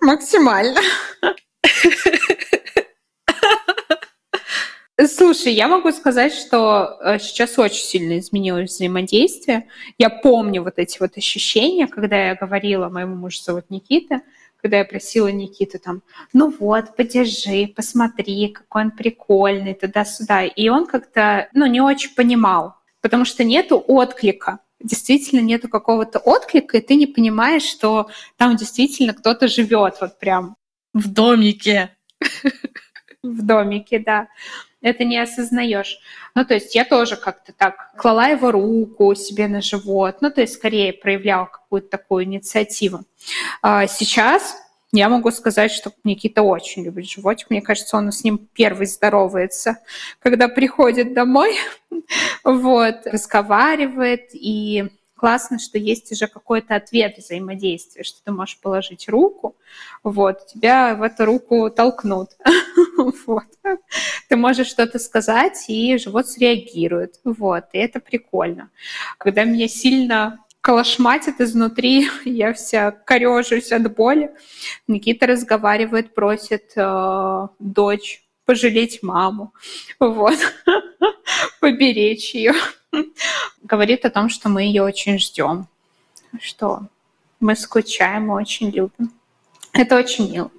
Максимально. 0.00 0.80
Слушай, 5.06 5.52
я 5.52 5.68
могу 5.68 5.92
сказать, 5.92 6.34
что 6.34 6.98
э, 7.00 7.20
сейчас 7.20 7.56
очень 7.56 7.84
сильно 7.84 8.18
изменилось 8.18 8.72
взаимодействие. 8.72 9.68
Я 9.98 10.10
помню 10.10 10.64
вот 10.64 10.74
эти 10.78 10.98
вот 10.98 11.16
ощущения, 11.16 11.86
когда 11.86 12.30
я 12.30 12.34
говорила 12.34 12.88
моему 12.88 13.14
мужу 13.14 13.40
зовут 13.40 13.70
Никита, 13.70 14.22
когда 14.60 14.78
я 14.78 14.84
просила 14.84 15.28
Никиту 15.28 15.78
там, 15.78 16.02
ну 16.32 16.52
вот, 16.58 16.96
подержи, 16.96 17.68
посмотри, 17.68 18.48
какой 18.48 18.82
он 18.82 18.90
прикольный, 18.90 19.74
туда-сюда. 19.74 20.44
И 20.44 20.68
он 20.70 20.86
как-то, 20.86 21.48
ну, 21.52 21.66
не 21.66 21.80
очень 21.80 22.16
понимал, 22.16 22.74
потому 23.00 23.24
что 23.24 23.44
нету 23.44 23.78
отклика 23.86 24.58
действительно 24.80 25.40
нету 25.40 25.68
какого-то 25.68 26.18
отклика, 26.18 26.78
и 26.78 26.80
ты 26.80 26.94
не 26.94 27.06
понимаешь, 27.06 27.62
что 27.62 28.08
там 28.36 28.56
действительно 28.56 29.12
кто-то 29.14 29.48
живет 29.48 29.96
вот 30.00 30.18
прям 30.18 30.56
в 30.94 31.12
домике. 31.12 31.96
В 33.22 33.44
домике, 33.44 33.98
да. 33.98 34.28
это 34.80 35.04
не 35.04 35.18
осознаешь. 35.18 35.98
Ну, 36.36 36.44
то 36.44 36.54
есть 36.54 36.74
я 36.76 36.84
тоже 36.84 37.16
как-то 37.16 37.52
так 37.52 37.92
клала 37.96 38.28
его 38.28 38.52
руку 38.52 39.12
себе 39.16 39.48
на 39.48 39.60
живот, 39.60 40.18
ну, 40.20 40.30
то 40.30 40.40
есть 40.40 40.54
скорее 40.54 40.92
проявляла 40.92 41.46
какую-то 41.46 41.88
такую 41.88 42.24
инициативу. 42.24 43.00
А 43.60 43.88
сейчас 43.88 44.56
я 44.92 45.08
могу 45.08 45.30
сказать, 45.30 45.70
что 45.70 45.92
Никита 46.04 46.42
очень 46.42 46.84
любит 46.84 47.06
животик. 47.06 47.50
Мне 47.50 47.60
кажется, 47.60 47.96
он 47.96 48.10
с 48.10 48.24
ним 48.24 48.38
первый 48.54 48.86
здоровается, 48.86 49.78
когда 50.20 50.48
приходит 50.48 51.12
домой, 51.12 51.56
вот, 52.44 53.06
разговаривает 53.06 54.30
и 54.32 54.88
классно, 55.14 55.58
что 55.58 55.76
есть 55.78 56.10
уже 56.12 56.26
какой-то 56.26 56.76
ответ 56.76 57.18
взаимодействия, 57.18 58.02
что 58.02 58.22
ты 58.24 58.32
можешь 58.32 58.60
положить 58.60 59.08
руку, 59.08 59.56
вот, 60.02 60.46
тебя 60.46 60.94
в 60.94 61.02
эту 61.02 61.26
руку 61.26 61.68
толкнут. 61.70 62.30
вот. 63.26 63.44
Ты 64.28 64.36
можешь 64.36 64.68
что-то 64.68 64.98
сказать, 64.98 65.64
и 65.68 65.98
живот 65.98 66.28
среагирует. 66.28 67.20
Вот, 67.24 67.64
и 67.72 67.78
это 67.78 68.00
прикольно. 68.00 68.70
Когда 69.18 69.44
меня 69.44 69.68
сильно 69.68 70.38
колошматит 70.68 71.40
изнутри, 71.40 72.10
я 72.26 72.52
вся 72.52 72.90
корежусь 72.90 73.72
от 73.72 73.90
боли. 73.96 74.30
Никита 74.86 75.26
разговаривает, 75.26 76.14
просит 76.14 76.72
э, 76.76 77.46
дочь 77.58 78.22
пожалеть 78.44 79.02
маму, 79.02 79.54
вот, 79.98 80.36
поберечь 81.60 82.34
ее. 82.34 82.52
Говорит 83.62 84.04
о 84.04 84.10
том, 84.10 84.28
что 84.28 84.50
мы 84.50 84.64
ее 84.64 84.82
очень 84.82 85.18
ждем, 85.18 85.68
что 86.38 86.82
мы 87.40 87.56
скучаем 87.56 88.26
и 88.26 88.34
очень 88.34 88.68
любим. 88.68 89.10
Это 89.72 89.96
очень 89.96 90.30
мило. 90.30 90.50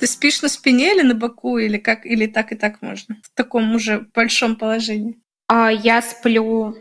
Ты 0.00 0.06
спишь 0.06 0.40
на 0.40 0.48
спине 0.48 0.94
или 0.94 1.02
на 1.02 1.14
боку, 1.14 1.58
или 1.58 1.76
как, 1.76 2.06
или 2.06 2.26
так 2.26 2.52
и 2.52 2.56
так 2.56 2.80
можно? 2.80 3.16
В 3.22 3.36
таком 3.36 3.74
уже 3.74 4.08
большом 4.14 4.56
положении. 4.56 5.20
А 5.46 5.70
я 5.70 6.00
сплю 6.00 6.78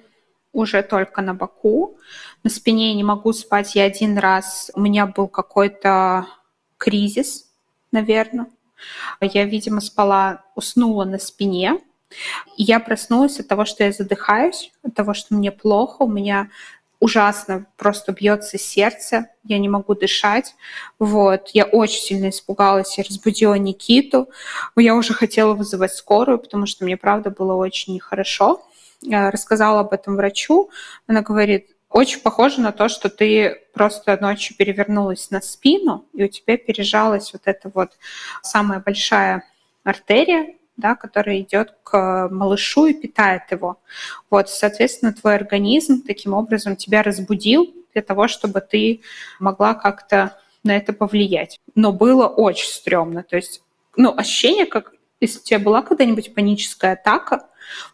уже 0.54 0.84
только 0.84 1.22
на 1.22 1.34
боку. 1.34 1.98
На 2.44 2.50
спине 2.50 2.90
я 2.92 2.96
не 2.96 3.04
могу 3.04 3.34
спать. 3.34 3.76
Я 3.76 3.84
один 3.84 4.18
раз... 4.18 4.72
У 4.74 4.80
меня 4.80 5.06
был 5.06 5.28
какой-то 5.28 6.28
кризис, 6.78 7.52
наверное. 7.92 8.48
Я, 9.20 9.44
видимо, 9.44 9.82
спала, 9.82 10.46
уснула 10.56 11.04
на 11.04 11.20
спине. 11.20 11.78
И 12.56 12.64
я 12.64 12.80
проснулась 12.80 13.38
от 13.40 13.50
того, 13.50 13.66
что 13.66 13.84
я 13.84 13.92
задыхаюсь, 13.92 14.72
от 14.82 14.96
того, 14.96 15.14
что 15.14 15.36
мне 15.36 15.52
плохо. 15.52 16.04
У 16.04 16.10
меня 16.10 16.50
ужасно 17.00 17.66
просто 17.78 18.12
бьется 18.12 18.58
сердце, 18.58 19.30
я 19.44 19.58
не 19.58 19.70
могу 19.70 19.96
дышать. 19.96 20.56
Вот. 21.00 21.50
Я 21.54 21.66
очень 21.66 22.02
сильно 22.02 22.30
испугалась, 22.30 22.98
я 22.98 23.04
разбудила 23.04 23.54
Никиту. 23.56 24.30
Я 24.76 24.96
уже 24.96 25.14
хотела 25.14 25.54
вызывать 25.54 25.94
скорую, 25.94 26.40
потому 26.40 26.66
что 26.66 26.84
мне, 26.84 26.98
правда, 26.98 27.30
было 27.30 27.54
очень 27.54 27.96
нехорошо. 27.96 28.62
Я 29.02 29.32
рассказала 29.32 29.80
об 29.80 29.94
этом 29.94 30.16
врачу. 30.16 30.70
Она 31.08 31.22
говорит, 31.22 31.68
очень 31.90 32.20
похоже 32.20 32.62
на 32.62 32.72
то, 32.72 32.90
что 32.90 33.10
ты 33.10 33.64
просто 33.74 34.18
ночью 34.22 34.56
перевернулась 34.56 35.32
на 35.32 35.42
спину, 35.42 36.06
и 36.14 36.24
у 36.24 36.28
тебя 36.28 36.58
пережалась 36.58 37.34
вот 37.34 37.44
эта 37.46 37.72
вот 37.74 37.94
самая 38.44 38.80
большая 38.80 39.44
артерия, 39.84 40.56
да, 40.80 40.96
которая 40.96 41.42
идет 41.42 41.76
к 41.84 42.28
малышу 42.32 42.88
и 42.88 42.94
питает 42.94 43.44
его. 43.52 43.80
Вот, 44.30 44.50
соответственно, 44.50 45.14
твой 45.14 45.36
организм 45.36 46.02
таким 46.02 46.34
образом 46.34 46.76
тебя 46.76 47.04
разбудил 47.04 47.74
для 47.94 48.02
того, 48.02 48.28
чтобы 48.28 48.62
ты 48.62 49.02
могла 49.40 49.74
как-то 49.74 50.38
на 50.64 50.76
это 50.76 50.94
повлиять. 50.94 51.60
Но 51.76 51.92
было 51.92 52.28
очень 52.28 52.70
стрёмно. 52.70 53.24
То 53.24 53.36
есть, 53.36 53.62
ну, 53.96 54.14
ощущение, 54.16 54.66
как 54.66 54.94
если 55.20 55.40
у 55.40 55.44
тебя 55.44 55.60
была 55.60 55.82
когда-нибудь 55.82 56.34
паническая 56.34 56.94
атака, 56.94 57.48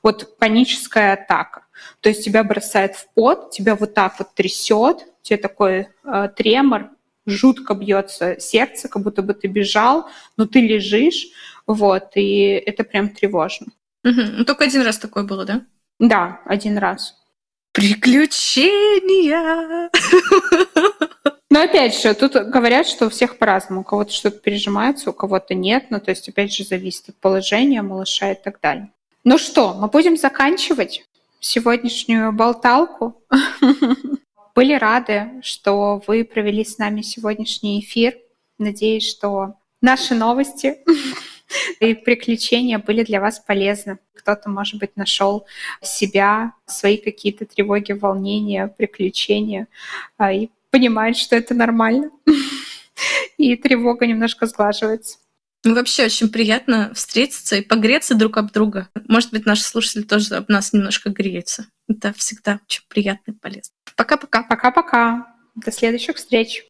вот 0.04 0.38
паническая 0.38 1.14
атака, 1.14 1.66
то 2.02 2.10
есть 2.10 2.24
тебя 2.24 2.44
бросает 2.44 2.96
в 2.96 3.08
пот, 3.14 3.52
тебя 3.52 3.76
вот 3.76 3.94
так 3.94 4.20
вот 4.20 4.34
трясет, 4.34 5.06
тебе 5.22 5.38
такой 5.38 5.88
э, 6.04 6.30
тремор, 6.36 6.90
жутко 7.26 7.74
бьется 7.74 8.40
сердце, 8.40 8.88
как 8.88 9.04
будто 9.04 9.22
бы 9.22 9.34
ты 9.34 9.48
бежал, 9.48 10.08
но 10.38 10.46
ты 10.46 10.62
лежишь, 10.62 11.28
вот, 11.68 12.12
и 12.16 12.64
это 12.66 12.84
прям 12.84 13.10
тревожно. 13.10 13.68
Угу. 14.04 14.22
Ну, 14.38 14.46
только 14.46 14.66
один 14.66 14.84
раз 14.84 14.98
такое 14.98 15.24
было, 15.24 15.46
да? 15.46 15.62
Да, 16.00 16.42
один 16.46 16.78
раз. 16.78 17.16
Приключения! 17.72 19.90
Но 21.50 21.62
опять 21.62 22.00
же, 22.00 22.14
тут 22.14 22.34
говорят, 22.34 22.88
что 22.88 23.08
у 23.08 23.10
всех 23.10 23.38
по-разному. 23.38 23.82
У 23.82 23.84
кого-то 23.84 24.12
что-то 24.12 24.40
пережимается, 24.40 25.10
у 25.10 25.14
кого-то 25.14 25.54
нет. 25.54 25.86
Ну, 25.90 26.00
то 26.00 26.12
есть, 26.12 26.28
опять 26.28 26.54
же, 26.54 26.64
зависит 26.64 27.10
от 27.10 27.16
положения 27.16 27.82
малыша 27.82 28.32
и 28.32 28.36
так 28.36 28.60
далее. 28.62 28.92
Ну 29.24 29.38
что, 29.38 29.74
мы 29.74 29.88
будем 29.88 30.18
заканчивать 30.18 31.06
сегодняшнюю 31.40 32.32
болталку. 32.32 33.22
Были 34.56 34.74
рады, 34.74 35.32
что 35.42 36.02
вы 36.08 36.24
провели 36.24 36.64
с 36.64 36.78
нами 36.78 37.02
сегодняшний 37.02 37.82
эфир. 37.82 38.16
Надеюсь, 38.58 39.06
что 39.06 39.56
наши 39.82 40.16
новости 40.16 40.78
и 41.82 41.94
приключения 41.94 42.80
были 42.80 43.04
для 43.04 43.20
вас 43.20 43.40
полезны. 43.40 44.00
Кто-то, 44.14 44.50
может 44.50 44.80
быть, 44.80 44.96
нашел 44.96 45.46
себя, 45.82 46.54
свои 46.66 46.96
какие-то 46.96 47.46
тревоги, 47.46 47.92
волнения, 47.92 48.68
приключения 48.68 49.68
а, 50.18 50.32
и 50.32 50.48
понимает, 50.72 51.18
что 51.18 51.36
это 51.36 51.54
нормально. 51.54 52.10
И 53.38 53.58
тревога 53.58 54.08
немножко 54.08 54.46
сглаживается. 54.46 55.18
Ну, 55.66 55.76
вообще 55.76 56.06
очень 56.06 56.30
приятно 56.30 56.94
встретиться 56.94 57.58
и 57.58 57.62
погреться 57.62 58.16
друг 58.16 58.38
об 58.38 58.54
друга. 58.54 58.88
Может 59.10 59.32
быть, 59.32 59.46
наши 59.46 59.64
слушатели 59.64 60.04
тоже 60.04 60.36
об 60.36 60.48
нас 60.48 60.72
немножко 60.72 61.10
греются. 61.10 61.68
Это 61.90 62.14
всегда 62.14 62.62
очень 62.66 62.84
приятно 62.88 63.32
и 63.32 63.34
полезно. 63.34 63.75
Пока-пока. 63.96 64.44
Пока-пока. 64.44 65.28
До 65.56 65.72
следующих 65.72 66.18
встреч. 66.18 66.68